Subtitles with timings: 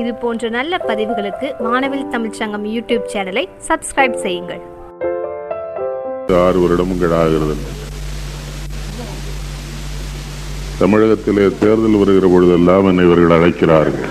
[0.00, 4.62] இது போன்ற நல்ல பதிவுகளுக்கு வானவில் தமிழ்ச் சங்கம் யூடியூப் சேனலை சப்ஸ்கிரைப் செய்யுங்கள்.
[6.42, 7.56] ஆறு வருடங்கள் ஆகிறது
[10.80, 14.08] தமிழகத்திலே தேர்தல் வருகிற பொழுதெல்லாம் என்னை இவர்கள் அழைக்கிறார்கள்.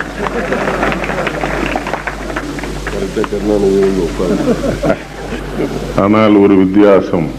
[6.04, 7.30] ஆனால் ஒரு வித்தியாசம்.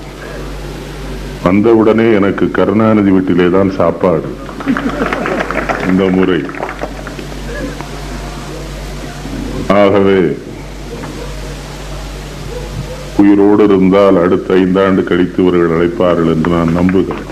[1.45, 4.29] வந்தவுடனே எனக்கு கருணாநிதி வீட்டிலே தான் சாப்பாடு.
[5.91, 6.41] இந்த முறை.
[9.79, 10.19] ஆகவே
[13.21, 17.27] உயிரோடு இருந்தால் அடுத்த ஐந்தாண்டு கழித்து இவர்கள் அழைப்பார்கள் என்று நான் நம்புகிறேன்.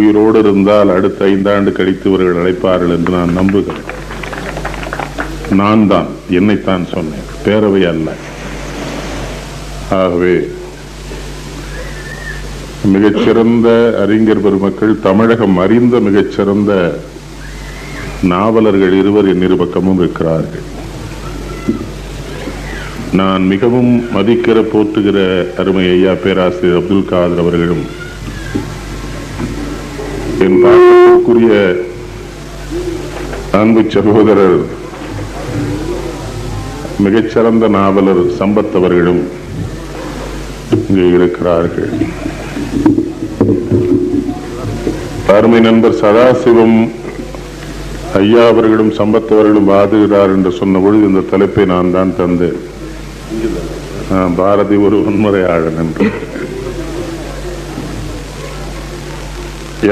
[0.00, 3.88] உயிரோடு இருந்தால் அடுத்த ஐந்தாண்டு கழித்து இவர்கள் அழைப்பார்கள் என்று நான் நம்புகிறேன்.
[5.60, 6.08] நான் தான்
[6.38, 8.08] என்னைத்தான் சொன்னேன் பேரவை அல்ல.
[10.00, 10.36] ஆகவே
[12.94, 13.68] மிகச்சிறந்த
[14.02, 16.72] அறிஞர் பெருமக்கள் தமிழகம் அறிந்த மிகச்சிறந்த
[18.22, 20.64] நாவலர்கள் இருவர் என் இரு பக்கமும் இருக்கிறார்கள்.
[23.18, 25.18] நான் மிகவும் மதிக்கிற போற்றுகிற
[25.60, 27.84] அருமை ஐயா பேராசிரியர் அப்துல் காதர் அவர்களும்
[30.46, 31.54] என் பாசத்திற்குரிய
[33.60, 34.58] அன்பு சகோதரர்
[37.06, 39.22] மிகச்சிறந்த நாவலர் சம்பத் அவர்களும்
[40.88, 41.90] இங்கே இருக்கிறார்கள்.
[45.36, 46.78] அருமை நண்பர் சதாசிவம்
[48.14, 52.60] ஐயா அவர்களும் சம்பத் அவர்களும் வாதுகிறார் என்று சொன்ன பொழுது இந்த தலைப்பை நான் தான் தந்தேன்.
[54.36, 56.06] பாரதி ஒரு வன்முறையாளன் என்று.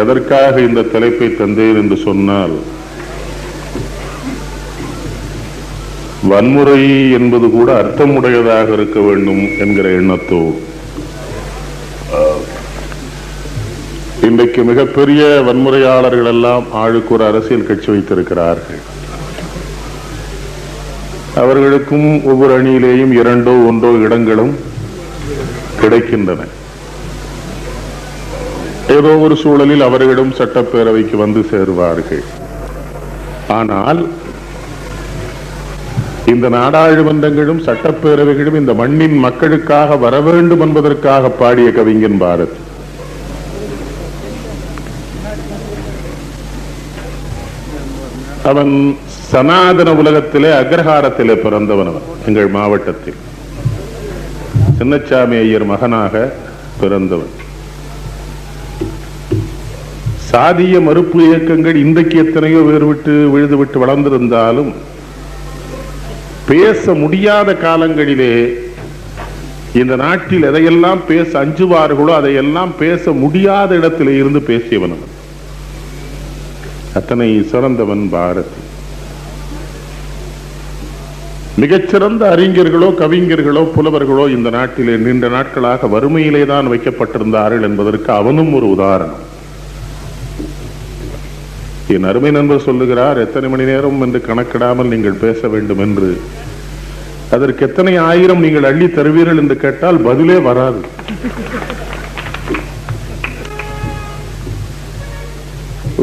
[0.02, 2.54] எதற்காக இந்த தலைப்பை தந்தேன் என்று சொன்னால்
[6.30, 6.82] வன்முறை
[7.18, 10.54] என்பது கூட அர்த்தமுடையதாக இருக்க வேண்டும் என்கிற எண்ணத்தோடு.
[14.26, 18.80] இன்றைக்கு மிகப்பெரிய வன்முறையாளர்கள் எல்லாம் ஆளுக்கு ஒரு அரசியல் கட்சி வைத்திருக்கிறார்கள்.
[21.42, 24.54] அவர்களுக்கும் ஒவ்வொரு அணியிலேயும் இரண்டோ ஒன்றோ இடங்களும்
[25.82, 26.48] கிடைக்கின்றன.
[28.96, 32.24] ஏதோ ஒரு சூழலில் அவர்களிடம் சட்டப்பேரவைக்கு வந்து சேருவார்கள்.
[33.60, 34.02] ஆனால்
[36.34, 42.60] இந்த நாடாளுமன்றங்களும் சட்டப்பேரவைகளும் இந்த மண்ணின் மக்களுக்காக வர வேண்டும் என்பதற்காக பாடிய கவிஞன் பாரத்.
[48.50, 48.72] அவன்
[49.30, 53.18] சனாதன உலகத்திலே அக்ரஹாரத்திலே பிறந்தவன் அவன் எங்கள் மாவட்டத்தில்.
[54.78, 56.32] சின்னச்சாமி ஐயர் மகனாக
[56.80, 57.32] பிறந்தவன்.
[60.30, 64.70] சாதிய மறுப்பு இயக்கங்கள் இன்றைக்கு எத்தனையோ வேறு விட்டு விழுது விட்டு வளர்ந்திருந்தாலும்
[66.50, 68.32] பேச முடியாத காலங்களிலே
[69.80, 75.13] இந்த நாட்டில் எதையெல்லாம் பேச அஞ்சுவார்களோ அதையெல்லாம் பேச முடியாத இடத்திலே இருந்து பேசியவன் அவன்.
[76.98, 78.60] அத்தனை சிறந்தவன் பாரதி.
[81.62, 89.22] மிகச்சிறந்த அறிஞர்களோ கவிஞர்களோ புலவர்களோ இந்த நாட்டிலே நீண்ட நாட்களாக வறுமையிலே தான் வைக்கப்பட்டிருந்தார்கள் என்பதற்கு அவனும் ஒரு உதாரணம்.
[91.96, 96.10] என் அருமை நண்பர் சொல்லுகிறார் எத்தனை மணி நேரம் என்று கணக்கிடாமல் நீங்கள் பேச வேண்டும் என்று.
[97.36, 100.82] அதற்கு எத்தனை ஆயிரம் நீங்கள் அள்ளி தருவீர்கள் என்று கேட்டால் பதிலே வராது.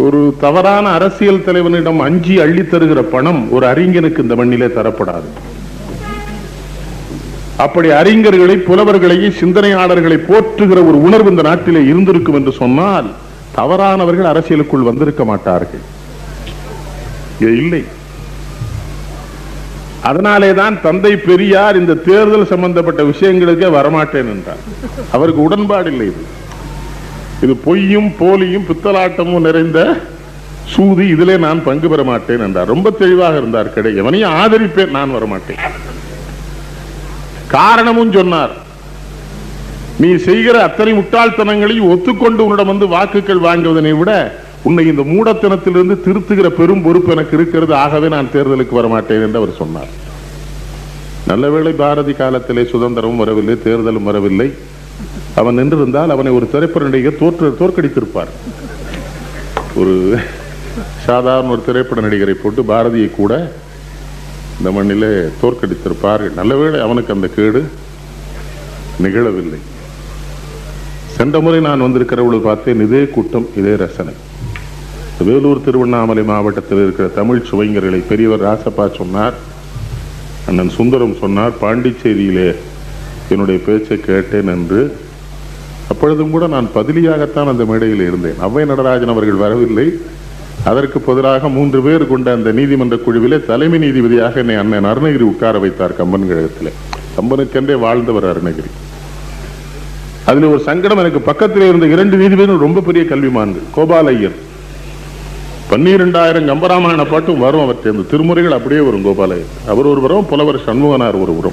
[0.01, 5.29] ஒரு தவறான அரசியல் தலைவனிடம் அஞ்சி அள்ளி தருகிற பணம் ஒரு அறிஞனுக்கு இந்த மண்ணிலே தரப்படாது.
[7.57, 13.09] அப்படி அறிஞர்களை புலவர்களையும் சிந்தனையாளர்களை போற்றுகிற ஒரு உணர்வு இந்த நாட்டிலே இருந்திருக்கும் என்று சொன்னால்
[13.55, 15.83] தவறானவர்கள் அரசியலுக்குள் வந்திருக்க மாட்டார்கள்.
[17.39, 17.83] இது இல்லை.
[20.01, 24.63] அதனாலேதான் தந்தை பெரியார் இந்த தேர்தல் சம்பந்தப்பட்ட விஷயங்களுக்கே வரமாட்டேன் என்றார்.
[25.11, 26.39] அவருக்கு உடன்பாடு இல்லை இது.
[27.41, 29.99] இது பொய்யும் போலியும் பித்தலாட்டமும் நிறைந்த
[30.65, 32.67] சூது இதிலே நான் பங்கு பெற மாட்டேன் என்றார்.
[32.67, 33.91] ரொம்ப தெளிவாக இருந்தார் கிடை.
[33.91, 35.59] எவனையும் ஆதரிப்பேன் நான் வரமாட்டேன்.
[37.47, 38.51] காரணமும் சொன்னார்.
[39.97, 46.81] நீ செய்கிற அத்தனை முட்டாள்தனங்களையும் ஒத்துக்கொண்டு உன்னிடம் வந்து வாக்குகள் வாங்குவதனை விட உன்னை இந்த மூடத்தனத்திலிருந்து திருத்துகிற பெரும்
[46.81, 47.75] பொறுப்பு எனக்கு இருக்கிறது.
[47.75, 49.91] ஆகவே நான் தேர்தலுக்கு வரமாட்டேன் என்று அவர் சொன்னார்.
[51.27, 54.51] நல்லவேளை பாரதி காலத்திலே சுதந்திரமும் வரவில்லை தேர்தலும் வரவில்லை.
[55.39, 58.31] அவன் நின்றிருந்தால் அவனை ஒரு திரைப்பட நடிகர் தோற்று தோற்கடித்திருப்பார்.
[59.79, 59.93] ஒரு
[61.05, 63.33] சாதாரண ஒரு திரைப்பட நடிகரை போட்டு பாரதியை கூட
[64.57, 65.11] இந்த மண்ணிலே
[65.41, 67.61] தோற்கடித்திருப்பார்கள் நல்லவேளை அவனுக்கு அந்த கேடு
[69.03, 69.59] நிகழவில்லை.
[71.15, 74.13] சென்ற முறை நான் வந்திருக்கிற பொழுது பார்த்தேன் இதே கூட்டம் இதே ரசனை.
[75.27, 79.35] வேலூர் திருவண்ணாமலை மாவட்டத்தில் இருக்கிற தமிழ் சுவைஞர்களை பெரியவர் ராசப்பா சொன்னார்
[80.47, 82.49] அண்ணன் சுந்தரம் சொன்னார் பாண்டிச்சேரியிலே
[83.29, 84.81] என்னுடைய பேச்சை கேட்டேன் என்று
[85.91, 88.39] அப்பொழுதும் கூட நான் பதிலியாகத்தான் அந்த மேடையில் இருந்தேன்.
[88.39, 89.87] அவ்வை நடராஜன் அவர்கள் வரவில்லை.
[90.63, 95.95] அதற்கு பதிலாக மூன்று பேர் கொண்ட அந்த நீதிமன்ற குழுவிலே தலைமை நீதிபதியாக என்னை அண்ணன் அருணகிரி உட்கார வைத்தார்
[95.95, 96.77] கம்பன் கழகத்தில்.
[97.17, 98.71] கம்பனுக்கென்றே வாழ்ந்தவர் அருணகிரி.
[100.25, 103.65] அதில் ஒரு சங்கடம் எனக்கு பக்கத்தில் இருந்த இரண்டு நீதிபதியும் ரொம்ப பெரிய கல்விமான்கள்.
[103.75, 104.37] கோபால ஐயர்.
[105.71, 109.51] பன்னிரெண்டாயிரம் கம்பராமாயண பாட்டும் வரும் அவர் சேர்ந்து திருமுறைகள் அப்படியே வரும் கோபால ஐயர்.
[109.67, 111.51] அவர் ஒரு புலவர் சண்முகனார் ஒரு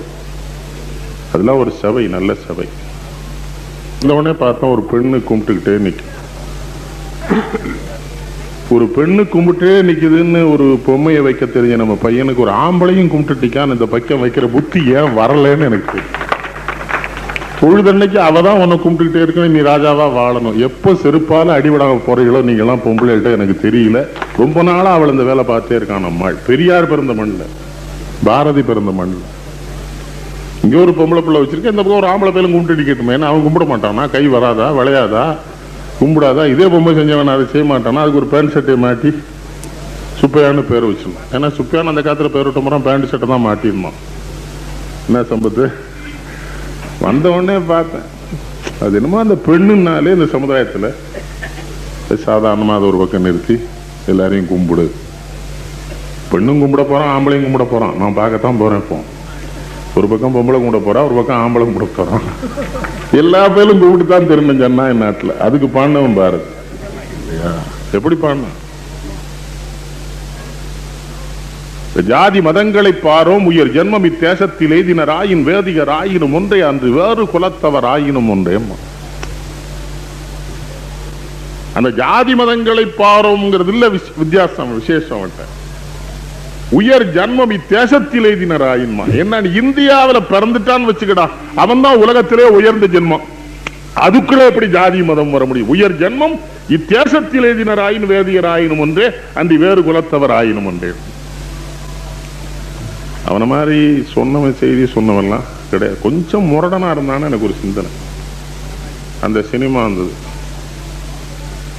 [1.32, 2.66] அதெல்லாம் ஒரு சபை நல்ல சபை.
[4.02, 6.14] இந்த உடனே பார்த்தோம் ஒரு பெண்ணு கும்பிட்டுக்கிட்டே நிற்கும்
[8.74, 14.22] ஒரு பெண்ணு கும்பிட்டே நிக்குதுன்னு ஒரு பொம்மையை வைக்க தெரிஞ்ச நம்ம பையனுக்கு ஒரு ஆம்பளையும் கும்பிட்டுட்டிக்கான்னு இந்த பக்கம்
[14.24, 16.14] வைக்கிற புத்தி ஏன் வரலன்னு எனக்கு தெரியும்.
[17.60, 20.58] பொழுதன்னைக்கு அவ தான் உன்னை கும்பிட்டுக்கிட்டே இருக்கணும் நீ ராஜாவா வாழணும்.
[20.66, 24.00] எப்போ செருப்பால அடிபடாம போறீங்களோ நீங்க எல்லாம் பொம்பளைகிட்ட எனக்கு தெரியல.
[24.42, 26.38] ரொம்ப நாளா அவள் இந்த வேலை பார்த்தே இருக்கான் நம்மாள்.
[26.50, 27.50] பெரியார் பிறந்த மண்ணில்
[28.28, 29.26] பாரதி பிறந்த மண்ணில்.
[30.64, 33.64] இங்கே ஒரு பொம்பளை பிள்ளை வச்சிருக்க இந்த பக்கம் ஒரு ஆம்பளை பையலும் கும்பிட்டு அடிக்கட்டுமே ஏன்னா அவன் கும்பிட
[33.72, 34.04] மாட்டானா?
[34.14, 34.66] கை வராதா?
[34.78, 35.24] விளையாதா?
[36.00, 36.42] கும்பிடாதா?
[36.52, 38.02] இதே பொம்மை செஞ்சவன் அதை செய்ய மாட்டானா?
[38.04, 39.10] அதுக்கு ஒரு பேண்ட் ஷர்ட்டை மாட்டி
[40.20, 43.98] சுப்பையான்னு பேர் வச்சிருந்தான் ஏன்னா சுப்பையான அந்த காலத்துல பேர் விட்ட முறை பேண்ட் ஷர்ட்டை தான் மாட்டிருந்தான்
[45.08, 45.64] என்ன சம்பத்து?
[47.06, 48.06] வந்த உடனே பார்த்தேன்
[48.84, 50.88] அது என்னமோ அந்த பெண்ணுனாலே இந்த சமுதாயத்தில்
[52.26, 53.56] சாதாரணமாக அதை ஒரு பக்கம் நிறுத்தி
[54.12, 54.86] எல்லாரையும் கும்பிடு.
[56.32, 58.98] பெண்ணும் கும்பிட போகிறான் ஆம்பளையும் கும்பிட போகிறான் நான் பார்க்கத்தான் போகிறேன் இப்போ.
[59.98, 62.20] ஒரு பக்கம் பொம்பளை கும்பிட போறா ஒரு பக்கம் ஆம்பளை கும்பிட போறான்
[63.12, 65.38] எல்லா பேரும் கும்பிட்டு தான் திரும்பணும் சொன்னா என் நாட்டில்.
[65.40, 66.42] அதுக்கு பாண்டவன் பாரு.
[67.92, 68.66] எப்படி பாடினான்
[72.06, 78.56] ஜாதி மதங்களை பாரோம் உயர் ஜென்மம் இத்தேசத்தில் எய்தினராயின் வேதிகர் ஆயினும் ஒன்றே அன்று வேறு குலத்தவர் ஆயினும் ஒன்றே.
[81.74, 85.67] அந்த ஜாதி மதங்களை பாரோம்ங்கிறது இல்ல விஷ- வித்தியாசம் விசேஷம் அவன்கிட்ட.
[86.70, 91.28] உயர் ஜன்மம் இத்தேசத்தில் எய்தினராயின்மா என்ன இந்தியாவில் பிறந்துட்டான்னு வச்சுக்கடா.
[91.54, 93.24] அவன் தான் உலகத்திலே உயர்ந்த ஜென்மம்.
[94.06, 95.68] அதுக்குள்ள எப்படி ஜாதி மதம் வர முடியும்?
[95.68, 96.34] உயர் ஜென்மம்
[96.76, 100.90] இத்தேசத்தில் எழுதினராயின் வேதியர் ஆயினும் ஒன்றே அன்றி வேறு குலத்தவர் ஆயினும் ஒன்றே.
[103.24, 103.80] அவனை மாதிரி
[104.14, 106.00] சொன்னவன் செய்தி சொன்னவன்லாம் கிடையாது.
[106.02, 107.90] கொஞ்சம் முரடனா இருந்தான்னு எனக்கு ஒரு சிந்தனை.
[109.20, 110.14] அந்த சினிமா இருந்தது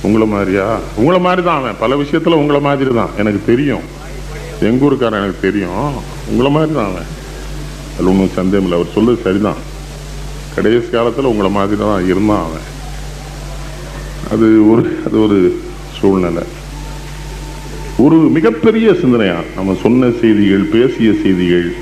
[0.02, 0.80] உங்களை மாதிரியா?
[0.96, 1.80] உங்களை மாதிரி தான் அவன்.
[1.80, 3.86] பல விஷயத்துல உங்களை மாதிரி தான் எனக்கு தெரியும்.
[4.62, 5.94] எங்க ஊருக்காரன் எனக்கு தெரியும்.
[6.28, 7.18] உங்களை மாதிரி தான் அவன்.
[7.94, 8.86] அதில் ஒன்றும் சந்தேகம் இல்லை.
[8.86, 9.68] அவர் சொல்லுது சரிதான்.
[10.56, 12.78] கடைசி காலத்துல உங்களை மாதிரி தான் இருந்தான் அவன்.
[14.32, 15.62] அது ஒரு அது ஒரு
[16.00, 16.44] சூழ்நிலை.
[17.98, 19.36] ஒரு மிகப்பெரிய சிந்தனையா?
[19.56, 21.74] நம்ம சொன்ன செய்திகள் பேசிய செய்திகள்.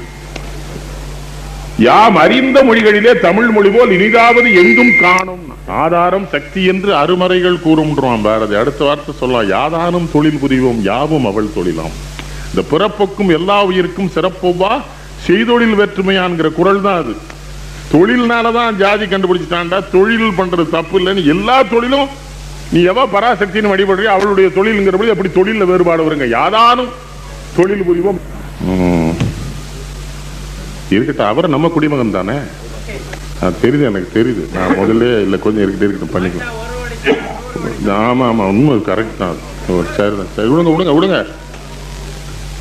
[1.80, 5.54] யாம் அறிந்த மொழிகளிலே தமிழ் மொழி போல் இனிதாவது எங்கும் காணும்.
[5.68, 8.56] ஆதாரம் சக்தி என்று அருமறைகள் கூறும்ன்றான் பாரதி.
[8.56, 12.17] அடுத்த வார்த்தை சொல்லலாம் யாதானும் தொழில் புரிவோம் யாவும் அவள் தொழிலாம்.
[12.58, 14.70] இந்த பிறப்புக்கும் எல்லா உயிருக்கும் சிறப்புவா
[15.26, 17.14] செய்தொழில் வேற்றுமையான்கிற குரல் தான் அது
[17.92, 22.08] தொழில்னாலதான் ஜாதி கண்டுபிடிச்சிட்டான்டா தொழில் பண்றது தப்பு இல்லைன்னு எல்லா தொழிலும்
[22.72, 26.28] நீ எவ பராசக்தின்னு வழிபடுறியோ அவளுடைய தொழில்ங்கிறபடி அப்படி தொழிலில் வேறுபாடு வருங்க?
[26.36, 26.92] யாதானும்
[27.58, 28.20] தொழில் புரிவோம்.
[30.92, 32.38] இருக்கட்டும் அவர் நம்ம குடிமகன் தானே?
[33.64, 34.44] தெரியுது எனக்கு தெரியுது.
[34.56, 36.56] நான் முதல்ல இல்லை கொஞ்சம் இருக்கிட்டே இருக்கட்டும் பண்ணிக்கலாம்
[38.04, 39.38] ஆமா ஆமா உண்மை கரெக்ட் தான்.
[39.98, 41.20] சரி தான் சரி விடுங்க விடுங்க விடுங்க.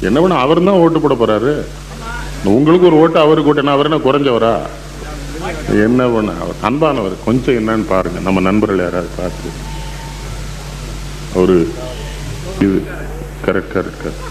[0.00, 1.64] என்ன பண்ண அவர் தான் ஓட்டு போட போறாரு?
[2.44, 4.58] உங்களுக்கு ஒரு ஓட்டு அவருக்கு ஓட்டு அவர் என்ன குறைஞ்சவரா?
[5.68, 7.12] என்ன பண்ண அவர் அன்பானவர்.
[7.24, 8.20] கொஞ்சம் என்னன்னு பாருங்க.
[8.20, 9.48] நம்ம நண்பர்கள் யாராவது பார்த்து.
[11.34, 11.68] அவரு
[12.60, 12.82] இது
[13.46, 14.24] கரெக்ட் கரெக்ட் கரெக்ட்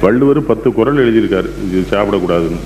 [0.00, 1.48] வள்ளுவர் பத்து குரல் எழுதியிருக்காரு.
[1.70, 2.58] இது சாப்பிடக்கூடாதுன்னு.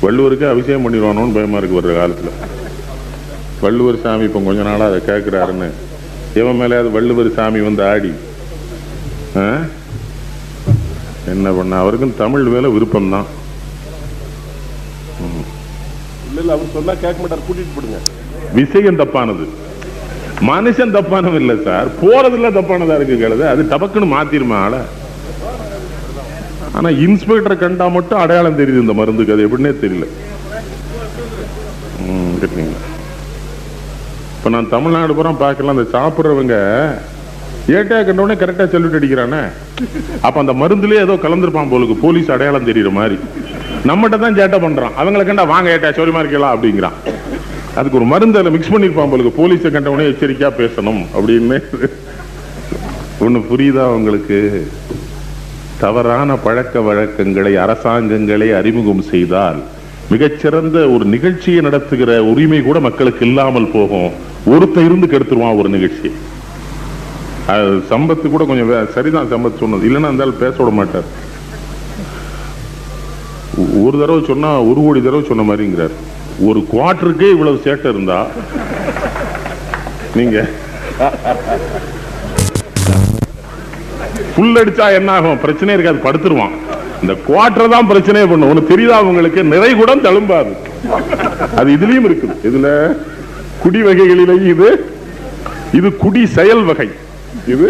[0.00, 2.30] வள்ளுவருக்கு அபிஷேகம் பண்ணிடுவானோன்னு பயமா இருக்கு வர்ற காலத்துல.
[3.60, 5.70] வள்ளுவர் சாமி இப்போ கொஞ்ச நாளாக அதை கேட்குறாருன்னு
[6.34, 8.12] இவன் மேலே அது வள்ளுவர் சாமி வந்து ஆடி.
[9.36, 9.60] ஆ?
[11.34, 11.78] என்ன பண்ண?
[11.82, 13.28] அவருக்கும் தமிழ் மேல விருப்பம் தான்
[16.40, 17.46] இல்ல அவர் சொன்னா கேட்க மாட்டார்.
[17.46, 17.98] கூட்டிட்டு போடுங்க.
[18.58, 19.44] விஷயம் தப்பானது.
[20.48, 21.88] மனுஷன் தப்பானவன் இல்ல சார்.
[22.02, 24.76] போறதுல தப்பானதா இருக்கு கழுது அது டபக்குன்னு மாத்திருமா ஆள?
[26.78, 29.34] ஆனா இன்ஸ்பெக்டரை கண்டா மட்டும் அடையாளம் தெரியுது இந்த மருந்துக்கு.
[29.36, 30.06] அது எப்படின்னே தெரியல?
[34.36, 35.76] இப்ப நான் தமிழ்நாடு பூரா பார்க்கலாம்.
[35.76, 36.56] அந்த சாப்பிடுறவங்க
[37.76, 39.40] ஏட்டா கண்டவுடனே கரெக்டா சொல்லிட்டு அடிக்கிறானே?
[40.26, 41.94] அப்ப அந்த மருந்துலேயே ஏதோ கலந்துருப்பான் போலுக்கு.
[42.04, 43.16] போலீஸ் அடையாளம் தெரியுற மாதிரி.
[43.88, 44.94] நம்மகிட்ட தான் சேட்டை பண்றான்.
[45.00, 46.96] அவங்கள கண்டா வாங்க ஏட்டா சௌரியமாக இருக்கலாம் அப்படிங்கிறான்.
[47.78, 49.32] அதுக்கு ஒரு மருந்து அதில் மிக்ஸ் பண்ணிருப்பான் போலுக்கு.
[49.40, 51.58] போலீஸை கண்டவுடனே எச்சரிக்கையா பேசணும் அப்படின்னு.
[53.26, 54.38] ஒண்ணு புரியுதா உங்களுக்கு?
[55.82, 59.60] தவறான பழக்க வழக்கங்களை அரசாங்கங்களை அறிமுகம் செய்தால்
[60.12, 64.10] மிகச்சிறந்த ஒரு நிகழ்ச்சியை நடத்துகிற உரிமை கூட மக்களுக்கு இல்லாமல் போகும்.
[64.54, 66.10] ஒருத்தன் இருந்து கெடுத்துருவான் ஒரு நிகழ்ச்சி
[67.52, 69.86] அது சம்பத்து கூட கொஞ்சம் சரிதான் சம்பத் சொன்னது.
[69.88, 71.08] இல்லைன்னா இருந்தாலும் பேச விட மாட்டார்.
[73.84, 75.94] ஒரு தடவை சொன்னா ஒரு கோடி தடவை சொன்ன மாதிரிங்கிறார்.
[76.48, 78.18] ஒரு குவார்டருக்கே இவ்வளவு சேட்டை இருந்தா
[80.18, 80.38] நீங்க
[84.36, 85.40] புல் அடிச்சா என்ன ஆகும்?
[85.44, 86.54] பிரச்சனை இருக்காது படுத்துருவான்.
[87.02, 88.50] இந்த குவார்டர் தான் பிரச்சனையே பண்ணும்.
[88.50, 89.40] ஒண்ணு தெரியுதா உங்களுக்கு?
[89.52, 90.52] நிறை கூட தழும்பாது.
[91.58, 92.36] அது இதுலயும் இருக்குது.
[92.48, 92.68] இதுல
[93.64, 94.68] குடி வகைகளிலேயும் இது
[95.78, 96.88] இது குடி செயல் வகை.
[97.54, 97.68] இது?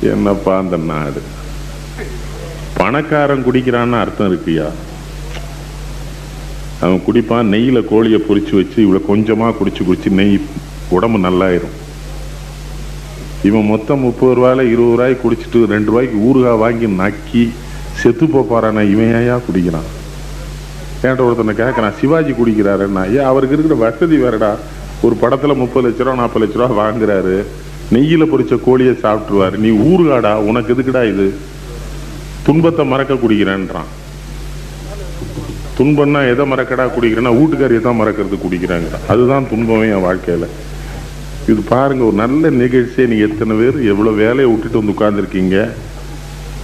[0.00, 1.20] என்னப்பா அந்த நாடு?
[2.76, 4.66] பணக்காரன் குடிக்கிறான்னு அர்த்தம் இருக்குயா?
[6.80, 10.40] அவன் குடிப்பான் நெய்யில் கோழியை பொரிச்சு வச்சு இவ்வளோ கொஞ்சமா குடிச்சு குடிச்சு நெய்
[10.88, 11.74] உடம்பு நல்லாயிரும்.
[13.42, 17.50] இவன் மொத்தம் முப்பது ரூபாயில இருபது ரூபாய்க்கு குடிச்சிட்டு ரெண்டு ரூபாய்க்கு ஊறுகாய் வாங்கி நக்கி
[18.00, 19.90] செத்து போப்பாரானா இவன் ஏயா குடிக்கிறான்?
[21.02, 24.56] என்கிட்ட ஒருத்தனை கேட்கறான் சிவாஜி குடிக்கிறாருன்னா ஏன் அவருக்கு இருக்கிற வசதி வேறடா.
[25.02, 27.44] ஒரு படத்துல முப்பது லட்ச ரூபா நாற்பது லட்ச ரூபா வாங்குறாரு.
[27.94, 29.56] நெய்யில் பொறிச்ச கோழியை சாப்பிட்டுருவாரு.
[29.64, 31.26] நீ ஊறுகாடா உனக்கு எதுக்குடா இது?
[32.46, 33.90] துன்பத்தை மறக்க குடிக்கிறேன்றான்.
[35.78, 38.90] துன்பம்னா எதை மறக்கடா குடிக்கிறேன்னா வீட்டுக்காரியை தான் மறக்கிறது குடிக்கிறாங்க.
[39.12, 40.48] அதுதான் துன்பமே என் வாழ்க்கையில்.
[41.50, 45.58] இது பாருங்க ஒரு நல்ல நிகழ்ச்சியை நீங்கள் எத்தனை பேர் எவ்வளோ வேலையை விட்டுட்டு வந்து உட்காந்துருக்கீங்க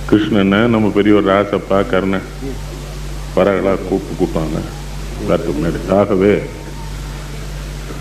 [0.09, 2.27] கிருஷ்ணன் நம்ம பெரியவர் ராசப்பா கர்ணன்
[3.37, 4.59] வரகளா கூப்பிட்டு கூப்பிட்டாங்க
[5.21, 5.79] எல்லாத்துக்கும் முன்னாடி.
[5.99, 6.33] ஆகவே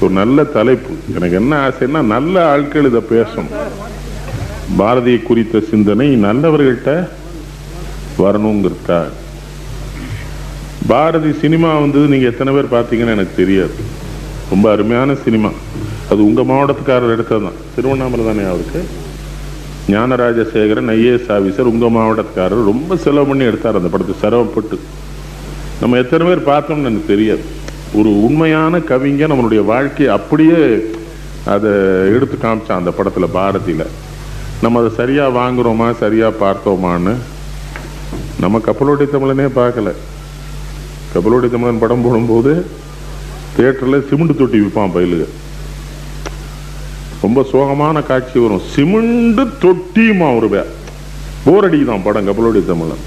[0.01, 0.89] ஒரு நல்ல தலைப்பு.
[1.15, 3.51] எனக்கு என்ன ஆசைன்னா நல்ல ஆட்கள் இதை பேசணும்.
[4.79, 7.07] பாரதியை குறித்த சிந்தனை நல்லவர்கள்ட்ட
[8.17, 9.09] வரணுங்கிறதுக்காக.
[10.87, 13.73] பாரதி சினிமா வந்தது நீங்க எத்தனை பேர் பார்த்தீங்கன்னு எனக்கு தெரியாது.
[14.49, 15.49] ரொம்ப அருமையான சினிமா.
[16.11, 17.59] அது உங்கள் மாவட்டத்துக்காரர் எடுத்தது தான்.
[17.75, 18.85] திருவண்ணாமலை தானே அவருக்கு?
[19.89, 22.63] ஞானராஜசேகரன் ஐஏஎஸ் ஆபீசர் உங்கள் மாவட்டத்துக்காரர்.
[22.63, 24.15] ரொம்ப செலவு பண்ணி எடுத்தார் அந்த படத்தை.
[24.19, 24.79] சிரமப்பட்டு.
[25.81, 27.59] நம்ம எத்தனை பேர் பார்த்தோம்னு எனக்கு தெரியாது.
[27.93, 30.89] ஒரு உண்மையான கவிஞன் நம்மளுடைய வாழ்க்கையை அப்படியே
[31.45, 31.71] அதை
[32.15, 33.87] எடுத்து காமிச்சான் அந்த படத்தில் பாரதியில்.
[34.61, 37.15] நம்ம அதை சரியாக வாங்குறோமா சரியாக பார்த்தோமான்னு
[38.39, 39.91] நம்ம கப்பலோடி தமிழனே பார்க்கல.
[41.13, 42.65] கப்பலோடி தமிழன் படம் போடும்போது
[43.57, 45.25] தேட்டரில் சிமெண்ட் தொட்டி விற்பான் பயிலுக.
[47.21, 48.61] ரொம்ப சோகமான காட்சி வரும்.
[48.75, 50.65] சிமெண்டு தொட்டியுமா ஒரு
[51.43, 53.03] போர் அடிக்குதான் படம் கப்பலோடி தமிழன்.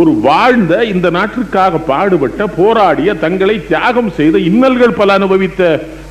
[0.00, 5.60] ஒரு வாழ்ந்த இந்த நாட்டிற்காக பாடுபட்ட போராடிய தங்களை தியாகம் செய்த இன்னல்கள் பல அனுபவித்த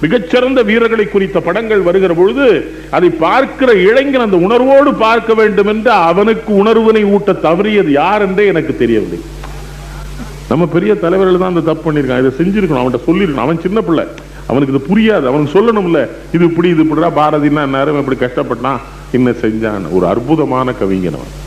[0.02, 2.46] மிகச்சிறந்த வீரர்களை குறித்த படங்கள் வருகிற பொழுது
[2.98, 8.78] அதை பார்க்கிற இளைஞன் அந்த உணர்வோடு பார்க்க வேண்டும் என்று அவனுக்கு உணர்வினை ஊட்ட தவறியது யார் என்றே எனக்கு
[8.78, 9.20] தெரியவில்லை.
[10.50, 13.46] நம்ம பெரிய தலைவர்கள் தான் அந்த தப்பு பண்ணியிருக்கான் இதை செஞ்சிருக்கணும் அவன்கிட்ட சொல்லிருக்கணும்.
[13.48, 14.06] அவன் சின்ன பிள்ளை.
[14.48, 15.26] அவனுக்கு இது புரியாது.
[15.32, 16.08] அவனுக்கு சொல்லணும்ல.
[16.36, 18.82] இது இப்படி இது இப்படிடா பாரதினா நேரம் இப்படி கஷ்டப்பட்டான்.
[19.12, 21.40] என்ன செஞ்சான் ஒரு அற்புதமான கவிஞன் அவன்.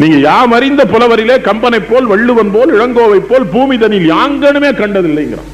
[0.00, 5.50] நீங்க யாம் அறிந்த புலவரிலே கம்பனை போல் வள்ளுவன் போல் இளங்கோவை போல் பூமிதனில் யாங்கனுமே கண்டதில்லைங்கிறான்.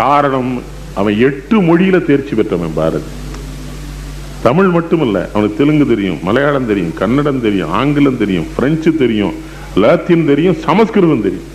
[0.00, 0.62] காரணம்
[1.00, 3.10] அவன் எட்டு மொழியில தேர்ச்சி பெற்றவன் பாரதி.
[4.42, 9.34] தமிழ் மட்டுமல்ல அவனுக்கு தெலுங்கு தெரியும் மலையாளம் தெரியும் கன்னடம் தெரியும் ஆங்கிலம் தெரியும் பிரெஞ்சு தெரியும்
[9.82, 11.50] லாத்தின் தெரியும் சமஸ்கிருதம் தெரியும்.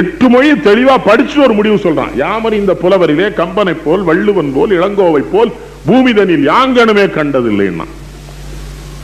[0.00, 2.16] எட்டு மொழி தெளிவா படிச்சு ஒரு முடிவு சொல்றான்.
[2.16, 5.52] யாமர் இந்த புலவரிலே கம்பனை போல் வள்ளுவன் போல் இளங்கோவை போல்
[5.86, 7.86] பூமிதனில் யாங்கனுமே கண்டதில்லைன்னா.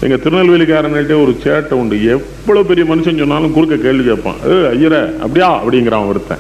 [0.05, 2.05] எங்க திருநெல்வேலிக்காரன்கிட்ட ஒரு சேட்டை உண்டு.
[2.05, 4.35] எவ்வளவு பெரிய மனுஷன் சொன்னாலும் குறுக்க கேள்வி கேட்பான்.
[4.51, 5.65] ஏ ஐயர அப்படியா?
[5.65, 6.39] அப்படிங்கிறான் ஒருத்தன்.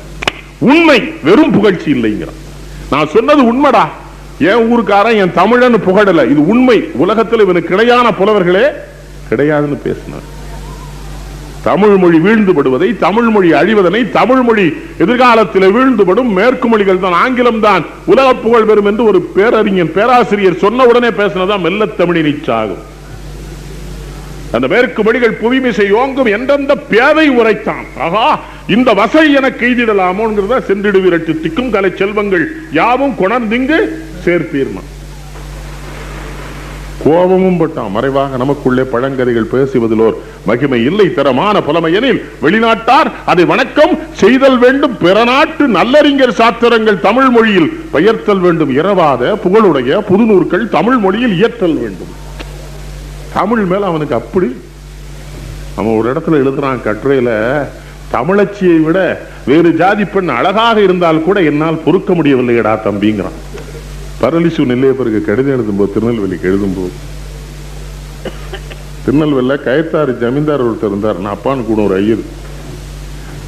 [0.58, 2.38] உண்மை வெறும் புகழ்ச்சி இல்லைங்கிறான்.
[2.90, 3.88] நான் சொன்னது உண்மைடா.
[4.38, 6.30] என் ஊருக்காரன் என் தமிழன் புகழல.
[6.30, 6.90] இது உண்மை.
[6.92, 8.64] உலகத்தில் இவனுக்கு கிடையான புலவர்களே
[9.30, 10.32] கிடையாதுன்னு பேசினார்.
[11.62, 17.12] தமிழ் மொழி வீழ்ந்துபடுவதை தமிழ் மொழி அழிவதனை தமிழ் மொழி எதிர்காலத்தில் வீழ்ந்துபடும் மேற்கு மொழிகள் தான்.
[17.12, 17.84] ஆங்கிலம் தான்.
[18.04, 22.92] உலக புகழ் பெறும் என்று ஒரு பேரறிஞர் பேராசிரியர் சொன்ன உடனே பேசினதான் மெல்ல தமிழின் இச்சாகும்.
[24.56, 27.86] அந்த மேற்கு மொழிகள் புவிமிசை ஓங்கும் எந்தெந்த பேதை உரைத்தான்.
[28.06, 28.26] ஆகா
[28.74, 32.44] இந்த வசை என கைதிடலாமோங்கிறத சென்றிடு விரட்டு திக்கும் கலை செல்வங்கள்.
[32.80, 33.78] யாவும் கொணர்ந்திங்கு
[34.26, 34.84] சேர்ப்பீர்மா
[37.04, 40.18] கோபமும் பட்டான் மறைவாக நமக்குள்ளே பழங்கதைகள் பேசுவதிலோர்
[40.48, 41.06] மகிமை இல்லை.
[41.14, 44.94] தரமான புலமையெனில் வெளிநாட்டார் அதை வணக்கம் செய்தல் வேண்டும்.
[45.04, 48.74] பிற நாட்டு நல்லறிஞர் சாத்திரங்கள் தமிழ் மொழியில் பெயர்த்தல் வேண்டும்.
[48.80, 52.12] இரவாத புகழுடைய புதுநூற்கள் தமிழ் மொழியில் இயற்றல் வேண்டும்.
[53.34, 54.56] தமிழ் மேல அவனுக்கு அப்படி.
[55.76, 57.30] அவன் ஒரு இடத்துல எழுதுறான் கட்டுரையில
[58.12, 63.38] தமிழச்சியை விட வேறு ஜாதி பெண் அழகாக இருந்தால் கூட என்னால் பொறுக்க முடியவில்லையடா தம்பிங்கிறான்.
[64.20, 66.94] பரலிசு நெல்லையப்பருக்கு கடிதம் எழுதும்போது திருநெல்வேலிக்கு எழுதும்போது
[69.04, 72.22] திருநெல்வேலியில் கயத்தாறு ஜமீன்தார் ஒருத்தர் இருந்தார் நான் அப்பான்னு கூட ஒரு ஐயர்.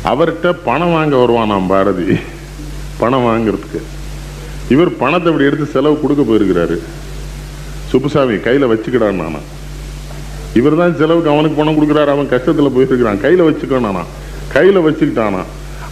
[0.05, 2.17] அவர்கிட்ட பணம் வாங்க வருவானாம் பாரதி.
[2.99, 3.81] பணம் வாங்குறதுக்கு.
[4.69, 6.79] இவர் பணத்தை இப்படி எடுத்து செலவு கொடுக்க போயிருக்கிறாரு.
[7.89, 9.39] சுப்புசாமி கையில வச்சுக்கிடான் நானா.
[10.59, 12.11] இவர் தான் செலவுக்கு அவனுக்கு பணம் கொடுக்குறாரு.
[12.15, 14.03] அவன் கஷ்டத்துல போயிருக்கிறான் கையில வச்சுக்கணானா
[14.55, 15.43] கையில வச்சுக்கிட்டானா.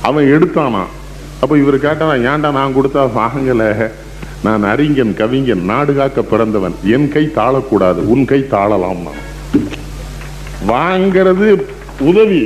[0.09, 0.83] அவன் எடுத்தானா.
[1.43, 3.71] அப்போ இவர் கேட்டானா ஏன்டா நான் கொடுத்தா வாங்கலை?
[4.47, 6.75] நான் அறிஞன் கவிஞன் நாடு காக்க பிறந்தவன்.
[6.95, 8.01] என் கை தாழக்கூடாது.
[8.15, 9.23] உன் கை தாழலாம் நான்
[10.73, 11.49] வாங்கிறது
[12.11, 12.43] உதவி.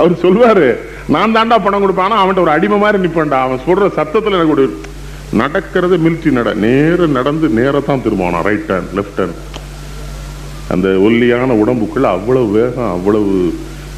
[0.00, 0.68] அவர் சொல்வாரு
[1.14, 2.16] நான் தாண்டா பணம் கொடுப்பானா.
[2.22, 3.40] அவன்கிட்ட ஒரு அடிமை மாதிரி நிப்பேன்டா.
[3.46, 4.66] அவன் சொல்ற சத்தத்துல எனக்கு
[5.42, 9.38] நடக்கிறது மிலிட்ரி நட நேர நடந்து நேரத்தான் தான் திரும்பணும் ரைட் ஹேண்ட் லெஃப்ட் ஹேண்ட்
[10.74, 13.32] அந்த ஒல்லியான உடம்புக்குள்ள அவ்வளவு வேகம் அவ்வளவு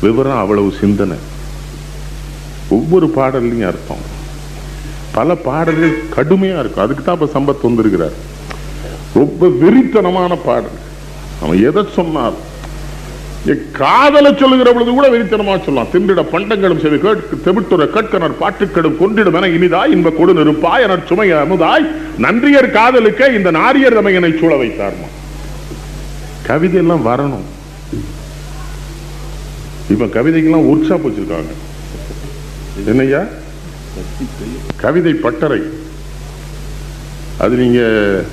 [0.01, 1.17] விவரம் அவ்வளவு சிந்தனை.
[2.77, 4.05] ஒவ்வொரு பாடல்லையும் அர்த்தம்.
[5.17, 6.85] பல பாடல்கள் கடுமையாக இருக்கும்.
[6.85, 8.17] அதுக்கு தான் இப்போ சம்பத் வந்திருக்கிறார்.
[9.21, 10.79] ரொம்ப வெறித்தனமான பாடல்.
[11.43, 12.47] அவன் எதை சொன்னாலும்
[13.53, 15.93] என் காதலை சொல்லுகிற பொழுது கூட வெறித்தனமா சொல்லலாம்.
[15.93, 21.39] திண்டிட பண்டங்களும் சரி கேட்கு தெவிட்டுற கட்கனர் பாட்டுக்கடும் கொண்டிடும் என இனிதாய் இன்ப கொடு நெருப்பாய் என சுமைய
[21.45, 21.87] அமுதாய்
[22.25, 25.09] நன்றியர் காதலுக்கே இந்த நாரியர் தமையனை சூழ வைத்தார்மா?
[26.49, 27.47] கவிதையெல்லாம் வரணும்.
[29.93, 31.53] இப்போ கவிதைக்கெல்லாம் ஒர்க் ஷாப் வச்சுருக்காங்க
[32.91, 33.21] என்னய்யா?
[34.83, 35.61] கவிதை பட்டறை.
[37.45, 38.25] அது நீங்கள்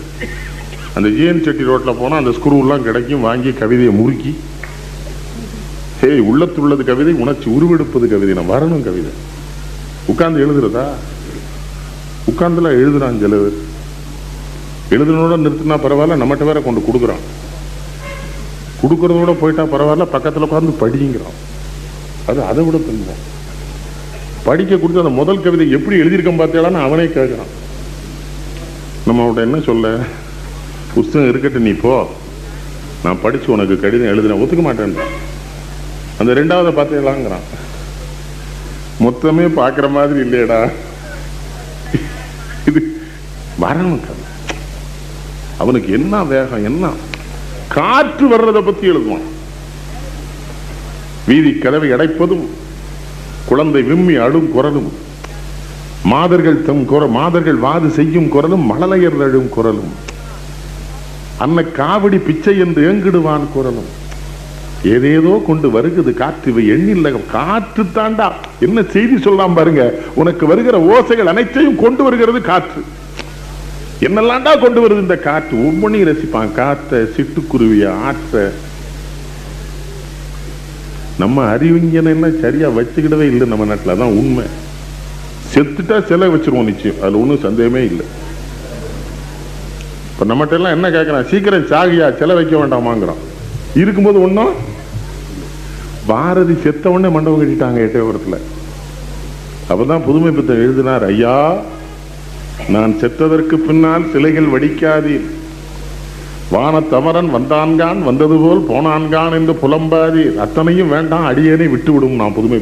[0.98, 4.31] அந்த ஜிஎன் செட்டி ரோட்டில் போனால் அந்த ஸ்க்ரூலாம் கிடைக்கும் வாங்கி கவிதையை முறுக்கி.
[6.01, 8.34] ஹே உள்ளத்துள்ளது கவிதை உணர்ச்சி உருவெடுப்பது கவிதை.
[8.39, 9.12] நான் வரணும் கவிதை.
[10.12, 10.86] உட்காந்து எழுதுறதா?
[12.31, 13.57] உட்காந்துலாம் எழுதுறான் சிலவர்
[14.95, 17.24] எழுதுனோட நிறுத்தினா பரவாயில்ல நம்மகிட்ட வேற கொண்டு கொடுக்குறான்.
[18.86, 21.38] கொடுக்கறதோட போயிட்டா பரவாயில்ல பக்கத்தில் உட்காந்து படிங்கிறோம்
[22.30, 23.24] அது அதை விட துன்பம்
[24.48, 27.54] படிக்க கொடுத்து அந்த முதல் கவிதை எப்படி எழுதியிருக்கேன் பார்த்தேடான்னு அவனே கேட்குறான்.
[29.08, 29.88] நம்ம அவன்கிட்ட என்ன சொல்ல?
[30.96, 31.94] புஸ்தகம் இருக்கட்டும் நீ போ.
[33.04, 34.96] நான் படிச்சு உனக்கு கடிதம் எழுதினேன் ஒத்துக்க மாட்டேன்
[36.20, 37.48] அந்த ரெண்டாவது பார்த்தேலாங்கிறான்
[39.06, 40.60] மொத்தமே பார்க்குற மாதிரி இல்லையடா.
[42.70, 42.82] இது
[43.63, 44.00] வரணும்
[45.63, 46.86] அவனுக்கு என்ன வேகம் என்ன
[47.74, 49.25] காற்று வர்றதை பத்தி எழுதுவான்.
[51.27, 52.45] வீதி கதவை அடைப்பதும்
[53.45, 54.89] குழந்தை விம்மி அழும் குரலும்
[56.03, 59.93] மாதர்கள் தம் குர மாதர்கள் வாது செய்யும் குரலும் மழலையர் அழும் குரலும்
[61.38, 63.89] அன்ன காவடி பிச்சை என்று ஏங்கிடுவான் குரலும்.
[64.84, 68.31] ஏதேதோ கொண்டு வருகிறது காற்று இவை எண்ணில்ல காற்று தாண்டா.
[68.60, 69.93] என்ன செய்தி சொல்லாம் பாருங்க.
[70.13, 72.84] உனக்கு வருகிற ஓசைகள் அனைத்தையும் கொண்டு வருகிறது காற்று.
[73.99, 75.65] என்னெல்லாம்டா கொண்டு வருது இந்த காற்று?
[75.65, 76.51] ஒவ்வொன்றையும் ரசிப்பான்.
[76.51, 78.51] காற்றை சிட்டுக்குருவிய ஆற்ற.
[81.19, 83.93] நம்ம அறிவிஞன் எல்லாம் சரியா வச்சுக்கிடவே இல்லை நம்ம நாட்டில்.
[83.93, 84.43] அதான் உண்மை.
[85.53, 87.01] செத்துட்டா சிலை வச்சிருவோம் நிச்சயம்.
[87.01, 88.05] அதுல ஒன்றும் சந்தேகமே இல்லை.
[90.12, 91.27] இப்ப நம்மகிட்ட எல்லாம் என்ன கேட்குறான்?
[91.27, 93.23] சீக்கிரம் சாகியா சிலை வைக்க வேண்டாமாங்கிறான்.
[93.75, 94.53] இருக்கும்போது ஒன்றும்
[96.05, 98.41] பாரதி செத்த உடனே மண்டபம் கட்டிட்டாங்க எட்டயபுரத்தில்.
[99.69, 101.58] அப்பதான் புதுமை பித்தன் எழுதினார் ஐயா
[102.74, 105.26] நான் செத்ததற்கு பின்னால் சிலைகள் வடிக்காதீர்.
[106.54, 110.36] வானத்தமரன் வந்தான்கான் வந்தது போல் போனான்கான் என்று புலம்பாதீர்.
[110.46, 112.60] அத்தனையும் வேண்டாம் அடியேனே விட்டு விடும் நான் புதுமை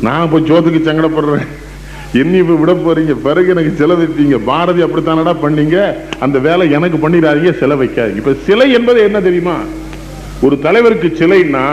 [0.00, 1.46] நான் இப்போ ஜோத்துக்கு சங்கடப்படுறேன்.
[2.20, 3.14] என்னை இப்ப விட போறீங்க?
[3.26, 5.94] பிறகு எனக்கு செலவிட்டீங்க பாரதி அப்படித்தானடா பண்ணீங்க?
[6.20, 9.56] அந்த வேலை எனக்கு பண்ணிடாதீங்க செலவைக்காது இப்போ சிலை என்பது என்ன தெரியுமா?
[10.42, 11.66] ஒரு தலைவருக்கு சிலைன்னா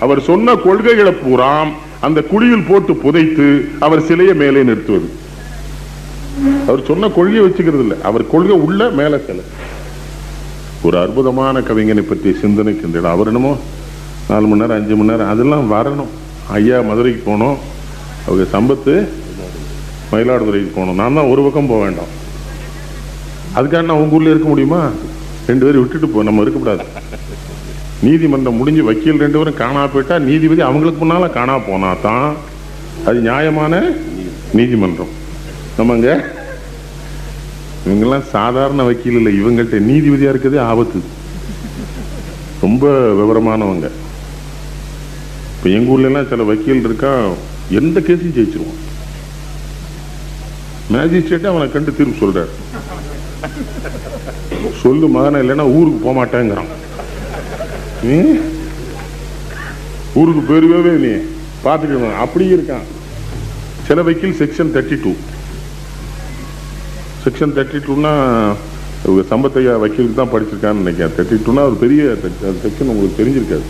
[0.00, 5.08] அவர் சொன்ன கொள்கைகளை பூராம் அந்த குழியில் போட்டு புதைத்து அவர் சிலையை மேலே நிறுத்துவது.
[6.68, 7.96] அவர் சொன்ன கொள்கையை வச்சுக்கிறது இல்லை.
[8.08, 9.44] அவர் கொள்கை உள்ள மேல சிலை.
[10.86, 13.52] ஒரு அற்புதமான கவிஞனை பற்றி சிந்தனைக்கு இந்த இடம் அவர் என்னமோ
[14.30, 16.12] நாலு மணி நேரம் அஞ்சு மணி நேரம் அதெல்லாம் வரணும்.
[16.58, 17.56] ஐயா மதுரைக்கு போனோம்.
[18.26, 18.94] அவங்க சம்பத்து
[20.12, 22.12] மயிலாடுதுறைக்கு போகணும் நான் தான் ஒரு பக்கம் போக வேண்டாம்.
[23.58, 24.80] அதுக்காக நான் உங்க ஊர்ல இருக்க முடியுமா?
[25.48, 26.84] ரெண்டு பேரும் விட்டுட்டு போ நம்ம இருக்கக்கூடாது
[28.06, 32.26] நீதிமன்றம் முடிஞ்சு வக்கீல் ரெண்டு பேரும் காணா போயிட்டா நீதிபதி அவங்களுக்கு முன்னால காணா போனா தான்
[33.08, 33.80] அது நியாயமான
[34.58, 35.12] நீதிமன்றம்.
[35.78, 36.10] நம்மங்க
[37.86, 39.40] இவங்கெல்லாம் சாதாரண வக்கீல் இல்லை.
[39.40, 41.00] இவங்கள்ட்ட நீதிபதியா இருக்கிறதே ஆபத்து.
[42.60, 43.90] ரொம்ப விவரமானவங்க.
[45.56, 47.28] இப்ப எங்க ஊர்ல எல்லாம் சில வக்கீல் இருக்கா
[47.70, 48.84] எந்த கேஸையும் ஜெயிச்சிருவான்.
[50.92, 52.48] மேஜிஸ்ட்ரேட்டே அவனை கண்டு தீர்ப்பு சொல்றாரு.
[54.82, 56.66] சொல்லு மகனை இல்லைன்னா ஊருக்கு போக மாட்டேங்கிறான்.
[58.02, 58.40] ம்?
[60.14, 61.22] ஊருக்கு போயிருவே நீ.
[61.64, 62.82] பார்த்துக்கணும் அப்படியே இருக்கான்.
[63.86, 65.14] சில வக்கீல் section thirty two
[67.26, 68.12] section thirty டூனா
[69.32, 71.12] சம்பத்தையா வக்கீலுக்கு தான் படிச்சிருக்கான்னு நினைக்கிறேன்.
[71.16, 72.02] தேர்ட்டி டூனா ஒரு பெரிய
[72.64, 73.66] செக்ஷன் உங்களுக்கு தெரிஞ்சிருக்காது.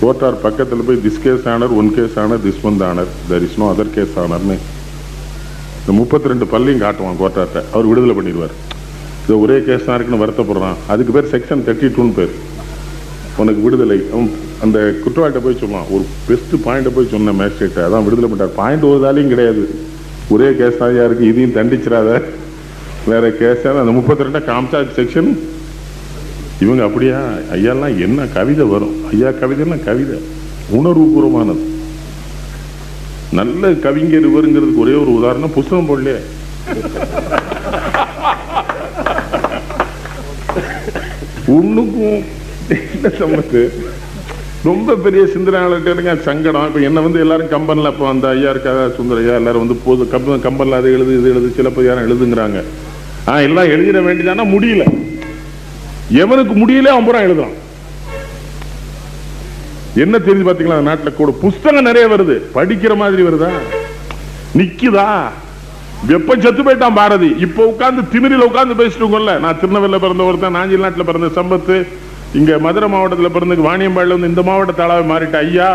[0.00, 3.10] கோர்ட்டார் பக்கத்தில் போய் this case honour one case honour this one honour.
[3.30, 4.56] There is no other case ஆனர்னு.
[5.80, 8.54] இந்த முப்பத்தி ரெண்டு பல்லையும் காட்டுவான் கோர்ட்டார்ட்ட அவர் விடுதலை பண்ணிடுவார்.
[9.24, 10.78] இது ஒரே கேஸ் தான் இருக்குன்னு வருத்தப்படுறான்.
[10.92, 12.34] அதுக்கு பேர் செக்ஷன் தேர்ட்டி டூன்னு பேர்.
[13.42, 13.98] உனக்கு விடுதலை.
[14.64, 15.88] அந்த குற்றவாளிகிட்ட போய் சொல்லுவான்.
[15.94, 18.56] ஒரு பெஸ்ட்டு பாயிண்ட்டை போய் சொன்ன மேஜிஸ்ட்ரேட்டை அதான் விடுதலை பண்ணிட்டார்.
[18.60, 19.64] பாயிண்ட் ஒரு தாலையும் கிடையாது.
[20.28, 22.22] ஒரே கேஸ் தான் இருக்கு இதையும் தண்டிச்சிடாத.
[23.06, 25.38] வேற கேஸ் அந்த முப்பத்தி ரெண்டா காமிச்சா செக்ஷன்
[26.60, 27.20] இவங்க அப்படியா?
[27.52, 28.96] ஐயாலாம் என்ன கவிதை வரும்?
[29.12, 30.18] ஐயா கவிதைலாம் கவிதை.
[30.78, 31.64] உணர்வுபூர்வமானது.
[33.32, 36.18] நல்ல கவிஞர் இவருங்கிறதுக்கு ஒரே ஒரு உதாரணம் புஸ்தகம் போடலையே.
[41.56, 42.24] ஒண்ணுக்கும்
[42.68, 43.62] என்ன சம்பத்து?
[44.64, 46.66] ரொம்ப பெரிய சிந்தனையாளர்கிட்ட இருக்க சங்கடம்.
[46.66, 50.72] இப்போ என்ன வந்து எல்லாரும் கம்பனில் இப்போ அந்த ஐயா இருக்காத சுந்தரையா எல்லாரும் வந்து போது கம்ப கம்பனில்
[50.72, 52.62] அதை எழுது இது எழுது சிலப்பதிகாரம் எழுதுங்கிறாங்க.
[53.28, 54.44] ஆ எல்லாம் எழுதிட வேண்டியதானா?
[54.54, 54.84] முடியல.
[56.12, 57.54] எவனுக்கு முடியல அவன் புறம் எழுதுறான்.
[59.94, 61.30] என்ன தெரிஞ்சு பாத்தீங்களா அந்த நாட்டுல கூட?
[61.40, 62.36] புஸ்தகம் நிறைய வருது.
[62.54, 63.50] படிக்கிற மாதிரி வருதா?
[64.56, 65.28] நிக்குதா?
[66.06, 67.36] வெப்பம் செத்து போயிட்டான் பாரதி.
[67.38, 71.86] இப்ப உட்கார்ந்து திமிரில உட்கார்ந்து பேசிட்டு நான் திருநெல்வேலியில் பிறந்த ஒருத்தன் நாஞ்சில் நாட்டுல பிறந்த சம்பத்து.
[72.38, 75.36] இங்க மதுரை மாவட்டத்தில் பிறந்த வாணியம்பாடியில் வந்து இந்த மாவட்ட தாளாவை மாறிட்ட.
[75.46, 75.68] ஐயா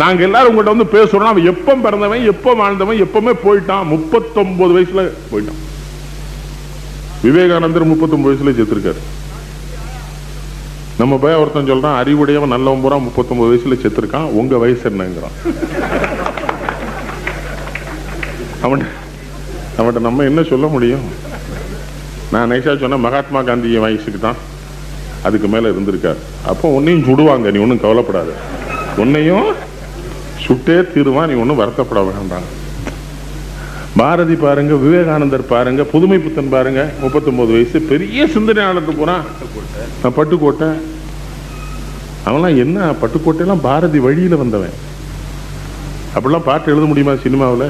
[0.00, 1.30] நாங்க எல்லாரும் உங்கள்கிட்ட வந்து பேசுறோம்.
[1.32, 3.84] அவன் எப்போ பிறந்தவன் எப்போ வாழ்ந்தவன் எப்பவுமே போயிட்டான்.
[3.92, 5.60] முப்பத்தொன்பது வயசுல போயிட்டான்.
[7.26, 9.02] விவேகானந்தர் முப்பத்தொன்பது வயசுல செத்துருக்காரு.
[11.00, 14.28] நம்ம போய் ஒருத்தன் சொல்றான் அறிவுடையவன் நல்லவன் பூரா முப்பத்தொம்பது வயசுல செத்துருக்கான்.
[14.40, 15.36] உங்க வயசு என்னங்கிறான்.
[18.66, 18.84] அவன்
[19.78, 21.06] அவன்கிட்ட நம்ம என்ன சொல்ல முடியும்?
[22.34, 24.38] நான் நைஸா சொன்ன மகாத்மா காந்தியின் வயசுக்கு தான்
[25.26, 28.32] அதுக்கு மேல இருந்திருக்காரு அப்போ உன்னையும் சுடுவாங்க நீ ஒன்றும் கவலைப்படாது.
[29.02, 29.48] உன்னையும்
[30.44, 32.46] சுட்டே தீருவான் நீ ஒன்றும் வருத்தப்பட வேண்டாம்.
[34.00, 36.80] பாரதி பாருங்க விவேகானந்தர் பாருங்க புதுமை புத்தன் பாருங்க.
[37.02, 39.24] முப்பத்தொன்பது வயசு பெரிய சிந்தனையாளருக்கு போறான்.
[40.02, 40.68] நான் பட்டுக்கோட்டை.
[42.28, 44.76] அவன்லாம் என்ன பட்டுக்கோட்டையெல்லாம் பாரதி வழியில வந்தவன்.
[46.14, 47.68] அப்படிலாம் பாட்டு எழுத முடியுமா சினிமாவில்?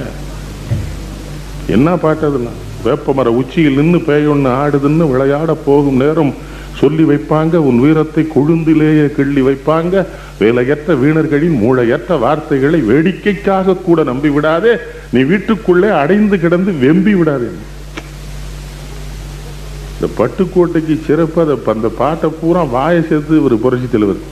[1.77, 2.59] என்ன பாட்டு அதெல்லாம்?
[2.85, 6.35] வேப்பமர உச்சியில் நின்று பேயொன்று ஆடுதுன்னு விளையாட போகும் நேரம்
[6.81, 10.05] சொல்லி வைப்பாங்க உன் வீரத்தை கொழுந்திலேயே கிள்ளி வைப்பாங்க.
[10.39, 14.73] வேலையற்ற வீணர்களின் மூளையற்ற வார்த்தைகளை வேடிக்கைக்காக கூட நம்பி விடாதே.
[15.11, 17.51] நீ வீட்டுக்குள்ளே அடைந்து கிடந்து வெம்பி விடாதே.
[19.95, 24.23] இந்த பட்டுக்கோட்டைக்கு சிறப்பு அதை அந்த பாட்டை பூரா வாயை சேர்த்து ஒரு புரட்சி தலைவர்.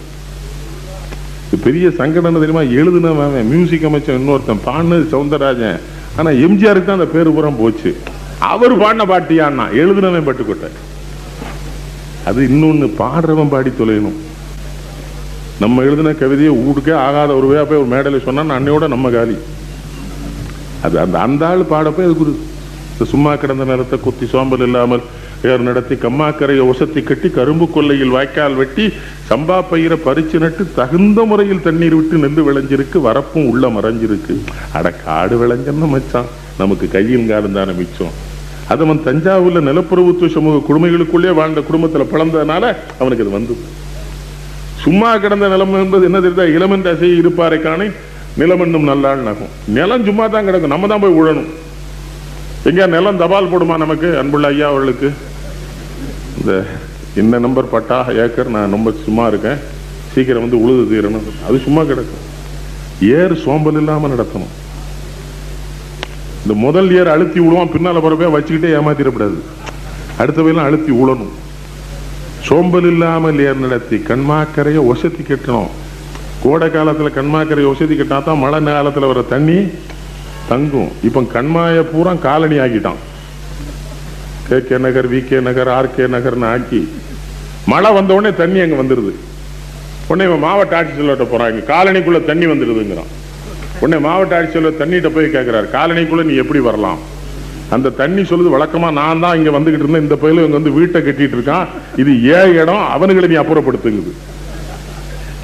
[1.65, 2.63] பெரிய சங்கடம் தெரியுமா?
[2.81, 5.79] எழுதுனவன் மியூசிக் அமைச்சன் இன்னொருத்தன் பாடினது சவுந்தரராஜன்.
[6.17, 7.97] ஆனா எம்ஜிஆருக்கு தான் அந்த பேரு பூரா போச்சு.
[8.39, 10.71] அவர் பாடின பாட்டியான்னா எழுதுனவன் பட்டுக்கோட்டை.
[12.29, 14.19] அது இன்னொன்று பாடுறவன் பாடி தொலையணும்.
[15.63, 19.37] நம்ம எழுதின கவிதையை ஊடுக்கே ஆகாத ஒரு வேலை போய் ஒரு மேடையில் சொன்னால் அன்னையோட நம்ம காலி.
[20.87, 22.33] அது அந்த அந்த ஆள் பாடப்போய் அது குரு?
[22.93, 25.05] இந்த சும்மா கிடந்த நிலத்தை குத்தி சோம்பல் இல்லாமல்
[25.51, 28.85] ஏர் நடத்தி கம்மாக்கரையை ஒசத்தி கட்டி கரும்பு கொல்லையில் வாய்க்கால் வெட்டி
[29.31, 34.37] சம்பா பயிரை பறிச்சு நட்டு தகுந்த முறையில் தண்ணீர் விட்டு நெல் விளைஞ்சிருக்கு வரப்பும் உள்ள மறைஞ்சிருக்கு.
[34.73, 38.15] அட காடு விளைஞ்சன்னு மச்சான் நமக்கு கையில் காலம் தானே மிச்சம்.
[38.73, 42.65] அது அவன் தஞ்சாவூரில் நிலப்பிரபுத்துவ சமூக குடும்பங்களுக்குள்ளே வாழ்ந்த குடும்பத்தில் பிறந்ததுனால
[43.01, 43.55] அவனுக்கு அது வந்து
[44.85, 46.47] சும்மா கிடந்த நிலம் என்பது என்ன தெரியுதா?
[46.57, 47.87] இளமன் தசையை இருப்பாரை காணி
[48.41, 49.53] நிலமண்ணும் நல்லாள் நகும்.
[49.77, 50.73] நிலம் சும்மா தான் கிடக்கும்.
[50.75, 51.51] நம்ம தான் போய் உழணும்.
[52.69, 54.09] எங்கேயா நிலம் தபால் போடுமா நமக்கு?
[54.19, 55.09] அன்புள்ள ஐயா அவர்களுக்கு.
[56.39, 56.53] இந்த
[57.23, 59.59] இந்த நம்பர் பட்டா ஏக்கர் நான் ரொம்ப சும்மா இருக்கேன்.
[60.15, 61.29] சீக்கிரம் வந்து உழுது தீரணும்.
[61.49, 62.25] அது சும்மா கிடக்கும்.
[63.17, 64.53] ஏர் சோம்பல் இல்லாமல் நடத்தணும்.
[66.45, 69.39] இந்த முதல் இயர் அழுத்தி விடுவான் பின்னால போகிறப்ப வச்சுக்கிட்டே ஏமாத்திடக்கூடாது
[70.23, 71.33] அடுத்தவையெல்லாம் அழுத்தி உழணும்
[72.47, 75.71] சோம்பல் இல்லாமல் ஏர் நடத்தி கண்மாக்கரையை ஒசத்தி கட்டணும்.
[76.43, 79.59] கோடை காலத்தில் கண்மாக்கரையை ஒசத்தி கட்டினா தான் மழை காலத்தில் வர தண்ணி
[80.51, 80.91] தங்கும்.
[81.09, 83.01] இப்போ கண்மாய பூரா colony ஆக்கிட்டான்.
[84.49, 86.83] K K Nagar V K Nagar R K நகர்னு ஆக்கி
[87.73, 89.13] மழை வந்த உடனே தண்ணி அங்கே வந்துடுது
[90.09, 91.51] உடனே இவன் மாவட்ட ஆட்சித்தலைவர்கிட்ட போறான்.
[91.53, 93.13] இங்க காலனிக்குள்ளே தண்ணி வந்துடுதுங்கிறான்
[93.81, 96.99] உடனே மாவட்ட ஆட்சித்தலைவர் தண்ணிகிட்ட போய் கேட்குறாரு காலனிக்குள்ளே நீ எப்படி வரலாம்?
[97.71, 100.03] அந்த தண்ணி சொல்லுது வழக்கமா நான் தான் இங்க வந்துகிட்டு இருந்தேன்.
[100.03, 101.67] இந்த பயில இவங்க வந்து வீட்டை கட்டிட்டு இருக்கான்.
[101.97, 104.13] இது ஏன் இடம் அவனுங்களை நீ அப்புறப்படுத்துங்குது.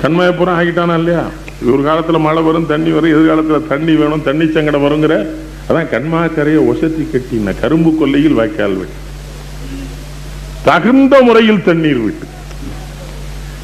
[0.02, 1.24] கண்மயப்புறம் ஆகிட்டானா இல்லையா?
[1.72, 5.14] ஒரு காலத்துல மழை வரும் தண்ணி வரும் எதிர்காலத்துல தண்ணி வேணும் தண்ணி சங்கடம் வருங்கிற
[5.68, 8.98] அதான் கண்மாக்கரையை ஒசத்தி கட்டின கரும்பு கொல்லையில் வாய்க்கால் விட்டு.
[10.64, 12.26] தகுந்த முறையில் தண்ணீர் விட்டு.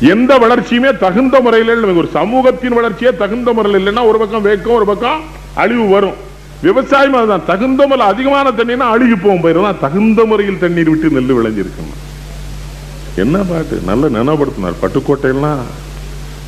[0.00, 1.90] எந்த வளர்ச்சியுமே தகுந்த முறையில் இல்லை.
[1.90, 5.20] ஒரு சமூகத்தின் வளர்ச்சியே தகுந்த முறையில் இல்லைன்னா ஒரு பக்கம் வேக்கம் ஒரு பக்கம்
[5.54, 6.24] அழிவு வரும்.
[6.62, 7.46] விவசாயம் அதுதான்.
[7.46, 9.44] தகுந்த முறை அதிகமான தண்ணீர்னா அழுகி போகும்.
[9.44, 12.02] பயிரெல்லாம் தகுந்த முறையில் தண்ணீர் விட்டு நெல் விளைஞ்சிருக்கணும்
[13.16, 13.80] என்ன பாட்டு?
[13.86, 14.80] நல்ல நினைவுபடுத்தினார்.
[14.82, 15.60] பட்டுக்கோட்டையெல்லாம்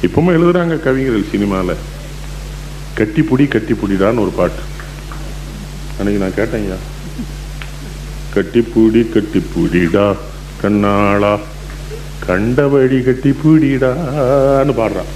[0.02, 1.76] இப்பவும் எழுதுறாங்க கவிஞர்கள் சினிமாவில்
[2.98, 4.62] கட்டிப்புடி கட்டிப்புடிடான்னு ஒரு பாட்டு.
[5.98, 6.74] அன்னைக்கு நான் கேட்டேங்க
[8.34, 10.16] கட்டிப்புடி கட்டிப்புடிடா
[10.62, 11.38] கண்ணாளா.
[12.28, 15.10] கண்டபடி கட்டிப்புடிடான்னு பாடுறான்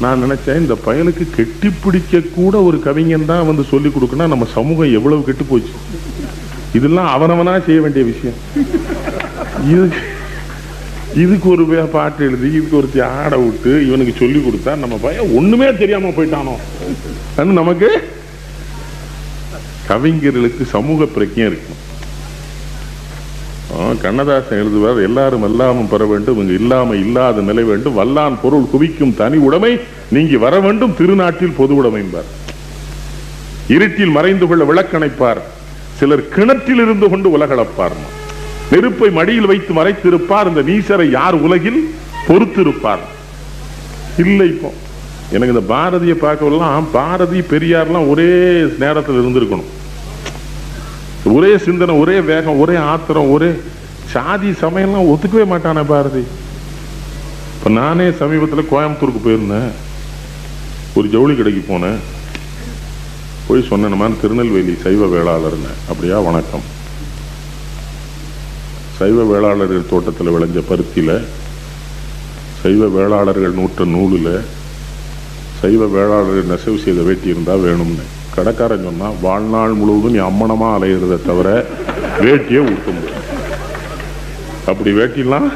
[0.00, 4.92] நான் நினைச்சேன் இந்த பயலுக்கு கெட்டி பிடிக்க கூட ஒரு கவிஞன் தான் வந்து சொல்லி கொடுக்கணும் நம்ம சமூகம்
[4.92, 5.72] எவ்வளவு கெட்டு போச்சு.
[6.72, 8.38] இதெல்லாம் அவனவனா செய்ய வேண்டிய விஷயம்.
[9.70, 10.00] இதுக்கு
[11.14, 15.76] இதுக்கு ஒரு வே- பாட்டு எழுதி இதுக்கு ஒரு ஆட விட்டு இவனுக்கு சொல்லி கொடுத்தா நம்ம பையன் ஒண்ணுமே
[15.76, 16.54] தெரியாம போயிட்டானோ?
[17.52, 17.88] நமக்கு
[19.88, 21.80] கவிஞர்களுக்கு சமூக பிரக்கியம் இருக்கும்
[24.02, 29.38] கண்ணதாசன் எழுதுவார் எல்லாரும் எல்லாமும் பெற வேண்டும் இங்கு இல்லாம இல்லாத நிலை வேண்டும் வல்லான் பொருள் குவிக்கும் தனி
[29.46, 29.72] உடைமை
[30.14, 32.30] நீங்கி வர வேண்டும் திருநாட்டில் பொது உடைமைபார்
[33.74, 35.40] இருட்டில் மறைந்து கொள்ள விளக்கணைப்பார்
[35.98, 37.96] சிலர் கிணற்றில் இருந்து கொண்டு உலகளப்பார்.
[38.70, 41.80] நெருப்பை மடியில் வைத்து மறைத்திருப்பார் இந்த நீசரை யார் உலகில்
[42.28, 43.04] பொறுத்திருப்பார்?
[44.24, 44.70] இல்லை இப்போ
[45.34, 48.30] எனக்கு இந்த பாரதியை பார்க்கலாம் பாரதி பெரியார்லாம் ஒரே
[48.82, 49.70] நேரத்தில் இருந்திருக்கணும்.
[51.24, 53.60] ஒரே சிந்தனை ஒரே வேகம் ஒரே ஆத்திரம் ஒரே
[54.06, 56.24] சாதி சமயம்லாம் ஒத்துக்கவே மாட்டானே பாரதி.
[57.54, 59.70] இப்போ நானே சமீபத்தில் கோயம்புத்தூருக்கு போயிருந்தேன்.
[60.94, 61.98] ஒரு ஜவுளி கடைக்கு போனேன்.
[63.46, 65.72] போய் சொன்னேன் திருநெல்வேலி சைவ வேளாளர்னு.
[65.88, 66.20] அப்படியா?
[66.20, 66.62] வணக்கம்.
[68.98, 71.24] சைவ வேளாளர்கள் தோட்டத்தில் விளைஞ்ச பருத்தியில்
[72.62, 74.40] சைவ வேளாளர்கள் நூற்ற நூலில்
[75.60, 78.04] சைவ வேளாளர்கள் நெசவு செய்த வேட்டி இருந்தால் வேணும்னு.
[78.34, 81.48] கடைக்காரன் சொன்னால் வாழ்நாள் முழுவதும் நீ அம்மனமாக அலையிறத தவிர
[82.24, 83.28] வேட்டியை ஊட்ட முடியும்
[84.70, 85.48] அப்படி வேட்டிலாம்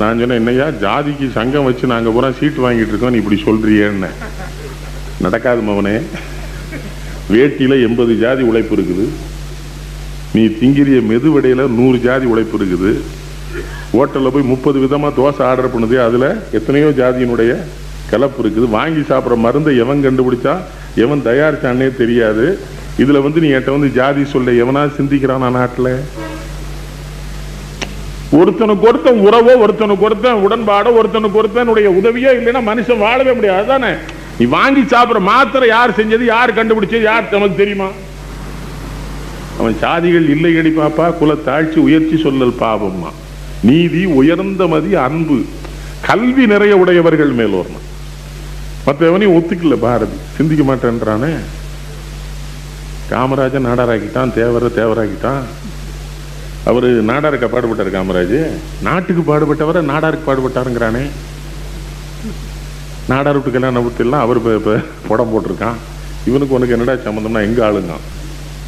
[0.00, 4.10] நான் சொன்னேன் என்னையா ஜாதிக்கு சங்கம் வச்சு நாங்கள் பூரா சீட்டு வாங்கிட்டு இருக்கோம் நீ இப்படி சொல்றியேன்னு.
[5.24, 5.94] நடக்காது மவனே.
[7.34, 9.04] வேட்டியில் எண்பது ஜாதி உழைப்பு இருக்குது.
[10.34, 12.90] நீ திங்கிரிய மெதுவடையில் நூறு ஜாதி உழைப்பு இருக்குது.
[13.94, 17.52] ஹோட்டலில் போய் முப்பது விதமாக தோசை ஆர்டர் பண்ணுது அதில் எத்தனையோ ஜாதியினுடைய
[18.14, 18.68] கலப்பு இருக்குது.
[18.78, 20.54] வாங்கி சாப்பிட்ற மருந்தை எவன் கண்டுபிடிச்சா?
[21.04, 22.46] எவன் தயாரிச்சானே தெரியாது.
[23.02, 25.90] இதுல வந்து நீ என்கிட்ட வந்து ஜாதி சொல்ல எவனா சிந்திக்கிறானா நாட்டுல?
[28.38, 33.66] ஒருத்தனுக்கு ஒருத்தன் உறவோ ஒருத்தனுக்கு ஒருத்தன் உடன்பாடோ ஒருத்தனுக்கு ஒருத்தனுடைய உதவியோ இல்லைன்னா மனுஷன் வாழவே முடியாது.
[33.72, 33.90] தானே
[34.38, 37.88] நீ வாங்கி சாப்பிட்ற மாத்திரை யார் செஞ்சது யார் கண்டுபிடிச்சது யார் நமக்கு தெரியுமா?
[39.58, 43.10] அவன் சாதிகள் இல்லையடி பாப்பா குல தாழ்ச்சி உயர்ச்சி சொல்லல் பாவம்மா.
[43.68, 45.38] நீதி உயர்ந்த மதி அன்பு.
[46.08, 47.84] கல்வி நிறைய உடையவர்கள் மேல் வரணும்
[48.86, 50.16] மற்றவனையும் ஒத்துக்கல பாரதி.
[50.36, 51.30] சிந்திக்க மாட்டேன்றானே.
[53.12, 55.42] காமராஜன் நாடாராக்கிட்டான் தேவர தேவராக்கிட்டான்
[56.70, 58.38] அவர் நாடாருக்கு பாடுபட்டார் காமராஜ்.
[58.86, 61.04] நாட்டுக்கு பாடுபட்டவரை நாடாருக்கு பாடுபட்டாருங்கிறானே.
[63.12, 64.74] நாடார் விட்டு கல்யாணம் விட்டுலாம் அவர் இப்போ
[65.08, 65.80] படம் போட்டிருக்கான்.
[66.28, 67.96] இவனுக்கு உனக்கு என்னடா சம்மந்தம்னா எங்கள் ஆளுங்க?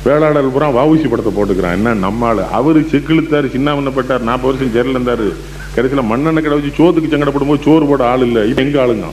[0.06, 1.76] வேளாளர் பூரா வாவுசி படத்தை போட்டுக்கிறான்.
[1.78, 2.42] என்ன நம்ம ஆளு?
[2.58, 5.24] அவரு செக்கிழுத்தாரு சின்னாமண்ணப்பட்டார் நாற்பது வருஷம் ஜெயலலிந்தார்
[5.76, 8.42] கடைசியில் மண்ணெண்ணெய் கடை வச்சு சோத்துக்கு சங்கடப்படும் போது சோறு போட ஆள் இல்லை.
[8.50, 9.08] இது எங்கள் ஆளுங்க?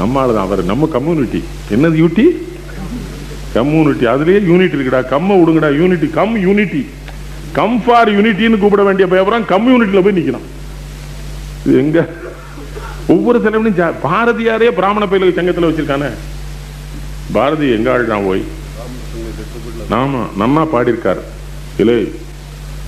[0.00, 1.40] நம்ம ஆளு தான் அவர் நம்ம கம்யூனிட்டி
[1.74, 2.26] என்னது யூட்டி
[3.56, 5.00] கம்யூனிட்டி அதுலேயே யூனிட் இருக்குடா.
[5.12, 5.68] கம்ம விடுங்கடா.
[5.80, 6.80] Unity come unity
[7.58, 10.46] come for யூனிட்டின்னு கூப்பிட வேண்டிய பேப்பரம் கம்யூனிட்டியில் போய் நிற்கணும்
[11.66, 11.98] இது எங்க?
[13.14, 16.10] ஒவ்வொரு தலைவனும் பாரதியாரே பிராமண பயிலுக்கு சங்கத்தில் வச்சிருக்கானே.
[17.36, 18.44] பாரதி எங்க ஆள்றான் போய்?
[19.98, 21.22] ஆமா நன்னா பாடியிருக்கார்.
[21.82, 21.98] இல்லை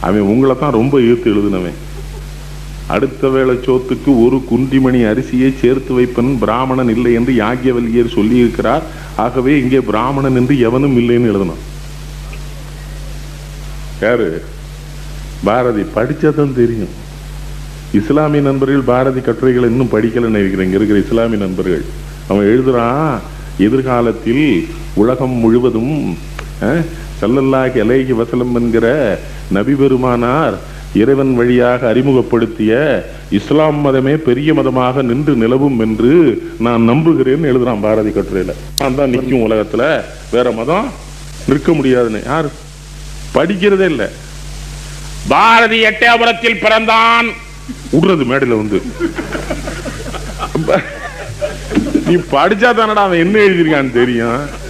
[0.07, 1.79] அவன் உங்களை தான் ரொம்ப ஈர்த்து எழுதுனவன்.
[2.89, 8.85] அடுத்த வேளை சோத்துக்கு ஒரு குன்றிமணி அரிசியை சேர்த்து வைப்பன் பிராமணன் இல்லை என்று யாக்கியவல்லியர் சொல்லியிருக்கிறார்.
[9.17, 11.63] ஆகவே இங்கே பிராமணன் என்று எவனும் இல்லைன்னு எழுதணும்.
[14.01, 14.29] யாரு?
[15.45, 16.95] பாரதி படிச்சாதான் தெரியும்.
[17.93, 20.67] இஸ்லாமிய நண்பர்கள் பாரதி கட்டுரைகளை இன்னும் படிக்கலன்னு நினைக்கிறேன்.
[20.67, 21.85] இங்க இருக்கிற இஸ்லாமிய நண்பர்கள்.
[22.29, 23.11] அவன் எழுதுறான்
[23.59, 24.47] எதிர்காலத்தில்
[24.95, 26.17] உலகம் முழுவதும்
[26.63, 26.85] அஹ்,
[27.21, 28.87] ஸல்லல்லாஹு வசலம் என்கிற
[29.51, 30.57] நபி பெருமானார்
[30.97, 32.73] இறைவன் வழியாக அறிமுகப்படுத்திய
[33.31, 36.13] இஸ்லாம் மதமே பெரிய மதமாக நின்று நிலவும் என்று
[36.59, 38.55] நான் நம்புகிறேன் எழுதுறான் பாரதி கட்டுரையில.
[38.79, 40.89] நான் தான் நிற்கும் உலகத்துல வேற மதம்
[41.49, 42.23] நிற்க முடியாதுன்னு.
[42.27, 42.49] யார்?
[43.35, 44.09] படிக்கிறதே இல்லை.
[45.29, 47.29] பாரதி எட்டயபுரத்தில் பிறந்தான்.
[47.93, 48.83] விடுறது மேடையில வந்து.
[52.07, 54.65] நீ படிச்சா தானடா அவன் என்ன எழுதியிருக்கான்னு தெரியும்.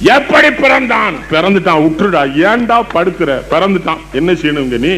[0.00, 1.14] எப்படி பிறந்தான்?
[1.30, 1.82] பிறந்துட்டான்.
[1.84, 4.02] விட்டுடா ஏன்டா படுத்துற பிறந்துட்டான்.
[4.12, 4.94] என்ன செய்யணுங்க நீ?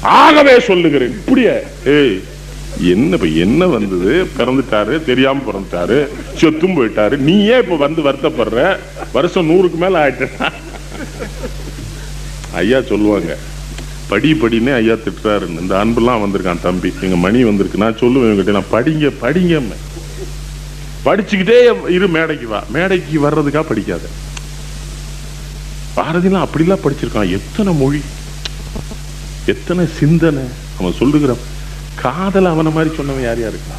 [0.00, 1.10] ஆகவே சொல்லுகிறேன்.
[1.10, 1.54] இப்படியே.
[1.84, 2.20] ஏய்
[2.80, 4.26] என்ன இப்ப என்ன வந்தது?
[4.38, 6.08] பிறந்துட்டாரு தெரியாம பிறந்துட்டாரு
[6.40, 7.16] செத்தும் போயிட்டாரு.
[7.16, 8.78] நீ ஏன் இப்ப வந்து வருத்தப்படுற?
[9.12, 10.52] வருஷம் நூறுக்கு மேல ஆயிட்டா.
[12.52, 13.36] ஐயா சொல்லுவாங்க
[14.08, 16.92] படி படினே ஐயா திட்டுறாருன்னு இந்த அன்பெல்லாம் வந்திருக்கான் தம்பி.
[17.00, 17.78] எங்க மணி வந்திருக்கு.
[17.78, 19.62] நான் சொல்லுவேன் இவங்கிட்ட நான் படிங்க படிங்க
[21.04, 22.64] படிச்சுக்கிட்டே இரு மேடைக்கு வா.
[22.72, 24.02] மேடைக்கு வர்றதுக்கா படிக்காத.
[25.96, 27.30] பாரதிலாம் அப்படிலாம் படிச்சிருக்கான்.
[27.30, 28.00] எத்தனை மொழி?
[29.48, 30.42] எத்தனை சிந்தனை
[30.78, 31.56] அவன் சொல்லுகிறான்.
[31.94, 33.74] காதல் அவனை மாதிரி சொன்னவன் யார் யாரு இருக்கா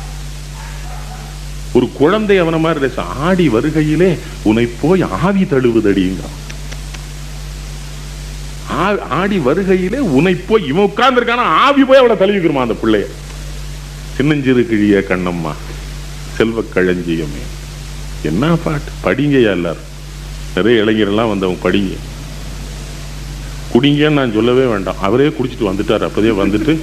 [1.74, 6.38] ஒரு குழந்தை அவனை மாதிரி பேச ஆடி வருகையிலே உன்னை போய் ஆவி தழுவுதடிங்கிறான்.
[8.72, 11.36] ஆ- ஆடி வருகையிலே உன்னை போய் இவன் உட்கார்ந்துருக்கான?
[11.36, 13.06] ஆவி போய் அவளை தழுவிக்கிறமா அந்த பிள்ளைய?
[14.16, 15.54] சின்னஞ்சிறு கிழிய கண்ணம்மா
[16.38, 17.44] செல்வ களஞ்சியமே.
[18.24, 18.92] என்ன பாட்டு?
[19.04, 19.88] படிங்கயா எல்லாரும்.
[20.56, 21.94] நிறைய இளைஞரெல்லாம் வந்தவன் படிங்க.
[23.74, 25.02] குடிங்கன்னு நான் சொல்லவே வேண்டாம்.
[25.08, 26.06] அவரே குடிச்சிட்டு வந்துட்டார்.
[26.08, 26.74] அப்போதே வந்துட்டு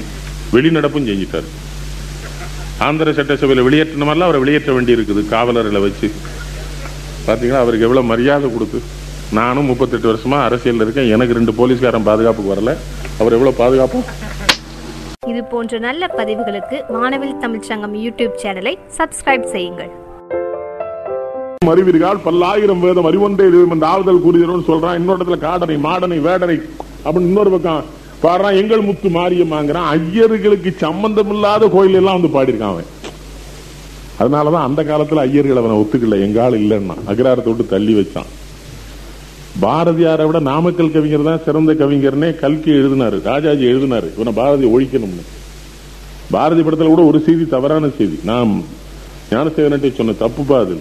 [0.55, 1.49] வெளிநடப்பும் செஞ்சிட்டார்.
[2.87, 6.09] ஆந்திர சட்டசபையில் வெளியேற்றின மாதிரிலாம் அவரை வெளியேற்ற வேண்டி இருக்குது காவலர்களை வச்சு.
[7.27, 8.81] பார்த்தீங்கன்னா அவருக்கு எவ்வளோ மரியாதை கொடுத்து.
[9.39, 11.13] நானும் முப்பத்தெட்டு வருஷமா அரசியலில் இருக்கேன்.
[11.15, 12.75] எனக்கு ரெண்டு போலீஸ்காரன் பாதுகாப்புக்கு வரல.
[13.21, 14.01] அவர் எவ்வளோ பாதுகாப்பு?
[15.33, 19.93] இது போன்ற நல்ல பதிவுகளுக்கு வானவில் தமிழ்ச்சங்கம் யூடியூப் சேனலை சப்ஸ்கிரைப் செய்யுங்கள்.
[21.67, 24.95] அறிவீர்கள் பல்லாயிரம் வேதம் அறிவொன்றே தெய்வம் இந்த ஆறுதல் கூறுகிறோம் சொல்றான்.
[24.95, 26.61] இன்னொரு இடத்துல காடனை மாடனை வேடனை
[27.05, 29.89] அப்படின்னு இன்னொரு பக்கம் பாடுறா எங்கள் முத்து மாரியம்மாங்கிறான்.
[29.95, 32.95] ஐயர்களுக்கு சம்பந்தம் இல்லாத கோயில் எல்லாம் வந்து பாடியிருக்கான் அவன்.
[34.21, 36.21] அதனாலதான் அந்த காலத்துல ஐயர்கள் அவனை ஒத்துக்கல.
[36.21, 38.31] எங்க ஆள் இல்லைன்னா அக்ராரத்தை விட்டு தள்ளி வச்சான்.
[39.61, 43.23] பாரதியாரை விட நாமக்கல் கவிஞர் தான் சிறந்த கவிஞர்னே கல்கி எழுதினாரு.
[43.23, 44.09] ராஜாஜி எழுதினாரு.
[44.15, 45.25] இவனை பாரதி ஒழிக்கணும்னு.
[46.31, 48.19] பாரதி படத்துல கூட ஒரு செய்தி தவறான செய்தி.
[48.25, 48.65] நாம்
[49.31, 50.81] ஞானசேகரன்ட்டை சொன்ன தப்பு பாது.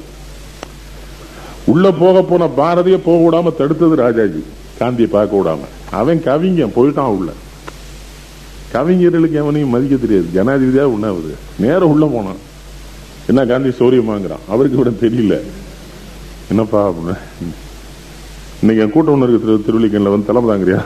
[1.72, 4.42] உள்ள போக போன பாரதிய போக விடாம தடுத்தது ராஜாஜி.
[4.80, 5.62] காந்தியை பார்க்க விடாம.
[6.00, 7.30] அவன் கவிஞன் போயிட்டான் உள்ள.
[8.74, 10.28] கவிஞர்களுக்கு எவனையும் மதிக்க தெரியாது.
[10.36, 11.32] ஜனாதிபதியா உண்ணாவது
[11.64, 12.42] நேரம் உள்ள போனான்.
[13.30, 14.44] என்ன காந்தி சௌரியமாங்கிறான்?
[14.54, 15.38] அவருக்கு விட தெரியல.
[16.50, 17.16] என்னப்பா அப்படின்னு.
[18.62, 20.82] இன்னைக்கு என் கூட்டம் ஒன்று இருக்கு திரு திருவள்ளிக்கண்ணில் வந்து தலைமை தாங்கிறியா?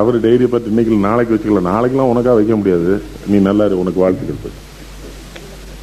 [0.00, 2.90] அவர் டைரியை பார்த்து இன்னைக்கு நாளைக்கு வச்சுக்கலாம் நாளைக்கெல்லாம் உனக்காக வைக்க முடியாது.
[3.30, 4.60] நீ நல்லா இரு, உனக்கு வாழ்த்துக்கள்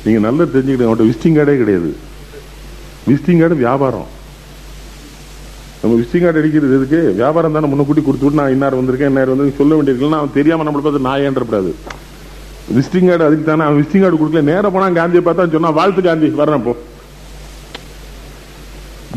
[0.06, 1.92] நீங்கள் நல்லா தெரிஞ்சுக்கிட்டு அவன்கிட்ட விசிட்டிங் கார்டே கிடையாது.
[3.08, 4.10] விசிட்டிங் கார்டு வியாபாரம்.
[5.82, 7.00] நம்ம விசிட்டிங் கார்டு அடிக்கிறது எதுக்கு?
[7.22, 11.08] வியாபாரம் தானே முன்னக்கூட்டி கொடுத்துட்டு நான் இன்னார் வந்திருக்கேன் இன்னார் வந்து சொல்ல வேண்டியிருக்கலாம் அவன் தெரியாம நம்மளை பார்த்து
[11.08, 11.72] நான் ஏன்றப்படாது
[12.78, 14.44] விசிட்டிங் கார்டு அதுக்கு தானே அவன் விசிட்டிங் கார்டு கொடுக்கல.
[14.52, 16.74] நேரம் போனா காந்தியை பார்த்தா சொன்னா வாழ்த்து காந்தி வரேன் போ.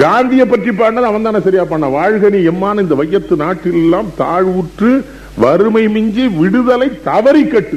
[0.04, 4.92] காந்தியை பற்றி பாடினது அவன் தானே சரியா பண்ண வாழ்கனி நீ எம்மான இந்த வையத்து நாட்டில் எல்லாம் தாழ்வுற்று
[5.42, 7.76] வறுமை மிஞ்சி விடுதலை தவறி கட்டு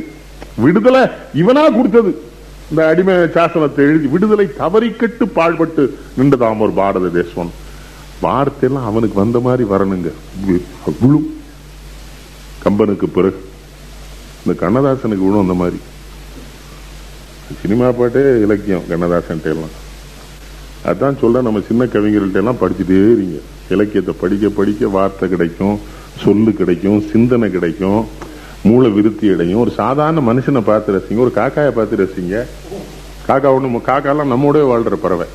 [0.63, 1.01] விடுதலை
[1.41, 2.11] இவனா கொடுத்தது.
[2.69, 7.51] இந்த அடிமை சாசனத்தை எழுதி விடுதலை தவறிக்கட்டு பாழ்பட்டு நின்றதாம் ஒரு பாரத தேசம்.
[8.21, 10.11] வார்த்தையெல்லாம் அவனுக்கு வந்த மாதிரி வரணுங்க.
[11.01, 11.39] விழும்
[12.63, 13.39] கம்பனுக்கு பிறகு.
[14.45, 15.77] இந்த கண்ணதாசனுக்கு விழும் அந்த மாதிரி.
[17.61, 19.75] சினிமா பாட்டே இலக்கியம் கண்ணதாசன்ட்ட எல்லாம்.
[20.85, 23.37] அதான் சொல்ல நம்ம சின்ன கவிஞர்கள்ட்ட எல்லாம் படிச்சுட்டே இருங்க.
[23.69, 25.79] இலக்கியத்தை படிக்க படிக்க வார்த்தை கிடைக்கும்
[26.23, 28.07] சொல்லு கிடைக்கும் சிந்தனை கிடைக்கும்.
[28.67, 29.59] மூளை விருத்தி அடையும்.
[29.59, 32.45] ஒரு சாதாரண மனுஷனை பார்த்து ரசிங்க ஒரு காக்காயை பார்த்து ரசிங்க
[33.27, 35.27] காக்கா ஒன்று காக்காலாம் நம்மோட வாழ்கிற பறவை.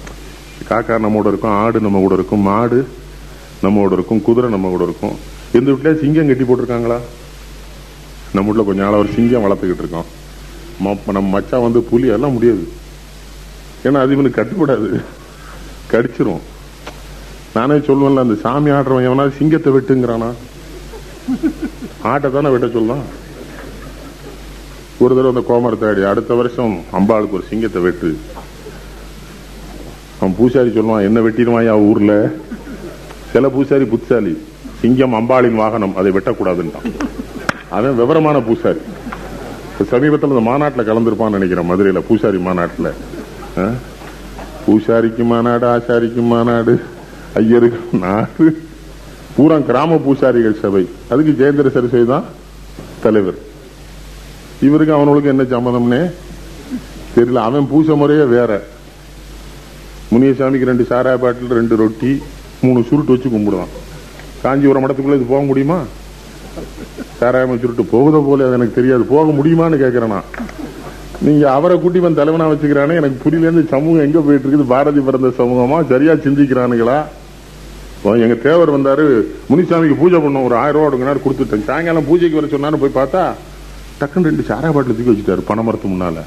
[0.68, 2.88] காக்கா நம்மோட இருக்கும் ஆடு நம்ம கூட இருக்கும் மாடு
[3.62, 5.18] நம்மோட இருக்கும் குதிரை நம்ம கூட இருக்கும்.
[5.52, 6.98] எந்த வீட்டுல சிங்கம் கட்டி போட்டிருக்காங்களா?
[8.32, 10.04] நம்ம வீட்டில் கொஞ்ச நாளாக ஒரு சிங்கம் வளர்த்துக்கிட்டு இருக்கோம்.
[10.84, 12.68] ம- நம்ம மச்சான் வந்து புலி எல்லாம் முடியாது.
[13.84, 15.02] ஏன்னா அது இவனுக்கு கட்டுப்படாது.
[15.90, 16.40] கடிச்சிரும்.
[17.54, 20.32] நானே சொல்லுவேன்ல அந்த சாமி ஆடுறவன் எவனா சிங்கத்தை வெட்டுங்கிறானா?
[22.02, 23.20] ஆட்டை தானே வெட்ட சொல்லலாம்
[25.02, 28.10] ஒரு தடவை அந்த கோமரத்தாடி அடுத்த வருஷம் அம்பாளுக்கு ஒரு சிங்கத்தை வெட்டு.
[30.18, 32.12] அவன் பூசாரி சொல்லுவான் என்ன வெட்டிடுவாயா ஊர்ல?
[33.32, 34.32] சில பூசாரி புத்தாலி
[34.80, 36.88] சிங்கம் அம்பாளின் வாகனம் அதை வெட்டக்கூடாதுன்றான்.
[37.76, 38.82] அவன் விவரமான பூசாரி.
[39.92, 42.90] சமீபத்தில் இந்த மாநாட்டில் கலந்துருப்பான்னு நினைக்கிறேன் மதுரையில பூசாரி மாநாட்டில்.
[44.66, 46.74] பூசாரிக்கு மாநாடு ஆசாரிக்கு மாநாடு
[47.40, 48.46] ஐயருக்கு நாடு
[49.36, 50.84] பூரா கிராம பூசாரிகள் சபை.
[51.12, 52.28] அதுக்கு ஜெயேந்திர சரஸ்வதி தான்
[53.06, 53.40] தலைவர்.
[54.66, 56.02] இவருக்கு அவனுக்கு என்ன சம்மதம்னே
[57.16, 57.40] தெரியல.
[57.48, 58.62] அவன் பூச முறையே வேற.
[60.12, 62.22] முனியசாமிக்கு ரெண்டு சாராய பாட்டில் ரெண்டு ரொட்டி
[62.60, 63.72] மூணு சுருட்டு வச்சு கும்பிடுவான்.
[64.42, 65.78] காஞ்சிபுரம் மடத்துக்குள்ள இது போக முடியுமா?
[67.18, 69.02] சாராயம் சுருட்டு போகுத போல அது எனக்கு தெரியாது.
[69.02, 70.28] போக முடியுமான்னு கேட்கிறேன் நான்.
[71.20, 75.88] நீங்க அவரை கூட்டி வந்து தலைவனா வச்சுக்கிறானே எனக்கு புரியலேருந்து சமூகம் எங்க போயிட்டு இருக்குது பாரதி பிறந்த சமூகமா?
[75.88, 77.04] சரியா சிந்திக்கிறானுங்களா?
[77.96, 79.24] இப்போ எங்க தேவர் வந்தாரு.
[79.50, 80.44] முனிசாமிக்கு பூஜை பண்ணோம்.
[80.44, 81.64] ஒரு ஆயிரம் ரூபா கொடுத்துட்டேன்.
[81.64, 83.32] சாயங்காலம் பூஜைக்கு வர சொன்னாரு போய் பார்த்தா
[84.02, 86.22] டக்குன்னு ரெண்டு சாரா பாட்டில் தூக்கி வச்சுட்டாரு பனைமரத்து முன்னால்.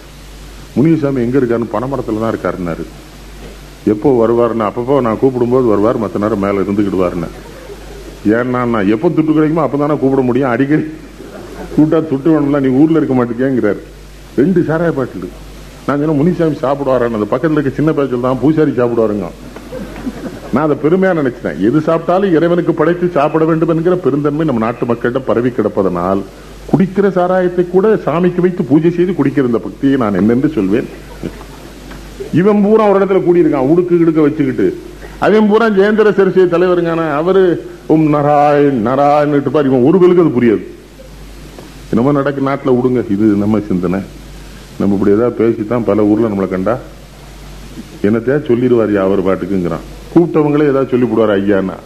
[0.77, 2.85] முனியசாமி எங்கே இருக்காருன்னு பனைமரத்தில் தான் இருக்காருன்னாரு
[3.93, 7.29] எப்போ வருவாருன்னு அப்பப்போ நான் கூப்பிடும்போது வருவார் மற்ற நேரம் மேலே இருந்துக்கிடுவார்னு
[8.37, 10.51] ஏன்னா நான் எப்போ துட்டு கிடைக்குமோ அப்போ தானே கூப்பிட முடியும்.
[10.53, 10.85] அடிக்கடி
[11.75, 13.81] கூட்டா துட்டு வேணும்ல நீ ஊரில் இருக்க மாட்டேங்கிறாரு.
[14.39, 15.27] ரெண்டு சாராய பாட்டில்.
[15.87, 17.17] நான் சொன்ன முனிசாமி சாப்பிடுவாரான்னு.
[17.19, 19.29] அந்த பக்கத்தில் இருக்க சின்ன பேச்சல் தான் பூசாரி சாப்பிடுவாருங்க.
[20.53, 21.59] நான் அதை பெருமையாக நினைச்சிட்டேன்.
[21.67, 26.23] எது சாப்பிட்டாலும் இறைவனுக்கு படைத்து சாப்பிட வேண்டும் என்கிற பெருந்தன்மை நம்ம நாட்டு மக்களிடம் பரவி கிடப்பதனால்
[26.69, 30.87] குடிக்கிற சாராயத்தை கூட சாமிக்கு வைத்து பூஜை செய்து குடிக்கிற இந்த பக்தியை நான் என்னென்று சொல்வேன்.
[32.39, 34.67] இவன் பூரா ஒரு இடத்துல கூடியிருக்கான் உடுக்கு இடுக்க வச்சுக்கிட்டு.
[35.25, 37.43] அவன் பூரா ஜெயந்திர சரஸ்வதி தலைவருங்கான அவரு
[37.93, 40.63] உம் நாராயண் நாராயண் பாரு இவன் ஒருவருக்கு அது புரியாது.
[41.89, 43.99] என்னமோ நடக்கு நாட்டில் விடுங்க இது நம்ம சிந்தனை.
[44.79, 46.75] நம்ம இப்படி ஏதாவது பேசித்தான் பல ஊர்ல நம்மளை கண்டா.
[48.07, 49.85] என்னத்தையா சொல்லிடுவார் அவர் பாட்டுக்குங்கிறான்.
[50.13, 51.77] கூப்பிட்டவங்களே ஏதாவது சொல்லி போடுவார் ஐயான்னா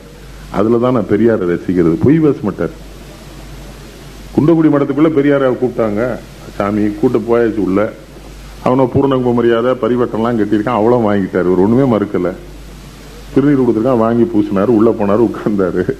[0.59, 1.97] அதுலதான் நான் பெரியாரை ரசிக்கிறது.
[2.05, 2.73] பொய் பேச மாட்டார்.
[4.39, 6.19] குண்டகுடி மடத்துக்குள்ள பெரியாரை கூப்பிட்டாங்க.
[6.55, 7.91] சாமி கூட்ட போயாச்சு உள்ள.
[8.63, 10.79] அவனை பூர்ணகும மரியாதை பரிவட்டம்லாம் கட்டியிருக்கான்.
[10.79, 12.31] அவ்வளோ வாங்கிட்டாரு ஒரு ஒன்றுமே மறுக்கல.
[13.35, 13.97] திருநீர் கொடுத்துருக்கான்.
[13.97, 14.65] வாங்கி பூசினார்.
[14.65, 15.95] உள்ளே போனார் உட்கார்ந்தாரு.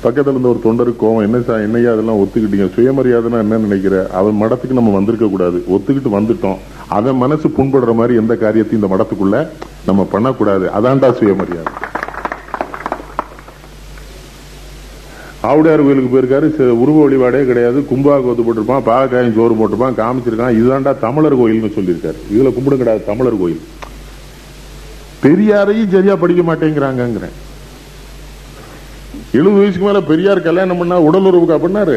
[0.00, 2.70] பக்கத்தில் இருந்த ஒரு தொண்டரு கோவம் என்ன சார் என்னையா அதெல்லாம் ஒத்துக்கிட்டீங்க?
[2.76, 4.08] சுயமரியாதைனா என்ன நினைக்கிற?
[4.12, 5.64] அவன் மடத்துக்கு நம்ம வந்திருக்க கூடாது.
[5.70, 6.56] ஒத்துக்கிட்டு வந்துட்டோம்.
[6.88, 9.48] அவன் மனசு புண்படுற மாதிரி எந்த காரியத்தையும் இந்த மடத்துக்குள்ள
[9.86, 10.66] நம்ம பண்ணக்கூடாது.
[10.66, 11.72] அதான்டா சுயமரியாதை.
[15.48, 16.68] ஆவுடையார் கோயிலுக்கு போயிருக்காரு.
[16.82, 17.86] உருவ வழிபாடே கிடையாது.
[17.90, 18.86] கும்பா கோத்து போட்டிருப்பான்.
[18.90, 19.98] பாகக்காயும் சோறு போட்டிருப்பான்.
[20.02, 20.56] காமிச்சிருக்கான்.
[20.60, 22.18] இதுதான்டா தமிழர் கோயில்னு சொல்லியிருக்காரு.
[22.34, 23.04] இதுல கும்பிடும் கிடையாது.
[23.04, 23.60] தமிழர் கோயில்.
[25.24, 27.34] பெரியாரையும் சரியா படிக்க மாட்டேங்கிறாங்கிறேன்
[29.32, 31.96] எழுபது வயசுக்கு மேல பெரியார் கல்யாணம் பண்ணா உடல் உறவுக்கா பண்ணாரு?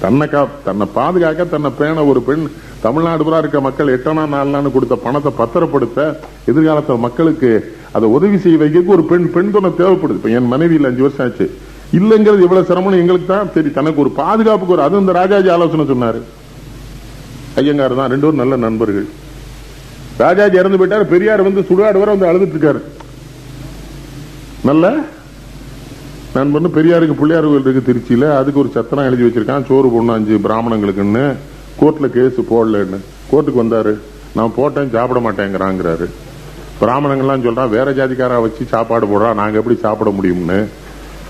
[0.00, 2.44] தன்னை கா தன்னை பாதுகாக்க தன்னை பேண ஒரு பெண்
[2.80, 6.16] தமிழ்நாடு புறா இருக்க மக்கள் எட்டனா நாலு கொடுத்த பணத்தை பத்திரப்படுத்த
[6.46, 7.50] எதிர்காலத்தில் மக்களுக்கு
[7.92, 10.18] அதை உதவி செய்ய வைக்க ஒரு பெண் பெண் துணை தேவைப்படுது.
[10.20, 11.50] இப்ப என் மனைவியில் அஞ்சு வருஷம் ஆச்சு.
[11.98, 13.48] இல்லைங்கிறது எவ்வளவு சிரமம் எங்களுக்கு தான்.
[13.54, 16.20] சரி தனக்கு ஒரு பாதுகாப்புக்கு ஒரு அது இந்த ராஜாஜி ஆலோசனை சொன்னாரு.
[17.60, 19.08] ஐயங்கார் தான் ரெண்டு நல்ல நண்பர்கள்.
[20.24, 22.80] ராஜாஜி இறந்து போயிட்டாரு பெரியார் வந்து சுடுகாடு வர வந்து அழுதுட்டு இருக்காரு.
[24.68, 24.86] நல்ல
[26.36, 31.24] நண்பர்னு பெரியாருக்கு பிள்ளையார் கோயில் இருக்கு திருச்சியில அதுக்கு ஒரு சத்தனம் எழுதி வச்சிருக்கான் சோறு போடணும் அஞ்சு பிராமணங்களுக்குன்னு.
[31.80, 32.98] கோர்ட்ல கேஸ் போடலன்னு.
[33.30, 33.94] கோர்ட்டுக்கு வந்தாரு
[34.36, 36.06] நான் போட்டேன் சாப்பிட மாட்டேங்கிறாங்கிறாரு.
[36.82, 40.60] பிராமணங்கள்லாம் சொல்றான் வேற ஜாதிக்காரா வச்சு சாப்பாடு போடுறான் நாங்க எப்படி சாப்பிட முடியும்னு.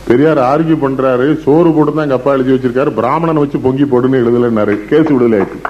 [0.07, 1.43] பெரியார் ஆர்கியூ பண்றாரு.
[1.43, 2.95] சோறு போட்டு தான் எங்க அப்பா எழுதி வச்சிருக்காரு.
[2.95, 4.85] பிராமணனை வச்சு பொங்கி போடுன்னு எழுதலன்னாரு.
[4.85, 5.69] கேஸ் விடுதலை ஆயிட்டு.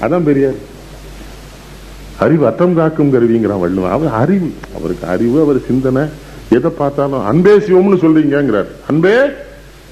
[0.00, 0.76] அதான் பெரியார்.
[2.18, 3.90] அறிவு அத்தம் காக்கும் கருவிங்கிறான் வள்ளுவன்.
[3.90, 4.52] அவர் அறிவு.
[4.76, 6.02] அவருக்கு அறிவு அவர் சிந்தனை.
[6.50, 9.16] எதை பார்த்தாலும் அன்பே சிவம்னு சொல்றீங்கிறார் அன்பே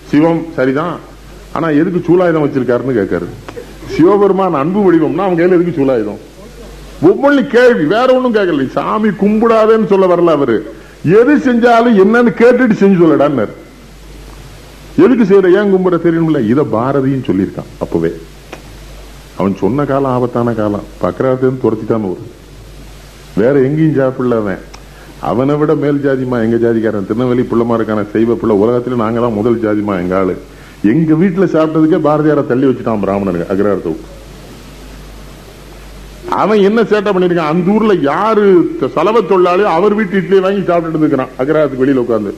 [0.09, 0.97] சிவம் சரிதான்.
[1.53, 3.27] ஆனா எதுக்கு சூலாயுதம் வச்சிருக்காருன்னு கேட்காரு.
[3.87, 6.19] சிவபெருமான் அன்பு வடிவம்னா அவங்க கையில எதுக்கு சூலாயுதம்?
[7.03, 7.85] ஒவ்வொரு கேள்வி.
[7.85, 8.69] வேற ஒன்றும் கேட்கல.
[8.69, 10.75] சாமி கும்பிடாதேன்னு சொல்ல வரல அவரு.
[11.05, 13.49] எது செஞ்சாலும் என்னன்னு கேட்டுட்டு செஞ்சு சொல்லடான்னு
[14.97, 15.63] எதுக்கு செய்யற?
[15.63, 16.49] ஏன் கும்பிட தெரியணும்ல?
[16.49, 18.13] இதை பாரதியும் சொல்லியிருக்கான் அப்பவே.
[19.37, 20.83] அவன் சொன்ன காலம் ஆபத்தான காலம்.
[21.03, 22.19] பக்கராத்திருந்து துரத்திட்டான்னு ஒரு
[23.37, 24.59] வேற எங்கேயும் சாப்பிடல அவன்.
[25.21, 27.07] அவனை விட மேல் ஜாதிமா எங்க ஜாதிக்காரன்?
[27.07, 28.57] திருநெல்வேலி பிள்ளைமாருக்கான செய்வ பிள்ளை.
[28.65, 30.37] உலகத்துல நாங்க தான் முதல் ஜாதிமா எங்க ஆளு.
[30.83, 33.97] எங்க வீட்டுல சாப்பிட்டதுக்கே பாரதியார தள்ளி வச்சுட்டான் பிராமணனுக்கு அக்ரஹாரத்தை
[36.43, 37.53] அவன் என்ன சேட்டை பண்ணிருக்கான்?
[37.53, 38.45] அந்த ஊர்ல யாரு
[38.95, 42.33] சலவ தொழிலாளியோ அவர் வீட்டு இட்லி வாங்கி சாப்பிட்டுட்டு இருக்கிறான் அக்ரஹாரத்துக்கு வெளியில உட்காந்து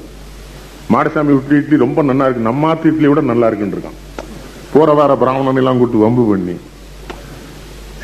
[0.93, 2.43] மாடசாமி வீட்டு இட்லி ரொம்ப நல்லா இருக்கு.
[2.43, 3.99] நம்ம ஆத்து இட்லி விட நல்லா இருக்குன்னு இருக்கான்.
[4.73, 6.55] போற வார பிராமணன் எல்லாம் கூட்டு வம்பு பண்ணி.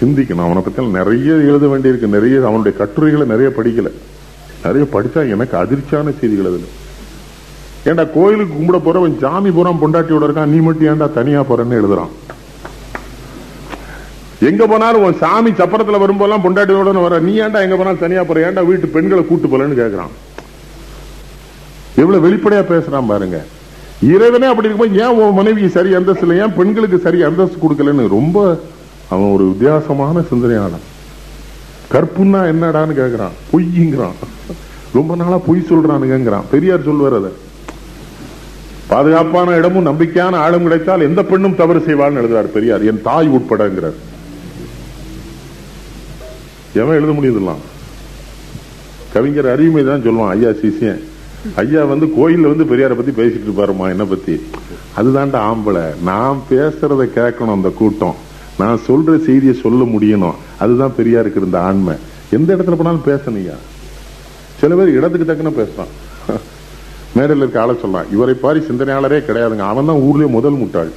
[0.01, 0.45] சிந்திக்கணும்.
[0.47, 2.15] அவனை பத்தி நிறைய எழுத வேண்டியிருக்கு.
[2.17, 3.91] நிறைய அவனுடைய கட்டுரைகளை நிறைய படிக்கல.
[4.65, 6.71] நிறைய படிச்சா எனக்கு அதிர்ச்சியான செய்திகள் அதுல.
[7.89, 10.53] ஏன்டா கோயிலுக்கு கும்பிட போறவன் சாமி போறான் பொண்டாட்டியோட இருக்கான்.
[10.55, 12.13] நீ மட்டும் ஏன்டா தனியா போறன்னு எழுதுறான்?
[14.49, 17.19] எங்க போனாலும் உன் சாமி சப்பரத்துல வரும்போதெல்லாம் பொண்டாட்டியோட வர.
[17.19, 18.41] நீ ஏன்டா எங்க போனாலும் தனியா போற?
[18.47, 20.15] ஏன்டா வீட்டு பெண்களை கூட்டு போலன்னு கேக்குறான்.
[22.03, 23.39] எவ்வளவு வெளிப்படையா பேசுறான் பாருங்க.
[24.15, 26.37] இறைவனே அப்படி இருக்கும்போது ஏன் உன் மனைவி சரி அந்தஸ்து இல்லை?
[26.45, 28.39] ஏன் பெண்களுக்கு சரி அந்தஸ்து கொடுக்கலன்னு ரொம்ப
[29.09, 30.85] அவன் ஒரு வித்தியாசமான சிந்தனையாளன்.
[31.95, 34.19] கற்புன்னா என்னடான்னு கேட்கிறான் பொய்ங்கிறான்.
[34.95, 37.31] ரொம்ப நாளா பொய் சொல்றானுங்கிறான் பெரியார் சொல்வார் அதை.
[38.89, 42.85] பாதுகாப்பான இடமும் நம்பிக்கையான ஆளும் கிடைத்தால் எந்த பெண்ணும் தவறு செய்வாள்னு எழுதுறார் பெரியார்.
[42.85, 43.97] என் தாய் உட்படங்கிறார்.
[46.81, 47.62] எவன் எழுத முடியுதுலாம்
[49.14, 51.03] கவிஞர் அறிவுமை தான் சொல்லுவான் ஐயா சிசியன்
[51.62, 54.35] ஐயா வந்து கோயில்ல வந்து பெரியாரை பத்தி பேசிட்டு இருப்பாருமா என்ன பத்தி.
[54.99, 55.85] அதுதான்டா ஆம்பளை.
[56.09, 58.16] நான் பேசுறத கேட்கணும் அந்த கூட்டம்.
[58.61, 60.39] நான் சொல்ற செய்தியை சொல்ல முடியணும்.
[60.62, 61.95] அதுதான் பெரியாருக்கு இருந்த ஆண்மை.
[62.39, 63.57] எந்த இடத்துல போனாலும் பேசணையா
[64.61, 65.93] சில பேர் இடத்துக்கு தக்கன பேசுறான்
[67.16, 69.66] மேடையில் இருக்க ஆளை சொல்லலாம் இவரை பாரி சிந்தனையாளரே கிடையாதுங்க.
[69.72, 70.91] அவன் தான் ஊர்லயே முதல் முட்டாள்.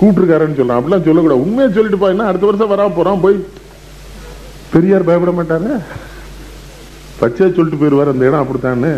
[0.00, 0.78] கூட்டிருக்காருன்னு சொல்றான்.
[0.80, 1.44] அப்படிலாம் சொல்லக்கூடாது.
[1.46, 3.36] உண்மையை சொல்லிட்டு போயின்னா அடுத்த வருஷம் வரா போறான் போய்
[4.74, 5.70] பெரியார் பயப்பட மாட்டாரு?
[7.20, 8.92] பச்சையா சொல்லிட்டு போயிருவார் அந்த இடம் அப்படித்தான்னு.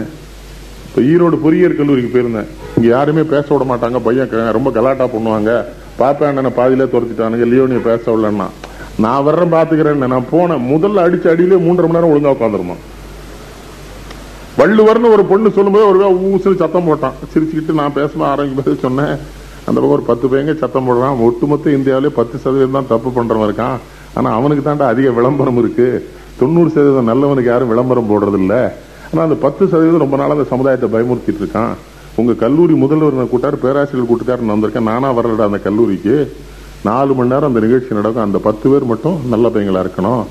[0.89, 2.51] இப்ப ஈரோடு பொறியியல் கல்லூரிக்கு போயிருந்தேன்.
[2.77, 5.53] இங்க யாருமே பேச விட மாட்டாங்க பையன் ரொம்ப கலாட்டா பண்ணுவாங்க.
[6.01, 8.47] பாப்பா அண்ணனை பாதியில துரத்திட்டானுங்க லியோனிய பேச விடலன்னா.
[9.05, 12.77] நான் வர்றேன் பாத்துக்கிறேன் நான் போனேன் முதல்ல அடிச்சு அடியிலே மூன்றரை மணி நேரம் ஒழுங்கா உட்காந்துருமா
[14.59, 15.99] வள்ளுவர்னு ஒரு பொண்ணு சொல்லும்போது ஒரு
[16.31, 17.17] ஊசுன்னு சத்தம் போட்டான்.
[17.33, 19.15] சிரிச்சுக்கிட்டு நான் பேச ஆரம்பிக்கும் சொன்னேன்
[19.67, 21.19] அந்த பக்கம் ஒரு பத்து பையங்க சத்தம் போடுறான்.
[21.27, 23.79] ஒட்டுமொத்த இந்தியாவிலே பத்து சதவீதம் தான் தப்பு பண்றவன் இருக்கான்.
[24.19, 25.89] ஆனால் அவனுக்கு தாண்டா அதிக விளம்பரம் இருக்கு.
[26.41, 28.41] தொண்ணூறு சதவீதம் நல்லவனுக்கு யாரும் விளம்பரம் போடுறது
[29.11, 31.75] ஆனால் அந்த பத்து சதவீதம் ரொம்ப நாளாக அந்த சமுதாயத்தை பயமுறுத்திட்டு இருக்கான்.
[32.21, 34.89] உங்கள் கல்லூரி முதல்வர் கூட்டார் பேராசிரியர் கூட்டுக்காரர் நான் வந்திருக்கேன்.
[34.91, 36.15] நானா வரலடா அந்த கல்லூரிக்கு.
[36.89, 38.27] நாலு மணி நேரம் அந்த நிகழ்ச்சி நடக்கும்.
[38.29, 40.23] அந்த பத்து பேர் மட்டும் நல்ல பையங்களா இருக்கணும்.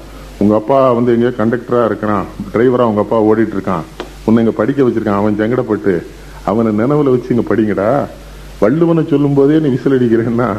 [0.41, 2.25] உங்கள் அப்பா வந்து எங்கேயோ கண்டக்டராக இருக்கிறான்.
[2.53, 3.85] டிரைவராக உங்கள் அப்பா ஓடிட்டு இருக்கான்.
[4.25, 5.19] உன்னை இங்கே படிக்க வச்சிருக்கான்.
[5.21, 5.93] அவன் ஜங்கடப்பட்டு
[6.51, 7.89] அவனை நினைவில் வச்சு இங்கே படிங்கடா.
[8.63, 10.49] வள்ளுவனை சொல்லும் போதே நீ விசில் அடிக்கிறேன்னா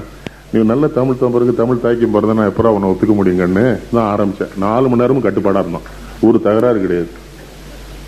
[0.55, 4.53] நீ நல்ல தமிழ் தம்பருக்கு தமிழ் தாய்க்கும் பிறந்த நான் எப்பறம் அவனை ஒத்துக்க முடியுங்கன்னு நான் ஆரம்பிச்சேன்.
[4.57, 5.87] நாலு மணி நேரமும் கட்டுப்பாடா இருந்தான்
[6.21, 7.09] ஒரு தகராறு கிடையாது.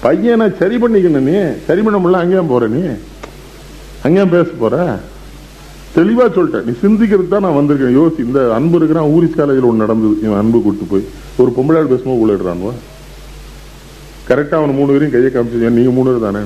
[0.01, 1.37] பையனை சரி பண்ணிக்கணும் நீ.
[1.67, 2.83] சரி பண்ண முடியல அங்கேயும் போற நீ?
[4.03, 4.99] அங்கேயும் பேச போற?
[5.97, 6.67] தெளிவா சொல்லிட்டேன்.
[6.69, 7.97] நீ சிந்திக்கிறது தான் நான் வந்திருக்கேன்.
[7.99, 10.19] யோசி இந்த அன்பு இருக்கிறான் ஊரிஸ் காலேஜில் ஒன்று நடந்தது.
[10.23, 11.07] இவன் அன்பு கூட்டு போய்.
[11.37, 12.75] ஒரு பொம்பளாள் பேசும்போது உள்ளிடுறான்வா
[14.29, 16.45] கரெக்டாக அவன் மூணு பேரையும் கையை காமிச்சு நீங்கள் மூணு பேர் தானே?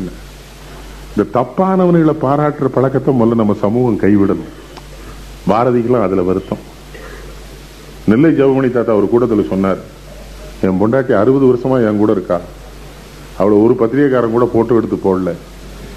[1.13, 4.51] இந்த தப்பானவர்களை பாராட்டுற பழக்கத்தை முதல்ல நம்ம சமூகம் கைவிடணும்.
[5.49, 6.59] பாரதிக்கெல்லாம் அதுல வருத்தம்.
[8.07, 9.77] நெல்லை ஜெவமணி தாத்தா ஒரு கூட்டத்தில் சொன்னார்
[10.63, 12.41] என் பொண்டாட்டி அறுபது வருஷமா என் கூட இருக்கா?
[13.39, 15.33] அவளை ஒரு பத்திரிகைக்காரன் கூட போட்டோ எடுத்து போடல.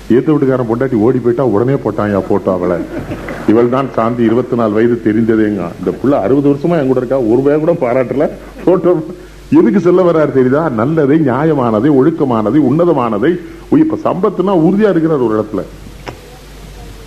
[0.10, 2.78] ஏத்து வீட்டுக்காரன் பொண்டாட்டி ஓடி போயிட்டா உடனே போட்டான் என் போட்டோ அவளை?
[3.48, 5.64] இவள் தான் சாந்தி இருபத்தி நாலு வயது தெரிந்ததேங்க.
[5.80, 7.20] இந்த புள்ள அறுபது வருஷமா என் கூட இருக்கா?
[7.20, 8.30] ஒரு பேர் கூட பாராட்டல.
[8.66, 9.06] போட்டோ
[9.50, 10.72] எதுக்கு செல்ல வர்றாரு தெரியுதா?
[10.72, 13.39] நல்லதை நியாயமானதை ஒழுக்கமானதை உன்னதமானதை.
[13.72, 15.64] இப்ப சம்பத்துனா உறுதியா இருக்கிறார் ஒரு இடத்துல.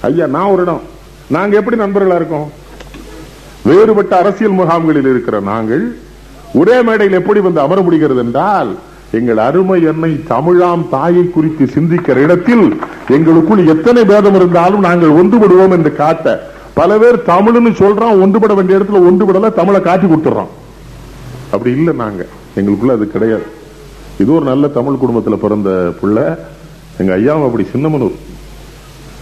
[0.01, 0.81] ஐயா நான் ஒரு இடம்.
[1.29, 2.53] நாங்க எப்படி நண்பர்களா இருக்கோம்?
[3.65, 5.97] வேறுபட்ட அரசியல் முகாம்களில் இருக்கிற நாங்கள்
[6.55, 8.77] ஒரே மேடையில் எப்படி வந்து அமர முடிகிறது என்றால்
[9.11, 15.97] எங்கள் அருமை என்னை தமிழாம் தாயை குறித்து சிந்திக்கிற இடத்தில் எங்களுக்குள் எத்தனை பேதம் இருந்தாலும் நாங்கள் ஒன்றுபடுவோம் என்று
[15.97, 20.51] காட்ட பல பேர் தமிழ்னு சொல்றோம் ஒன்றுபட வேண்டிய இடத்துல ஒன்றுபடல தமிழை காட்டி கொடுத்துறோம்
[21.51, 22.25] அப்படி இல்லை நாங்க.
[22.57, 23.47] எங்களுக்குள்ள அது கிடையாது.
[24.19, 26.23] இது ஒரு நல்ல தமிழ் குடும்பத்தில் பிறந்த பிள்ளை.
[26.99, 28.17] எங்க ஐயாவும் அப்படி சின்னமனூர்.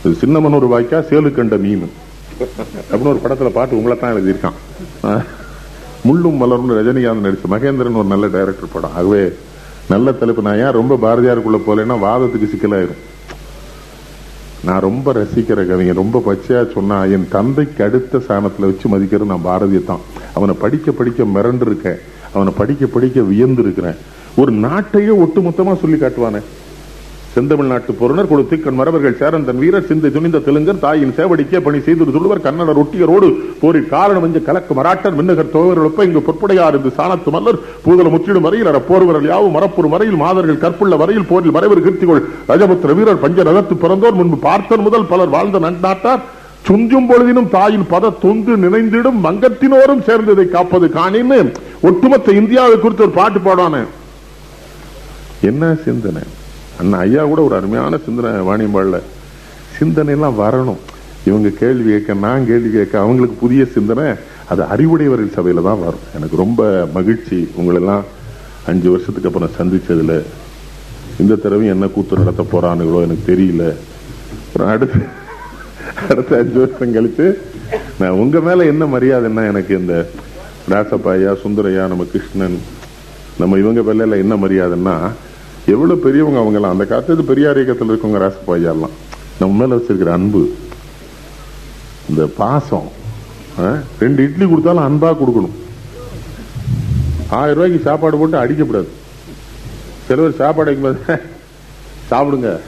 [0.04, 1.84] இது சின்னமனூர் வாய்க்கா சேலு கண்ட மீன்
[2.90, 4.56] அப்படின்னு ஒரு படத்துல பாட்டு உங்களை தான் எழுதியிருக்கான்.
[5.02, 5.24] ஆஹ்.
[6.04, 8.90] முள்ளும் மலர்னு ரஜினிகாந்த் நடிச்ச மகேந்திரன் ஒரு நல்ல டைரக்டர் படம்.
[8.94, 9.32] ஆகவே
[9.88, 10.42] நல்ல தலைப்பு.
[10.42, 13.02] நான் ஏன் ரொம்ப பாரதியாருக்குள்ள போலேன்னா வாதத்துக்கு சிக்கலாயிரும்.
[14.62, 19.84] நான் ரொம்ப ரசிக்கிற கவிஞன் ரொம்ப பச்சையா சொன்னா என் தந்தைக்கு அடுத்த சாணத்துல வச்சு மதிக்கிறது நான் பாரதியை
[19.84, 20.00] தான்
[20.34, 21.98] அவனை படிக்க படிக்க மிரண்டு இருக்கேன்
[22.32, 23.98] அவனை படிக்க படிக்க வியந்து இருக்கிறேன்
[24.36, 26.40] ஒரு நாட்டையே ஒட்டுமொத்தமா சொல்லி காட்டுவானே.
[27.34, 32.06] செந்தமிழ்நாட்டு பொருணர் பொருணர் கொடுத்திக்கண் மரபர்கள் சேரன் தன் வீரர் சிந்தை துணிந்த தெலுங்கர் தாயின் சேவடிக்கே பணி செய்து
[32.16, 33.28] துழுவர் கன்னடர் ஒட்டியரோடு
[33.62, 38.70] போரி காரணம் என்று கலக்கு மராட்டர் மின்னகர் தோழர்களொப்ப இங்கு பொற்படையார் என்று சாணத்து மல்லர் பூதல முற்றிடும் வரையில்
[38.72, 42.22] அற போர்வரல் யாவும் மரப்பூர் வரையில் மாதர்கள் கற்புள்ள வரையில் போரில் மறைவர் கீர்த்திகள்
[42.52, 46.22] ரஜபுத்திர வீரர் பஞ்ச ரகத்து பிறந்தோர் முன்பு பார்த்தன் முதல் பலர் வாழ்ந்த நன்னாட்டார்.
[46.68, 51.40] சுஞ்சும் பொழுதினும் தாயின் பத தொந்து நினைந்திடும் மங்கத்தினோரும் சேர்ந்ததை காப்பது காணின்னு
[51.88, 53.82] ஒட்டுமொத்த இந்தியாவை குறித்து ஒரு பாட்டு பாடானே
[55.50, 56.22] என்ன சிந்தனை?
[56.80, 58.98] அண்ணா ஐயா கூட ஒரு அருமையான சிந்தனை வாணியம்பாள்ல.
[59.78, 60.80] சிந்தனைலாம் வரணும்.
[61.28, 64.06] இவங்க கேள்வி கேட்க நான் கேள்வி கேட்க அவங்களுக்கு புதிய சிந்தனை
[64.52, 66.04] அது அறிவுடையவர்கள் சபையில் தான் வரும்.
[66.16, 68.02] எனக்கு ரொம்ப மகிழ்ச்சி உங்களெல்லாம்
[68.66, 70.16] அஞ்சு வருஷத்துக்கு அப்புறம் சந்தித்ததில்
[71.22, 73.64] இந்த தடவை என்ன கூத்து நடத்த போகிறானுங்களோ எனக்கு தெரியல.
[74.46, 75.00] அப்புறம் அடுத்து
[76.10, 77.26] அடுத்த அஞ்சு வருஷம் கழித்து
[77.98, 79.94] நான் உங்கள் மேலே என்ன மரியாதைன்னா எனக்கு இந்த
[80.72, 82.58] ராசப்பாயா சுந்தரையா நம்ம கிருஷ்ணன்
[83.38, 84.96] நம்ம இவங்க பேர்ல என்ன மரியாதைன்னா
[85.66, 88.94] எவ்வளவு பெரியவங்க அவங்கெல்லாம் அந்த காலத்து பெரியார் இயக்கத்தில் இருக்கவங்க ராசப்பாயாலாம்
[89.38, 90.54] நம்ம மேல வச்சிருக்கிற அன்பு
[92.08, 92.88] இந்த பாசம்
[93.60, 93.78] ஆ?
[93.98, 95.54] ரெண்டு இட்லி கொடுத்தாலும் அன்பா கொடுக்கணும்.
[97.28, 98.88] ஆயிரம் ரூபாய்க்கு சாப்பாடு போட்டு அடிக்கப்படாது.
[100.08, 101.20] சிலவர் சாப்பாடு வைக்கும்போது
[102.10, 102.60] சாப்பிடுங்க.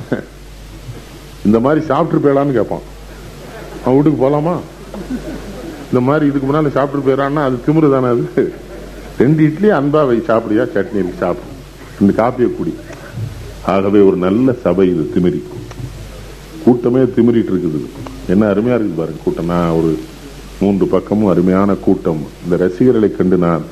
[1.45, 2.81] இந்த மாதிரி சாப்பிட்டு போயிடலான்னு கேட்பான்.
[3.85, 4.55] அவன் வீட்டுக்கு போலாமா?
[5.89, 8.53] இந்த மாதிரி இதுக்கு முன்னால சாப்பிட்டு போயிடறான்னா அது திமிரு தானே அது.
[9.19, 11.53] ரெண்டு இட்லி அன்பா வை சாப்பிடியா சட்னி இருக்கு சாப்பிடு.
[12.01, 12.75] இந்த காப்பியை குடி.
[13.73, 15.41] ஆகவே ஒரு நல்ல சபை இது திமிரி.
[16.65, 17.81] கூட்டமே திமிரிட்டு இருக்குது.
[18.33, 19.51] என்ன அருமையா இருக்குது பாருங்க கூட்டம்.
[19.53, 19.91] நான் ஒரு
[20.61, 22.23] மூன்று பக்கமும் அருமையான கூட்டம்.
[22.45, 23.65] இந்த ரசிகர்களை கண்டு நான்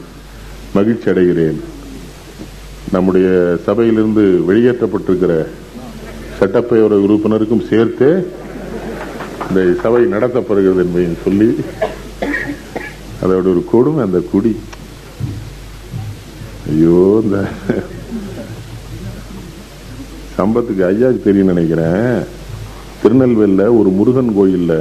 [0.76, 1.60] மகிழ்ச்சி அடைகிறேன்.
[2.94, 3.28] நம்முடைய
[3.66, 5.34] சபையிலிருந்து வெளியேற்றப்பட்டிருக்கிற
[6.38, 8.10] சட்டப்பேரவை உறுப்பினருக்கும் சேர்த்தே
[9.48, 11.48] இந்த சபை நடத்தப்படுகிறது என்பதை சொல்லி
[13.22, 14.54] அதோட ஒரு கொடுமை அந்த குடி.
[16.70, 17.38] ஐயோ இந்த
[20.38, 22.24] சம்பத்துக்கு ஐயாவுக்கு தெரியும் நினைக்கிறேன்.
[23.02, 24.74] திருநெல்வேலியில் ஒரு முருகன் கோயில்ல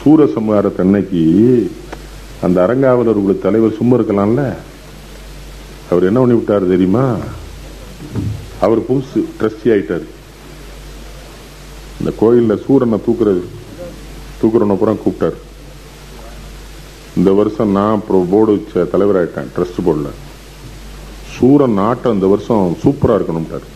[0.00, 1.22] சூரசம்ஹாரத்தன்னைக்கு
[2.42, 4.42] அந்த அரங்காவலர்களுடைய தலைவர் சும்மா இருக்கலாம்ல?
[5.90, 7.16] அவர் என்ன பண்ணி விட்டாரு தெரியுமா?
[8.60, 10.06] அவர் புதுசு ட்ரஸ்டி ஆயிட்டார்.
[11.98, 13.42] இந்த கோயிலில் சூரனை தூக்குறது
[14.40, 15.38] தூக்குறவன அப்புறம் கூப்பிட்டாரு.
[17.16, 20.12] இந்த வருஷம் நான் போர்டு வச்ச தலைவர் ஆயிட்டேன் ட்ரஸ்ட் போர்டில்.
[21.36, 23.66] சூரன் ஆட்டம் இந்த வருஷம் சூப்பராக இருக்கணும்ட்டார்.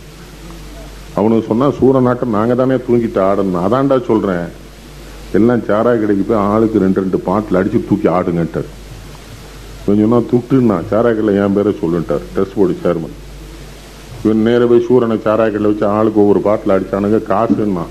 [1.19, 3.63] அவனுக்கு சொன்னா சூரநாட்டம் ஆட்டம் நாங்க தானே தூங்கிட்டு ஆடணும்.
[3.67, 4.45] அதான்டா சொல்றேன்.
[5.37, 8.69] எல்லாம் சாராய கடைக்கு போய் ஆளுக்கு ரெண்டு ரெண்டு பாட்டில் அடிச்சு தூக்கி ஆடுங்கட்டார்
[9.85, 13.15] இவன் துட்டுன்னா சாராய கடையில் என் பேரை சொல்லுட்டார் ட்ரெஸ் போர்டு சேர்மன்
[14.23, 17.85] இவன் நேர போய் சூரனை சாராய கடையில் வச்சு ஆளுக்கு ஒவ்வொரு பாட்டில் அடிச்சானுங்க காசுன்னா.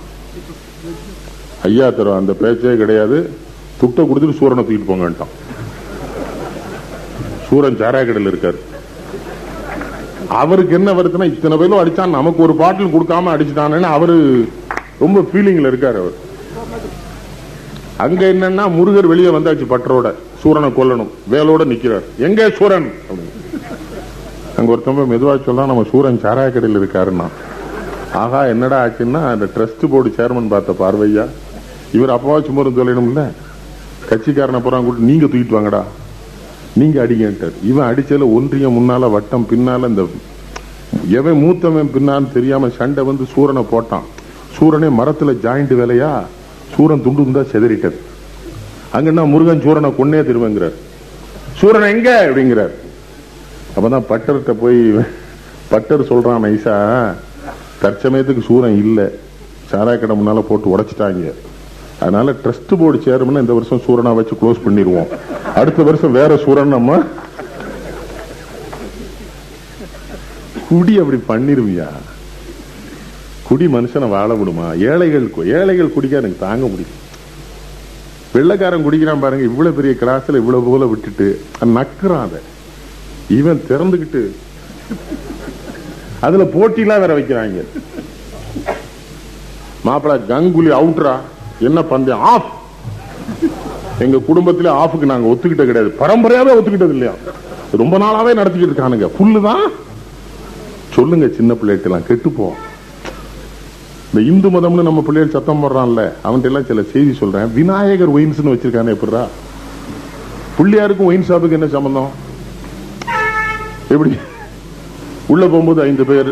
[1.68, 3.18] ஐயா தரும் அந்த பேச்சே கிடையாது.
[3.80, 5.34] துட்டை கொடுத்துட்டு சூரனை தூக்கிட்டு போங்கன்ட்டான்.
[7.48, 8.60] சூரன் சாராய கடையில் இருக்காரு.
[10.38, 14.16] அவருக்கு என்ன வருதுன்னா இத்தனை பேரும் அடிச்சான் நமக்கு ஒரு பாட்டில் கொடுக்காம அடிச்சுட்டானேன்னு அவரு
[14.98, 16.16] ரொம்ப ஃபீலிங்ல இருக்காரு அவர்.
[17.96, 20.08] அங்க என்னன்னா முருகர் வெளியே வந்தாச்சு பட்டரோட
[20.42, 22.04] சூரனை கொல்லணும் வேலோட நிக்கிறார்.
[22.18, 22.88] எங்க சூரன்?
[23.08, 23.36] அப்படின்னு.
[24.58, 27.26] அங்க ஒருத்தவங்க மெதுவா சொல்லலாம் நம்ம சூரன் சாராய கடையில் இருக்காருன்னா.
[28.12, 31.26] ஆகா என்னடா ஆச்சுன்னா அந்த ட்ரஸ்ட் போர்டு சேர்மன் பார்த்த பார்வையா
[31.92, 33.24] இவர் அப்பாவாச்சும் சும்மா சொல்லணும்ல
[34.10, 35.82] கட்சிக்காரனை புறம் கூட்டு நீங்க தூக்கிட்டு வாங்கடா.
[36.74, 40.02] நீங்க அடிங்கன்ட்டார் இவன் அடிச்சல ஒன்றியம் முன்னால வட்டம் பின்னால இந்த
[41.08, 44.06] எவன் மூத்தவன் பின்னான்னு தெரியாம சண்டை வந்து சூரனை போட்டான்.
[44.58, 46.22] சூரனே மரத்துல ஜாயிண்ட் வேலையா?
[46.76, 47.98] சூரன் துண்டு துண்டா செதறிட்டது
[48.94, 50.76] அங்கன்னா முருகன் சூரனை கொன்னே திருவங்கிறார்.
[51.56, 52.26] சூரன் எங்க?
[52.26, 52.70] அப்படிங்கிறார்.
[53.76, 55.04] அப்பதான் பட்டர்கிட்ட போய்
[55.68, 57.12] பட்டர் சொல்றான் நைசா
[57.82, 59.10] தற்சமயத்துக்கு சூரன் இல்ல.
[59.72, 61.32] சாராய கடை முன்னால போட்டு உடைச்சிட்டாங்க.
[62.01, 65.11] அதனால ட்ரஸ்ட் போர்டு சேர்மன் இந்த வருஷம் சூரனா வச்சு க்ளோஸ் பண்ணிடுவோம்
[65.55, 67.03] அடுத்த வருஷம் வேற சூரன் நம்ம.
[70.68, 71.86] குடி அப்படி பண்ணிருவியா?
[73.48, 74.66] குடி மனுஷனை வாழ விடுமா?
[74.72, 75.26] ஏழைகள்
[75.59, 76.98] ஏழைகள் குடிக்க எனக்கு தாங்க முடியும்
[78.32, 81.26] வெள்ளைக்காரன் குடிக்கிறான் பாருங்க இவ்வளவு பெரிய கிளாஸ்ல இவ்வளவு போல விட்டுட்டு
[81.64, 82.40] நக்குறான் அதை.
[83.38, 84.22] இவன் திறந்துகிட்டு
[86.20, 87.61] அதுல போட்டிலாம் வேற வைக்கிறாங்க.
[89.86, 91.14] மாப்பிளா கங்குலி அவுட்ரா.
[91.61, 92.20] என்ன பந்தயம்?
[92.20, 92.50] ஆஃப்.
[94.04, 95.90] எங்க குடும்பத்துல ஆஃபுக்கு நாங்க ஒத்துக்கிட்ட கிடையாது.
[96.00, 97.14] பரம்பரையாவே ஒத்துக்கிட்டது இல்லையா?
[97.80, 99.08] ரொம்ப நாளாவே நடத்திக்கிட்டு இருக்கானுங்க.
[99.18, 99.64] புல்லு தான்
[100.94, 102.56] சொல்லுங்க சின்ன பிள்ளைகிட்ட கெட்டுப்போம்.
[104.12, 107.52] இந்த இந்து மதம்னு நம்ம பிள்ளைகள் சத்தம் போடுறான்ல அவன்கிட்ட எல்லாம் சில செய்தி சொல்றேன்.
[107.54, 109.22] விநாயகர் ஒயின்ஸ்னு வச்சிருக்கானே எப்படா
[110.58, 112.11] பிள்ளையாருக்கும் ஒயின் ஷாப்புக்கு என்ன சம்பந்தம்?
[113.88, 114.16] எப்படி?
[115.26, 116.30] உள்ள போகும்போது ஐந்து பேர்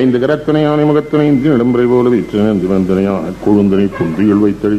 [0.00, 0.84] ஐந்து கரத்தனை ஆனை
[1.30, 3.12] இன்றி இடம்பரை போல வீற்றனையா
[3.44, 4.78] கொழுந்தனை குந்திகள் வைத்தழி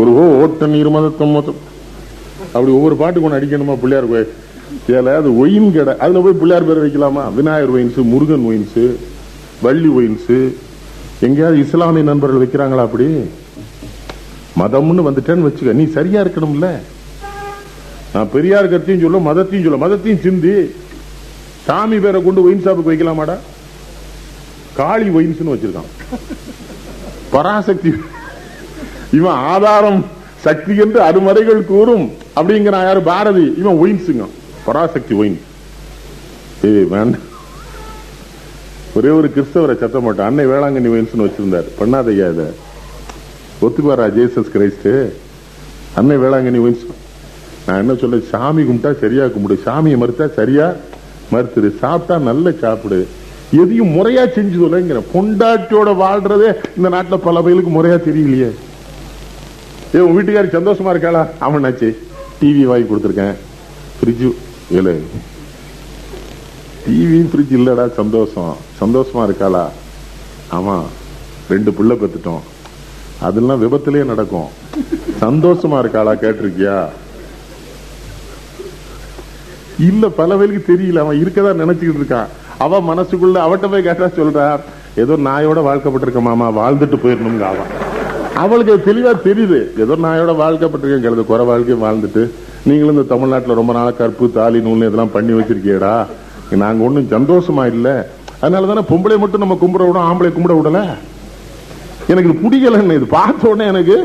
[0.00, 1.60] ஒரு ஓ ஓட்ட நீர் மதத்தம் மொத்தம்.
[2.52, 4.32] அப்படி ஒவ்வொரு பாட்டுக்கு ஒன்று அடிக்கணுமா பிள்ளையார் கோயில்?
[4.88, 5.94] ஏல அது ஒயின் கடை.
[6.04, 7.22] அதுல போய் பிள்ளையார் பேர் வைக்கலாமா?
[7.38, 8.80] Vinayagar wines Murugan wines
[9.62, 10.30] Valli wines
[11.26, 13.06] எங்கேயாவது இஸ்லாமிய நண்பர்கள் வைக்கிறாங்களா அப்படி?
[14.60, 15.78] மதம்னு வந்துட்டேன்னு வச்சுக்க.
[15.80, 16.68] நீ சரியா இருக்கணும்ல.
[18.12, 20.54] நான் பெரியார் கருத்தையும் சொல்ல மதத்தையும் சொல்ல மதத்தையும் சிந்தி.
[21.68, 23.34] சாமி பேரை கொண்டு ஒயின் ஷாப்புக்கு வைக்கலாமாடா?
[24.78, 25.90] காளி ஒயின்ஸ்னு வச்சிருக்கான்.
[27.32, 27.90] பராசக்தி.
[29.18, 30.00] இவன் ஆதாரம்
[30.46, 32.06] சக்தி என்று அருமறைகள் கூறும்.
[32.38, 33.00] அப்படிங்கிற யாரு?
[33.10, 33.46] பாரதி.
[33.62, 34.26] இவன் ஒயின்ஸுங்க
[34.66, 35.38] பராசக்தி ஒயின்
[36.94, 37.26] வேண்டாம்
[38.98, 40.28] ஒரே ஒரு கிறிஸ்தவரை சத்தம் போட்டான்.
[40.30, 41.68] அன்னை வேளாங்கண்ணி ஒயின்ஸ்னு வச்சிருந்தார்.
[41.80, 42.44] பண்ணாதையா இத.
[43.64, 44.90] ஒத்துக்குவாரா ஜேசஸ் கிரைஸ்ட்
[46.00, 46.86] அன்னை வேளாங்கண்ணி ஒயின்ஸ்
[47.66, 49.56] நான் என்ன சொல்ல சாமி கும்பிட்டா சரியா கும்பிடு.
[49.66, 50.66] சாமியை மறுத்தா சரியா
[51.32, 52.98] மறுத்துரு சாப்பிட்டா நல்ல சாப்பிடு.
[53.60, 58.50] எதையும் முறையா செஞ்சு தொலைங்கிற பொண்டாட்டியோட வாழ்றதே இந்த நாட்டுல பல பயிலுக்கு முறையா தெரியலையே.
[59.94, 61.22] ஏ உன் வீட்டுக்காரி சந்தோஷமா இருக்காளா?
[61.46, 61.88] அவனாச்சு
[62.40, 63.34] டிவி வாங்கி கொடுத்துருக்கேன்.
[63.98, 64.30] ஃப்ரிட்ஜு
[64.76, 64.94] இல்லை
[66.86, 68.52] டிவி ஃப்ரிட்ஜ் இல்லடா சந்தோஷம்.
[68.80, 69.64] சந்தோஷமா இருக்காளா?
[70.58, 70.76] ஆமா
[71.52, 72.44] ரெண்டு புள்ள பெற்றுட்டோம்
[73.26, 74.48] அதெல்லாம் விபத்துலேயே நடக்கும்.
[75.22, 76.76] சந்தோஷமா இருக்காளா கேட்டிருக்கியா?
[79.78, 82.28] இல்ல பல பேருக்கு தெரியல அவன் இருக்கதா நினைச்சுக்கிட்டு இருக்கான்.
[82.64, 84.46] அவ மனசுக்குள்ள அவட்ட போய் கேட்டா சொல்றா
[85.02, 87.70] ஏதோ நாயோட வாழ்க்கப்பட்டிருக்க மாமா வாழ்ந்துட்டு போயிடணுங்க அவன்.
[88.42, 89.58] அவளுக்கு தெளிவா தெரியுது.
[89.84, 92.22] ஏதோ நாயோட வாழ்க்கப்பட்டிருக்கேங்கிறது குறை வாழ்க்கையும் வாழ்ந்துட்டு
[92.68, 95.94] நீங்களும் இந்த தமிழ்நாட்டில் ரொம்ப நாளா கற்பு தாலி நூல் இதெல்லாம் பண்ணி வச்சிருக்கீடா
[96.64, 97.88] நாங்க ஒண்ணும் சந்தோஷமா இல்ல.
[98.40, 100.80] அதனால தானே பொம்பளை மட்டும் நம்ம கும்பிட விடும் ஆம்பளை கும்பிட விடல?
[102.10, 103.96] எனக்கு இது பிடிக்கலன்னு இது பார்த்த உடனே எனக்கு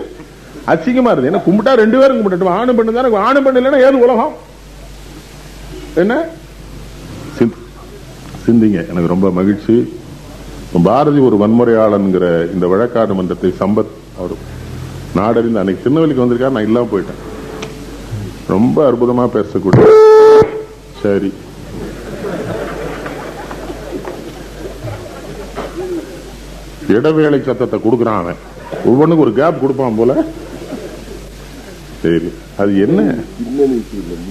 [0.74, 4.34] அசிங்கமா இருக்கு ஏன்னா கும்பிட்டா ரெண்டு பேரும் கும்பிட்டு ஆணும் பெண்ணு தானே ஆணும் பெண்ணு இல்லைன்னா ஏது உலகம்?
[5.96, 6.26] என்ன?
[7.40, 7.62] சிந்த்-
[8.48, 8.90] சிந்திங்க.
[8.90, 9.94] எனக்கு ரொம்ப மகிழ்ச்சி.
[10.84, 13.86] பாரதி ஒரு வன்முறையாளன்கிற இந்த வழக்காடு மன்றத்தை சம்பத்
[14.18, 14.52] அவர்
[15.16, 17.32] நாடறிந்து அன்னைக்கு திருநெல்வேலிக்கு வந்திருக்காரு நான் இல்லாம போயிட்டேன்.
[18.48, 19.88] ரொம்ப அற்புதமா பேசக்கூடிய
[21.02, 21.34] சரி.
[26.88, 28.36] இடவேளை சத்தத்தை கொடுக்கறான் அவன்.
[28.86, 30.24] ஒவ்வொன்றுக்கு ஒரு கேப் கொடுப்பான் போல.
[32.02, 32.32] சரி.
[32.58, 33.16] அது என்ன?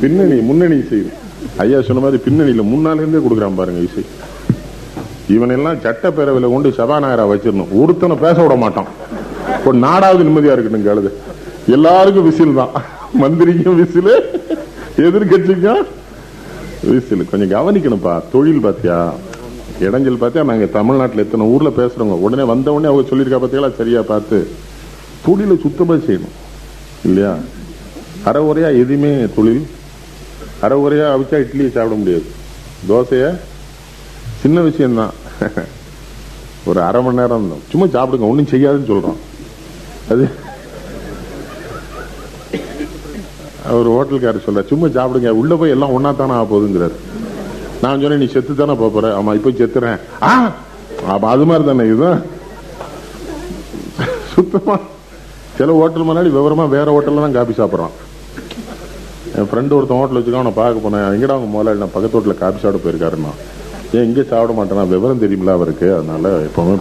[0.00, 1.10] பின்னணி முன்னணி இசை
[1.56, 4.04] ஐயா சொன்ன மாதிரி பின்னணியில முன்னால இருந்தே கொடுக்குறான் பாருங்க இசை.
[5.34, 7.72] இவனெல்லாம் சட்டப்பேரவையில கொண்டு சபாநாயகரா வச்சிடணும்.
[7.72, 8.86] ஒருத்தனை பேச விட மாட்டான்.
[9.66, 11.10] ஒரு நாடாவது நிம்மதியா இருக்கட்டும் கழுது
[11.66, 12.70] எல்லாருக்கும் விசில் தான்.
[13.12, 14.14] மந்திரிக்கும் விசில்
[14.96, 15.84] எதிர்கட்சிக்கும்
[16.90, 17.28] விசில்.
[17.30, 18.22] கொஞ்சம் கவனிக்கணும்ப்பா.
[18.32, 19.12] தொழில் பாத்தியா?
[19.80, 24.48] இடைஞ்சல் பார்த்தியா நாங்க தமிழ்நாட்டுல எத்தனை ஊர்ல பேசுறவங்க உடனே வந்த உடனே அவங்க சொல்லியிருக்கா பார்த்தீங்களா சரியா பார்த்து.
[25.26, 26.36] தொழிலை சுத்தமா செய்யணும்.
[27.04, 27.36] இல்லையா?
[28.24, 29.66] அரை உரையா எதுவுமே தொழில்
[30.66, 32.26] அரை உரையா அவிச்சா இட்லியை சாப்பிட முடியாது.
[32.88, 33.24] தோசைய
[34.42, 35.14] சின்ன விஷயம்தான்.
[36.70, 39.20] ஒரு அரை மணி நேரம் தான் சும்மா சாப்பிடுங்க ஒன்றும் செய்யாதுன்னு சொல்றோம்.
[40.12, 40.24] அது
[43.70, 46.96] அவர் ஹோட்டல்காரர் சொல்ற சும்மா சாப்பிடுங்க உள்ள போய் எல்லாம் ஒன்னா தானே ஆக போகுதுங்கிறார்.
[47.82, 49.06] நான் சொன்னேன் நீ செத்து தானே போகிறேன் போற?
[49.18, 49.98] ஆமா இப்போ செத்துறேன்.
[50.28, 50.32] ஆ
[51.34, 52.20] அது மாதிரி தானே இதுதான்
[54.32, 54.76] சுத்தமா
[55.58, 57.94] சில ஹோட்டல் முன்னாடி விவரமா வேற ஹோட்டல்ல தான் காபி சாப்பிடுறான்
[59.38, 61.06] என் ஃப்ரெண்டு ஒருத்தன் ஹோட்டல் வச்சுக்கான் அவனை பார்க்க போனேன்.
[61.14, 61.80] எங்கடா அவங்க முதலாளி?
[61.82, 63.32] நான் பக்கத்து ஹோட்டலில் காபி சாப்பிட போயிருக்காருன்னா
[63.96, 65.86] ஏன் இங்கே சாப்பிட மாட்டேனா விவரம் தெரியுமில அவருக்கு.
[65.98, 66.74] அதனால் எப்போவுமே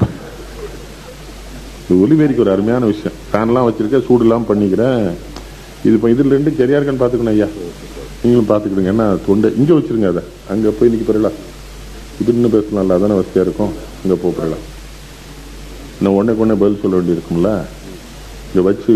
[1.86, 3.16] இது ஒலிமேரிக்கு ஒரு அருமையான விஷயம்.
[3.30, 5.06] ஃபேன்லாம் வச்சுருக்கேன் சூடு பண்ணிக்கிறேன்.
[5.86, 7.47] இது இப்போ இதில் ரெண்டும் சரியா இருக்கான்னு பார்த்துக்கணும் ஐயா.
[8.22, 8.91] நீங்களும் பார்த்துக்கிடுங்க.
[8.93, 9.49] என்ன தொண்டை?
[9.60, 10.24] இங்கே வச்சிருங்க அதை.
[10.54, 11.32] அங்கே போய் நிற்க போகிறீங்களா
[12.22, 12.97] இது இன்னும் பேசலாம்ல.
[12.97, 13.72] அதான வசதியாக இருக்கும்.
[14.04, 14.60] இங்கே போக போறீங்களா?
[15.97, 17.52] இன்னும் உடனே உடனே பதில் சொல்ல வேண்டியிருக்கும்ல
[18.47, 18.93] இங்கே வச்சு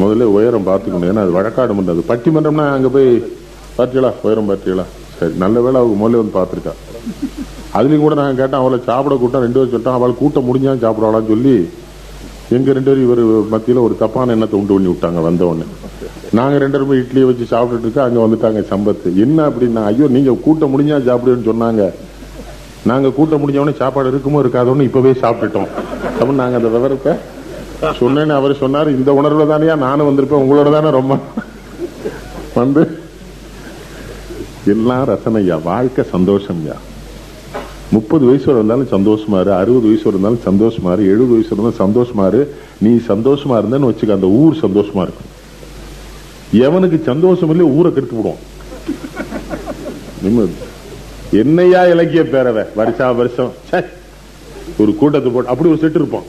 [0.00, 3.08] முதல்ல உயரம் பார்த்துக்கணும் ஏன்னா அது வழக்காடு மன்றம் அது பட்டிமன்றம்னா அங்கே போய்
[3.78, 4.84] பார்த்தீங்களா உயரம் பார்த்தீங்களா
[5.18, 6.72] சரி நல்ல வேலை அவங்க முதல்ல வந்து பார்த்துருக்கா.
[7.78, 11.54] அதுலேயும் கூட நாங்கள் கேட்டோம் அவளை சாப்பிட கூட்டம் ரெண்டு பேரும் சொல்லிட்டோம் அவள் கூட்டம் முடிஞ்சாலும் சாப்பிடுவாளான்னு சொல்லி
[12.56, 13.22] எங்கள் ரெண்டு பேரும் இவர்
[13.54, 15.66] மத்தியில் ஒரு தப்பான எண்ணத்தை உண்டு பண்ணி விட்டாங்க வந்தவொடனே
[16.38, 19.08] நாங்கள் ரெண்டு பேரும் இட்லியை வச்சு சாப்பிட்டுட்டு இருக்கோம் அங்க வந்துட்டாங்க சம்பத்து.
[19.24, 21.84] என்ன அப்படின்னா ஐயோ நீங்கள் கூட்டம் முடிஞ்சா சாப்பிடுன்னு சொன்னாங்க.
[22.90, 25.70] நாங்கள் கூட்டம் முடிஞ்சவொடனே சாப்பாடு இருக்குமோ இருக்காதோன்னு இப்போவே சாப்பிட்டுட்டோம்.
[26.18, 27.12] அப்படின்னு நாங்கள் அந்த விவரத்தை
[27.82, 31.16] சொன்னேன்னு அவர் சொன்னாரு இந்த உணர்வுல தானே நானும் வந்திருப்பேன் உங்களோட தானே ரொம்ப.
[32.54, 32.82] வந்து
[34.72, 36.76] எல்லாம் ரசனையா வாழ்க்கை சந்தோஷம்யா.
[37.94, 41.80] முப்பது வயசு வரை இருந்தாலும் சந்தோஷமா இரு அறுபது வயசு வரை இருந்தாலும் சந்தோஷமா இரு எழுபது வயசு இருந்தாலும்
[41.82, 42.42] சந்தோஷமா இரு
[42.84, 45.30] நீ சந்தோஷமா இருந்தேன்னு வச்சுக்க அந்த ஊர் சந்தோஷமா இருக்கும்.
[46.66, 48.42] எவனுக்கு சந்தோஷம் இல்லையே ஊரை கெடுத்து விடுவான்.
[50.22, 50.52] நிம்மதி.
[51.42, 53.52] என்னையா இலக்கிய பேரவை வருஷா வருஷம்
[54.78, 56.28] ஒரு கூட்டத்தை போட்டு அப்படி ஒரு செட்டு இருப்பான்.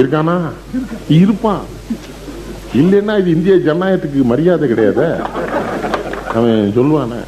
[0.00, 0.38] இருக்கானா?
[1.08, 1.60] இருப்பான்
[2.74, 5.14] இல்லைன்னா இது இந்திய ஜனநாயகத்துக்கு மரியாதை கிடையாது.
[6.34, 7.20] அவன் சொல்லுவானே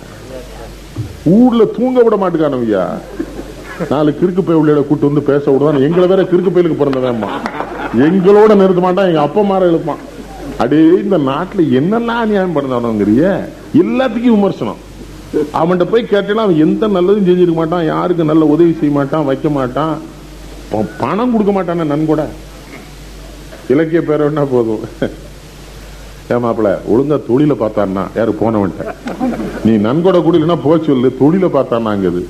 [1.24, 2.86] ஊர்ல தூங்க விட மாட்டேங்கானவையா
[3.90, 5.80] நாலு கிறுக்கு பை உள்ள கூட்டு வந்து பேச விடுவான்.
[5.80, 7.28] எங்களை வேற கிறுக்கு பயிலுக்கு பிறந்தவன்மா.
[7.96, 9.96] எங்களோட நிறுத்த மாட்டான் எங்க அப்பா மாற எழுப்பான்
[10.58, 13.44] அடே இந்த நாட்டுல என்னெல்லாம் அநியாயம் பண்ணானோங்கிறிய
[13.74, 14.76] எல்லாத்துக்கும் விமர்சனம்.
[15.54, 19.98] அவன்கிட்ட போய் கேட்டேன்னா அவன் எந்த நல்லதும் செஞ்சிருக்க மாட்டான் யாருக்கு நல்ல உதவி செய்ய மாட்டான் வைக்க மாட்டான்.
[20.70, 22.24] ப- பணம் கொடுக்க மாட்டான நன்கொடை
[23.68, 24.84] இலக்கிய பேரன்னா என்ன போதும்.
[26.34, 28.84] ஏமாப்பிள ஒழுங்கா தொழில பார்த்தான்னா யாரு போனவன்ட்ட?
[29.64, 32.22] நீ நன்கொடை குடியிலன்னா போக சொல்லு தொழில பார்த்தான்னாங்குது.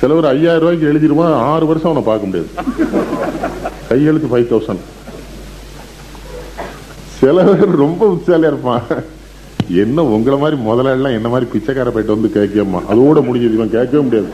[0.00, 2.50] சிலவர் ஐயாயிரம் ரூபாய்க்கு எழுதிருவான் ஆறு வருஷம் அவனை பார்க்க முடியாது.
[3.88, 4.84] கையெழுத்து ஃபைவ் தௌசண்ட்
[7.18, 8.82] சில பேர் ரொம்ப உற்சாலியா இருப்பான்.
[9.82, 14.28] என்ன உங்களை மாதிரி முதலாளிலாம் என்ன மாதிரி பிச்சைக்கார போயிட்டு வந்து கேட்கமா அதோட முடிஞ்சது இவன் கேட்கவே முடியாது.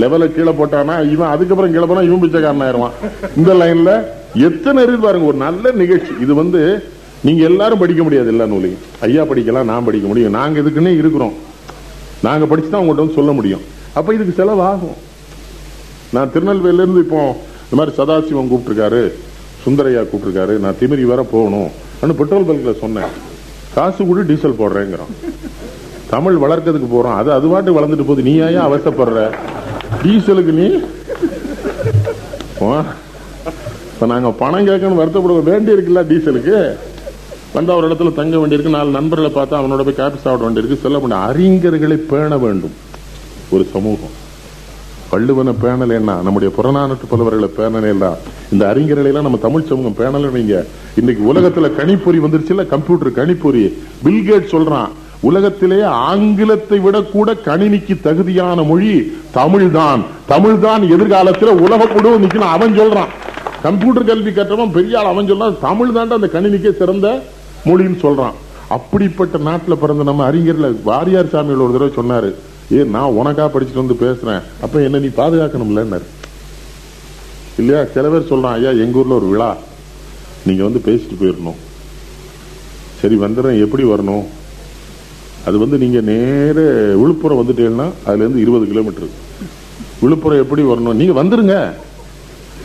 [0.00, 2.96] லெவல கீழே போட்டானா இவன் அதுக்கப்புறம் கீழே போனா இவன் பிச்சைக்காரன் ஆயிருவான்
[3.40, 3.92] இந்த லைன்ல
[4.34, 6.12] எத்தனை இருக்கு பாருங்க ஒரு நல்ல நிகழ்ச்சி.
[6.20, 6.84] இது வந்து
[7.22, 8.78] நீங்க எல்லாரும் படிக்க முடியாது எல்லா நூலையும்.
[9.00, 10.30] ஐயா படிக்கலாம் நான் படிக்க முடியும்.
[10.30, 11.32] நாங்க இதுக்குன்னே இருக்கிறோம்.
[12.22, 13.60] நாங்க படிச்சு தான் உங்கள்கிட்ட வந்து சொல்ல முடியும்.
[13.94, 14.98] அப்ப இதுக்கு செலவாகும்.
[16.12, 17.36] நான் திருநெல்வேலியில இருந்து இப்போ
[17.70, 19.12] இந்த மாதிரி சதாசிவம் கூப்பிட்டுருக்காரு
[19.64, 21.70] சுந்தரையா கூப்பிட்டுருக்காரு நான் திமிரி வர போகணும்
[22.00, 23.12] அப்படின்னு பெட்ரோல் பல்கில் சொன்னேன்.
[23.74, 25.12] காசு கூட டீசல் போடுறேங்கிறான்
[26.10, 27.16] தமிழ் வளர்க்கறதுக்கு போறோம்.
[27.16, 28.22] அது அது பாட்டு வளர்ந்துட்டு போகுது.
[28.22, 29.34] நீ ஏன் அவசப்படுற
[30.02, 30.80] டீசலுக்கு நீ?
[32.60, 32.84] வா.
[34.00, 36.76] இப்ப நாங்க பணம் கேட்கணும் வருத்தப்பட வேண்டி இருக்குல்ல டீசலுக்கு?
[37.52, 40.80] வந்து ஒரு இடத்துல தங்க வேண்டியிருக்கு நாலு நண்பர்களை பார்த்தா அவனோட போய் காப்பி சாப்பிட வேண்டியிருக்கு.
[40.80, 42.72] சொல்ல முடியும் அறிஞர்களை பேண வேண்டும்.
[43.50, 44.10] ஒரு சமூகம்.
[45.12, 48.14] வள்ளுவனை பேணலைன்னா நம்முடைய புறநானூற்று புலவர்களை பேணலைன்னா
[48.52, 50.66] இந்த அறிஞர்களை எல்லாம் நம்ம தமிழ் சமூகம் பேணலை நீங்க.
[50.96, 53.72] இன்னைக்கு உலகத்துல கணிப்பொறி வந்துருச்சுல்ல கம்ப்யூட்டர் கணிப்பொறி.
[54.04, 54.88] பில்கேட் சொல்றான்.
[55.20, 60.00] உலகத்திலேயே ஆங்கிலத்தை விட கூட கணினிக்கு தகுதியான மொழி தமிழ்தான்.
[60.28, 63.08] தமிழ்தான் எதிர்காலத்துல உலக முழுவதும் நிக்கணும் அவன் சொல்றான்.
[63.62, 67.22] கம்ப்யூட்டர் கல்வி கற்றவன் பெரிய ஆள் அவன் சொல்றான் தமிழ் தாண்டா அந்த கணினிக்கே சிறந்த
[67.64, 68.32] மொழின்னு சொல்றான்.
[68.68, 72.34] அப்படிப்பட்ட நாட்டில் பிறந்த நம்ம அறிஞர்ல வாரியார் சாமியில் ஒரு தடவை சொன்னாரு
[72.78, 74.42] ஏ நான் உனக்கா படிச்சுட்டு வந்து பேசுறேன்.
[74.60, 76.06] அப்ப என்ன நீ பாதுகாக்கணும்லன்னாரு.
[77.58, 77.84] இல்லையா?
[77.84, 79.56] சில பேர் சொல்றான் ஐயா எங்க ஊர்ல ஒரு விழா.
[80.46, 81.60] நீங்க வந்து பேசிட்டு போயிடணும்
[83.00, 83.60] சரி வந்துடுறேன்.
[83.60, 84.24] எப்படி வரணும்?
[85.46, 86.60] அது வந்து நீங்க நேர
[86.96, 89.08] விழுப்புரம் வந்துட்டீங்கன்னா அதுல இருந்து இருபது கிலோமீட்டர்.
[90.00, 90.92] விழுப்புரம் எப்படி வரணும்?
[90.92, 91.72] நீங்க வந்துருங்க.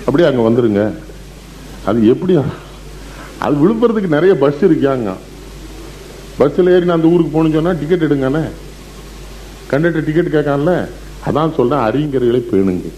[0.05, 0.83] அப்படியே அங்கே வந்துருங்க.
[1.89, 2.33] அது எப்படி?
[3.45, 5.09] அது விழுப்புரத்துக்கு நிறைய பஸ் இருக்காங்க
[6.37, 8.43] பஸ்ஸில் ஏறி நான் அந்த ஊருக்கு போகணும்னு சொன்னால் டிக்கெட் எடுங்கண்ணே.
[9.71, 10.73] கண்டக்டர் டிக்கெட் கேட்கான்ல.
[11.27, 12.89] அதான் சொல்கிறேன் அறிஞர்களை பேணுங்க.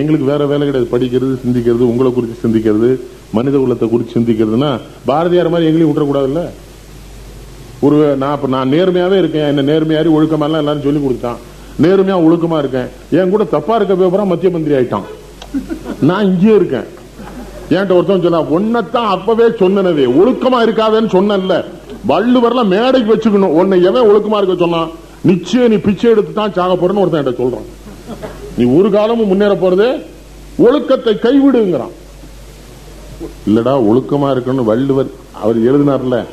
[0.00, 0.92] எங்களுக்கு வேற வேலை கிடையாது.
[0.94, 2.90] படிக்கிறது சிந்திக்கிறது உங்களை குறித்து சிந்திக்கிறது
[3.36, 4.70] மனித குலத்தை குறித்து சிந்திக்கிறதுனா
[5.08, 6.42] பாரதியார் மாதிரி எங்களையும் விட்டுறக்கூடாதுல்ல?
[7.86, 9.48] ஒரு நான் இப்போ நான் நேர்மையாகவே இருக்கேன்.
[9.50, 11.38] என்ன நேர்மையாரி ஒழுக்கமாலாம் எல்லாரும் சொல்லி கொடுத்தான்
[11.84, 12.88] நேர்மையாக ஒழுக்கமாக இருக்கேன்.
[13.18, 15.08] என் கூட தப்பாக இருக்க பேப்பராக மத்திய மந்திரி ஆயிட்டான்.
[16.08, 16.88] நான் இங்கே இருக்கேன்.
[17.70, 21.56] என்கிட்ட ஒருத்தன் சொன்னா ஒன்னத்தான் அப்பவே சொன்னனவே ஒழுக்கமா இருக்காதேன்னு சொன்னேன்ல.
[22.08, 23.56] வள்ளுவர்ல மேடைக்கு வச்சுக்கணும்.
[23.60, 24.90] உன்னை எவன் ஒழுக்கமா இருக்க சொன்னான்
[25.30, 27.68] நிச்சயம் நீ பிச்சை எடுத்து தான் சாக போறன்னு ஒருத்தன் என்கிட்ட சொல்றான்.
[28.56, 29.88] நீ ஒரு காலமும் முன்னேற போறது
[30.66, 31.94] ஒழுக்கத்தை கைவிடுங்கிறான்.
[33.48, 35.10] இல்லடா ஒழுக்கமா இருக்கணும் வள்ளுவர்
[35.42, 36.24] அவர் எழுதினார்ல.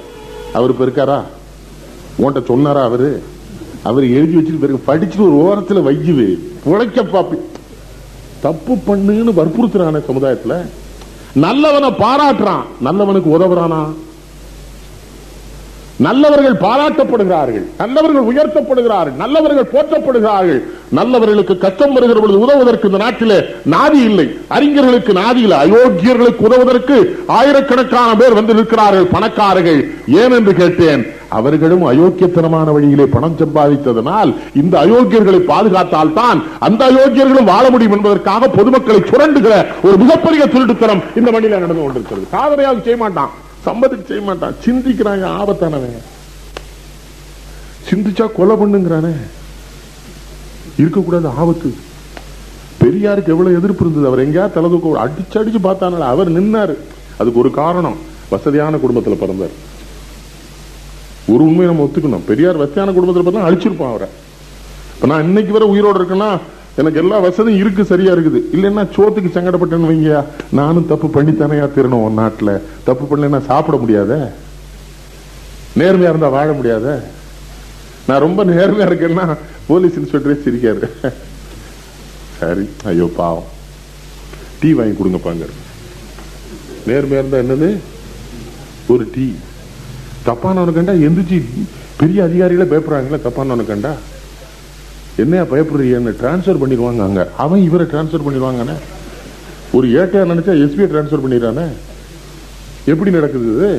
[0.54, 1.20] அவர் இப்ப இருக்காரா?
[2.20, 3.24] உன்கிட்ட சொன்னாரா அவரு?
[3.84, 6.28] அவர் எழுதி வச்சுட்டு பிறகு படிச்சுட்டு ஒரு ஓரத்துல வையுது.
[6.64, 7.38] உழைக்க பாப்பி.
[8.42, 10.66] தப்பு பண்ணுன்னு வற்புறுத்துறான சமுதாயத்துல.
[11.42, 12.64] நல்லவனை பாராட்டுறான்.
[12.86, 13.94] நல்லவனுக்கு உதவுறானா?
[15.98, 17.64] நல்லவர்கள் பாராட்டப்படுகிறார்கள்.
[17.78, 19.16] நல்லவர்கள் உயர்த்தப்படுகிறார்கள்.
[19.16, 20.64] நல்லவர்கள் போற்றப்படுகிறார்கள்.
[20.90, 24.38] நல்லவர்களுக்கு கஷ்டம் வருகிற பொழுது உதவுவதற்கு இந்த நாட்டில் நாதி இல்லை.
[24.48, 25.58] அறிஞர்களுக்கு நாதி இல்லை.
[25.58, 29.94] அயோக்கியர்களுக்கு உதவுவதற்கு ஆயிரக்கணக்கான பேர் வந்து நிற்கிறார்கள் பணக்காரர்கள்.
[30.08, 31.16] ஏன் என்று கேட்டேன்?
[31.40, 34.32] அவர்களும் அயோக்கியத்தனமான வழியிலே பணம் சம்பாதித்ததனால்
[34.62, 41.32] இந்த அயோக்கியர்களை பாதுகாத்தால் தான் அந்த அயோக்கியர்களும் வாழ முடியும் என்பதற்காக பொதுமக்களை சுரண்டுகிற ஒரு மிகப்பெரிய திருட்டுத்தனம் இந்த
[41.32, 42.28] மண்ணில நடந்து கொண்டிருக்கிறது.
[42.36, 43.32] சாதனையாக செய்ய மாட்டான்.
[43.66, 44.56] சம்பத்துக்கு செய்ய மாட்டான்.
[44.66, 45.98] சிந்திக்கிறாங்க ஆபத்தானவன்.
[47.90, 49.14] சிந்திச்சா கொலை பண்ணுங்கிறானே.
[50.82, 51.70] இருக்கக்கூடாது ஆபத்து.
[52.82, 54.08] பெரியாருக்கு எவ்வளவு எதிர்ப்பு இருந்தது.
[54.10, 56.76] அவர் எங்கேயா தலை தூக்க அடிச்சு அடிச்சு பார்த்தானால அவர் நின்னாரு.
[57.22, 57.98] அதுக்கு ஒரு காரணம்
[58.30, 59.56] வசதியான குடும்பத்துல பிறந்தார்.
[61.34, 62.28] ஒரு உண்மையை நம்ம ஒத்துக்கணும்.
[62.28, 64.08] பெரியார் வசதியான குடும்பத்தில் பார்த்தா அழிச்சிருப்பான் அவரை.
[64.94, 66.30] இப்போ நான் இன்னைக்கு வரை உயிரோடு இருக்கேன்னா
[66.82, 68.40] எனக்கு எல்லா வசதியும் இருக்கு சரியா இருக்குது.
[68.56, 70.20] இல்லைன்னா சோத்துக்கு சங்கடப்பட்டேன்னு வைங்கயா
[70.60, 72.52] நானும் தப்பு பண்ணித்தானையா திருணும் உன் நாட்டில்?
[72.90, 74.14] தப்பு பண்ணலைன்னா சாப்பிட முடியாத?
[75.80, 76.88] நேர்மையா இருந்தா வாழ முடியாத?
[78.08, 79.26] நான் ரொம்ப நேர்மையா இருக்கேன்னா
[79.68, 80.90] போலீஸ் இன்ஸ்பெக்டரே சிரிக்காரு.
[82.40, 83.50] சரி ஐயோ பாவம்.
[84.60, 85.46] டீ வாங்கி கொடுங்கப்பாங்க.
[86.88, 87.70] நேர்மையா இருந்தா என்னது?
[88.88, 89.28] ஒரு டீ.
[90.28, 91.40] தப்பானவனு கண்டா எந்திரிச்சு
[92.00, 93.92] பெரிய அதிகாரிகளே பயப்படுறாங்களே தப்பானவனு கண்டா
[95.24, 97.22] என்னையா பயப்படுறீங்கன்னு டிரான்ஸ்ஃபர் பண்ணிடுவாங்க அங்க.
[97.44, 98.76] அவன் இவரை டிரான்ஸ்ஃபர் பண்ணிடுவாங்கண்ணே
[99.78, 101.66] ஒரு ஏட்டையா நினைச்சா எஸ்பிஐ டிரான்ஸ்ஃபர் பண்ணிடுறானே.
[102.92, 103.70] எப்படி நடக்குது இது?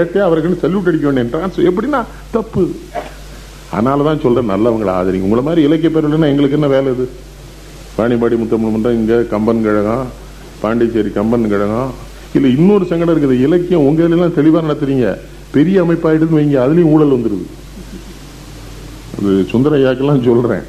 [0.00, 2.00] ஏட்டையா அவருக்கு சல்யூட் அடிக்க வேண்டிய டிரான்ஸ்ஃபர் எப்படின்னா
[2.30, 2.64] தப்பு.
[3.76, 5.28] அதனாலதான் சொல்றேன் நல்லவங்களை ஆதரிங்க.
[5.28, 7.06] உங்களை மாதிரி இலக்கிய பேர் இல்லைன்னா எங்களுக்கு என்ன வேலை இது?
[7.98, 10.04] வாணிபாடி முத்தமிழ் மன்றம் இங்க கம்பன் கழகம்
[10.60, 11.90] பாண்டிச்சேரி கம்பன் கழகம்.
[12.36, 15.08] இல்ல இன்னொரு சங்கடம் இருக்குது இலக்கியம் உங்க இதுல எல்லாம் தெளிவா நடத்துறீங்க.
[15.56, 17.46] பெரிய அமைப்பாயிடுதுன்னு வைங்க அதுலேயும் ஊழல் வந்துருது.
[19.18, 20.66] அது சுந்தரையாக்கெல்லாம் சொல்கிறேன்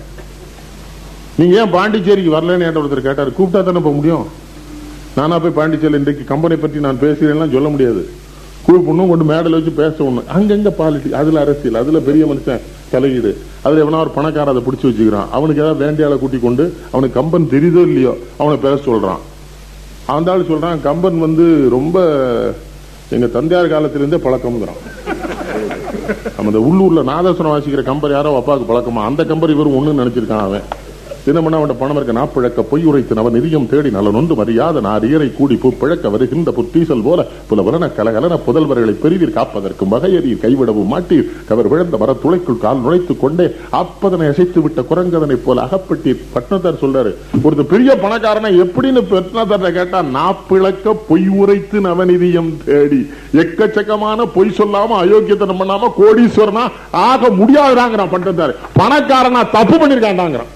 [1.39, 3.37] நீங்கள் ஏன் பாண்டிச்சேரிக்கு வரலன்னு என்கிட்ட ஒருத்தர் கேட்டார்.
[3.37, 4.25] கூப்பிட்டா தானே போக முடியும்?
[5.17, 8.01] நானா போய் பாண்டிச்சேரி இன்றைக்கு கம்பெனி பற்றி நான் பேசுகிறேன்லாம் சொல்ல முடியாது.
[8.65, 12.63] கூப்பிடணும் கொண்டு மேடல் வச்சு பேச ஒன்று அங்கங்கே பாலிட்டி அதில் அரசியல் அதில் பெரிய மனுஷன்
[12.93, 13.31] தலையீடு.
[13.65, 15.29] அதில் எவனா ஒரு பணக்கார அதை பிடிச்சி வச்சுக்கிறான்.
[15.37, 19.21] அவனுக்கு ஏதாவது வேண்டியால கூட்டி கொண்டு அவனுக்கு கம்பன் தெரியுதோ இல்லையோ அவனை பேச சொல்கிறான்
[20.15, 21.45] அந்த ஆள் சொல்கிறான் கம்பன் வந்து
[21.77, 21.97] ரொம்ப
[23.09, 24.81] எங்க தந்தையார் காலத்திலிருந்தே பழக்கம்ங்கிறான்
[26.37, 29.03] நம்ம இந்த உள்ளூர்ல நாதஸ்வரம் வாசிக்கிற கம்பர் யாரோ அப்பாவுக்கு பழக்கமா?
[29.03, 30.65] அந்த கம்பர் இவரும் ஒண்ணு நினைச்சிருக்கான் அவன்.
[31.29, 35.55] தினமன அவன் பணம் இருக்க நாப்பிழக்க பொய் உரைத்து நவ நிதியம் தேடி நல நொண்டு மரியாத நாரியரை கூடி
[35.63, 41.27] பூ பிழக்க வருகின்ற புத்தீசல் போல புலவலன கலகலன புதல்வர்களை பெரிவீர் காப்பதற்கும் வகையறீர் கைவிடவும் மாட்டீர்.
[41.49, 43.45] கவர் விழுந்த மரத்துளைக்குள் கால் நுழைத்துக் கொண்டே
[43.81, 46.23] அப்பதனை அசைத்து விட்ட குரங்கதனை போல அகப்பட்டீர்.
[46.35, 47.13] பட்னத்தார் சொல்றாரு
[47.43, 53.01] ஒரு பெரிய பணக்காரனை எப்படின்னு பட்னத்தார் கேட்டா நாப்பிழக்க பொய் உரைத்து நவநிதியம் தேடி.
[53.43, 56.65] எக்கச்சக்கமான பொய் சொல்லாம அயோக்கியத்தனம் பண்ணாம கோடீஸ்வரனா
[57.09, 60.53] ஆக முடியாதுடாங்கிறான் பட்டத்தார் பணக்காரனா தப்பு பண்ணிருக்காண்டாங்கிறான்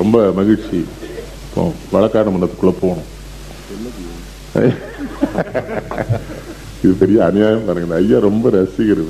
[0.00, 0.78] ரொம்ப மகிழ்ச்சி.
[1.46, 1.62] இப்போ
[1.94, 3.08] வழக்காடு மன்றத்துக்குள்ள போகணும்.
[6.82, 9.02] இது பெரிய அநியாயம் பாருங்க ஐயா ரொம்ப ரசிகர்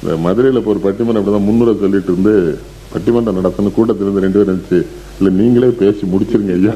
[0.00, 2.34] இந்த மதுரையில இப்போ ஒரு பட்டிமன்றம் அப்படிதான் முன்னுரை சொல்லிட்டு இருந்து
[2.92, 4.78] பட்டிமன்றம் நடத்தணும் கூட்டத்தில் இருந்து ரெண்டு பேரும் இருந்துச்சு
[5.18, 6.74] இல்ல நீங்களே பேசி முடிச்சிருங்க ஐயா.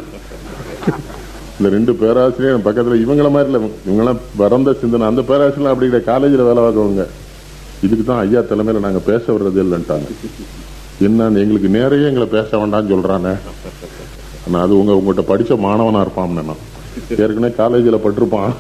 [1.59, 3.61] இந்த ரெண்டு பேராசிரியர் பக்கத்துல இவங்கள மாதிரி இல்ல.
[3.87, 5.05] இவங்கெல்லாம் பரந்த சிந்தனை.
[5.11, 7.05] அந்த பேராசிரியர் அப்படி காலேஜில் வேலை பார்க்கவங்க
[7.87, 10.09] இதுக்கு தான் ஐயா தலைமையில நாங்க பேச வர்றது இல்லைன்ட்டாங்க.
[11.07, 13.33] என்னன்னு எங்களுக்கு நேரையே எங்களை பேச வேண்டாம்னு சொல்றானே.
[14.45, 16.63] ஆனா அது உங்க உங்கள்கிட்ட படிச்ச மாணவனா இருப்பான் நான்
[17.23, 18.55] ஏற்கனவே காலேஜில் பட்டிருப்பான்.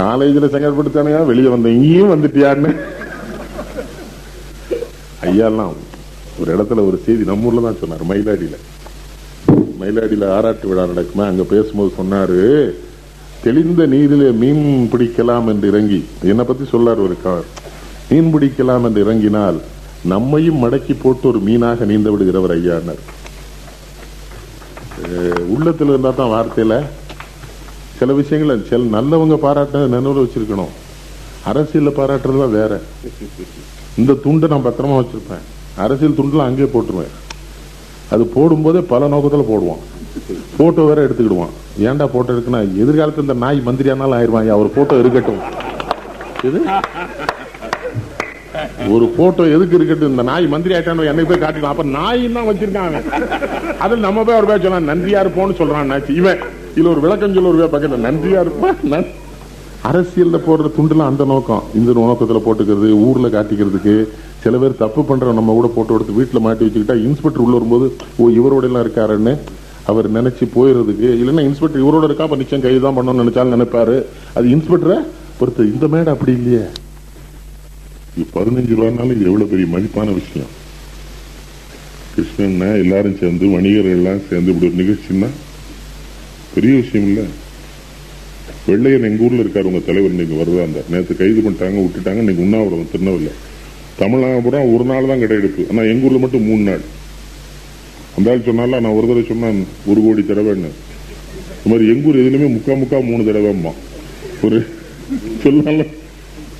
[0.00, 2.70] காலேஜில் சங்கடப்படுத்தானே வெளியே வந்த இங்கேயும் வந்துட்டியான்னு.
[5.30, 5.72] ஐயாலாம்
[6.40, 8.58] ஒரு இடத்துல ஒரு செய்தி நம்ம ஊர்ல தான் சொன்னார் மயிலாடியில.
[9.80, 12.40] மயிலாடியில ஆராட்டு விழா நடக்குமா அங்க பேசும்போது சொன்னாரு
[13.44, 16.00] தெளிந்த நீரிலே மீன் பிடிக்கலாம் என்று இறங்கி
[16.30, 17.16] என்னை பத்தி சொல்லார் ஒரு
[18.10, 19.60] மீன் பிடிக்கலாம் என்று இறங்கினால்
[20.04, 23.02] நம்மையும் மடக்கி போட்டு ஒரு மீனாக நீந்து விடுகிறவர் ஐயானார்.
[25.48, 26.74] உள்ளத்தில் இருந்தா தான் வார்த்தையில
[27.98, 30.72] சில விஷயங்களை சில நல்லவங்க பாராட்ட நினைவுல வச்சிருக்கணும்.
[31.44, 32.80] அரசியலில் பாராட்டுறதுலாம் வேற.
[33.96, 35.44] இந்த துண்டை நான் பத்திரமா வச்சிருப்பேன்.
[35.76, 37.14] அரசியல் துண்டுலாம் அங்கேயே போட்டுருவேன்.
[38.10, 39.82] அது போடும்போதே பல நோக்கத்தில் போடுவான்.
[40.56, 41.54] போட்டோ வேற எடுத்துக்கிடுவான்.
[41.78, 45.40] ஏன்டா போட்டோ எடுக்குன்னா எதிர்காலத்தில் இந்த நாய் மந்திரியானாலும் ஆயிருவான் அவர் போட்டோ இருக்கட்டும்.
[46.44, 46.60] இது?
[48.94, 51.74] ஒரு போட்டோ எதுக்கு இருக்கட்டும் இந்த நாய் மந்திரி ஆயிட்டான் என்னை போய் காட்டிக்கலாம்.
[51.74, 52.96] அப்ப நாய் தான் வச்சிருக்கான்
[53.84, 56.40] அதில் நம்ம போய் அவர் பேர் சொன்னா நன்றியா இருப்போம்னு சொல்றான் இவன்.
[56.76, 58.00] இதுல ஒரு விளக்கம் சொல்ல ஒரு பக்கத்துல.
[58.08, 59.06] நன்றியா இருப்பான்
[59.88, 61.62] அரசியல்ல போடுற துண்டுலாம் அந்த நோக்கம்.
[61.78, 63.94] இந்த நோக்கத்துல போட்டுக்கிறது ஊர்ல காட்டிக்கிறதுக்கு.
[64.42, 67.86] சில பேர் தப்பு பண்ற நம்ம கூட போட்டோ எடுத்து வீட்டுல மாட்டி வச்சுக்கிட்டா இன்ஸ்பெக்டர் உள்ள வரும்போது
[68.18, 69.34] ஓ இவரோட எல்லாம் இருக்காருன்னு
[69.90, 72.24] அவர் நினைச்சு போயிடுறதுக்கு இல்லைன்னா இன்ஸ்பெக்டர் இவரோட இருக்கா?
[72.24, 73.96] அப்ப நிச்சயம் கைது தான் பண்ணணும்னு நினைச்சாலும் நினைப்பாரு.
[74.34, 74.98] அது இன்ஸ்பெக்டரை
[75.40, 75.64] பொறுத்து.
[75.74, 76.64] இந்த மேடை அப்படி இல்லையே.
[78.14, 80.50] இது பதினஞ்சு ரூபானாலும் இது எவ்வளோ பெரிய மதிப்பான விஷயம்.
[82.14, 85.28] கிருஷ்ணன்னா எல்லாரும் சேர்ந்து வணிகர்கள் எல்லாம் சேர்ந்து இப்படி ஒரு நிகழ்ச்சின்னா
[86.54, 87.20] பெரிய விஷயம் இல்ல.
[88.66, 92.90] வெள்ளையன் எங்க ஊர்ல இருக்காரு உங்க தலைவர் இன்னைக்கு வருதா அந்த நேற்று கைது பண்ணிட்டாங்க விட்டுட்டாங்க இன்னைக்கு உண்ணாவிரதம்
[92.92, 93.38] திருநெல்வேலியில்
[94.00, 96.84] தமிழ்நாடு பூரா ஒரு நாள் தான் கிடையெடுப்பு ஆனா எங்க ஊர்ல மட்டும் மூணு நாள்.
[98.16, 100.70] அந்த ஆள் சொன்னால நான் ஒரு தடவை சொன்னேன் ஒரு கோடி தடவைன்னு
[101.54, 103.72] இந்த மாதிரி எங்கூர் எதுலையுமே முக்கா முக்கா மூணு தடவைம்மா.
[104.42, 104.58] ஒரு
[105.44, 105.86] சொன்னால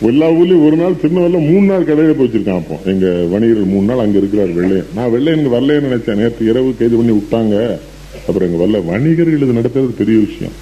[0.09, 2.77] எல்லா ஊர்லயும் ஒரு நாள் திருநெல்வேலியில் மூணு நாள் கடையில வச்சிருக்கான் அப்போ.
[2.85, 6.21] எங்க வணிகர் மூணு நாள் அங்க இருக்கிறார் வெள்ளையன் நான் வெள்ளையனுக்கு வரலன்னு நினைச்சேன்.
[6.21, 7.79] நேற்று இரவு கைது பண்ணி விட்டாங்க.
[8.29, 8.85] அப்புறம் எங்க வரல.
[8.85, 10.57] வணிகர்கள் இது நடத்துறது பெரிய விஷயம்.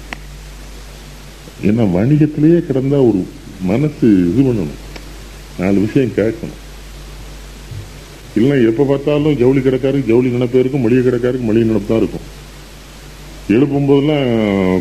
[1.63, 3.25] ஏன்னா வணிகத்திலேயே கிடந்தா ஒரு
[3.63, 4.75] மனசு இது பண்ணணும்.
[5.59, 6.57] நாலு விஷயம் கேட்கணும்.
[8.35, 12.27] இல்லை எப்ப பார்த்தாலும் ஜவுளி கிடக்காருக்கு ஜவுளி நினைப்பே இருக்கும் மளிகை கிடக்காருக்கு மளிகை நினைப்பு தான் இருக்கும்.
[13.49, 14.25] எழுப்பும் போதெல்லாம்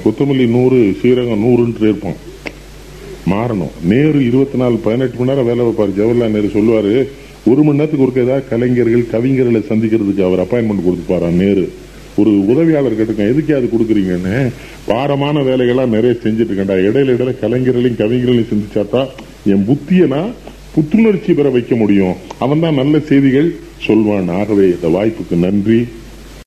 [0.05, 2.27] கொத்தமல்லி நூறு சீரகம் நூறுன்ட்டு இருப்பான்.
[3.33, 3.73] மாறணும்.
[3.93, 6.95] நேரு இருபத்தி நாலு பதினெட்டு மணி நேரம் வேலை வைப்பார் ஜவஹர்லால் நேரு சொல்லுவாரு
[7.51, 11.67] ஒரு மணி நேரத்துக்கு ஒருக்க ஏதாவது கலைஞர்கள் கவிஞர்களை சந்திக்கிறதுக்கு அவர் அப்பாயின்மெண்ட் கொடுத்துப்பாரா நேரு.
[12.21, 14.37] ஒரு உதவியாளர் கேட்டுக்கேன் எதுக்கே அது கொடுக்குறீங்கன்னு?
[14.87, 19.03] பாரமான வேலைகள்லாம் நிறைய செஞ்சுட்டு இருக்கேன்டா இடையில இடையில கலைஞர்களையும் கவிஞர்களையும் சிந்திச்சாத்தா
[19.53, 20.35] என் புத்தியை நான்
[20.75, 22.17] புத்துணர்ச்சி பெற வைக்க முடியும்.
[22.39, 23.55] அவன் தான் நல்ல செய்திகள்
[23.87, 24.29] சொல்வான்.
[24.41, 25.81] ஆகவே இந்த வாய்ப்புக்கு நன்றி.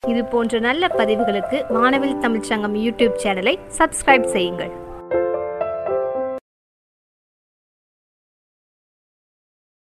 [0.10, 4.81] இது போன்ற நல்ல பதிவுகளுக்கு வானவில் தமிழ்ச்சங்கம் யூடியூப் சேனலை சப்ஸ்கிரைப் செய்யுங்கள்.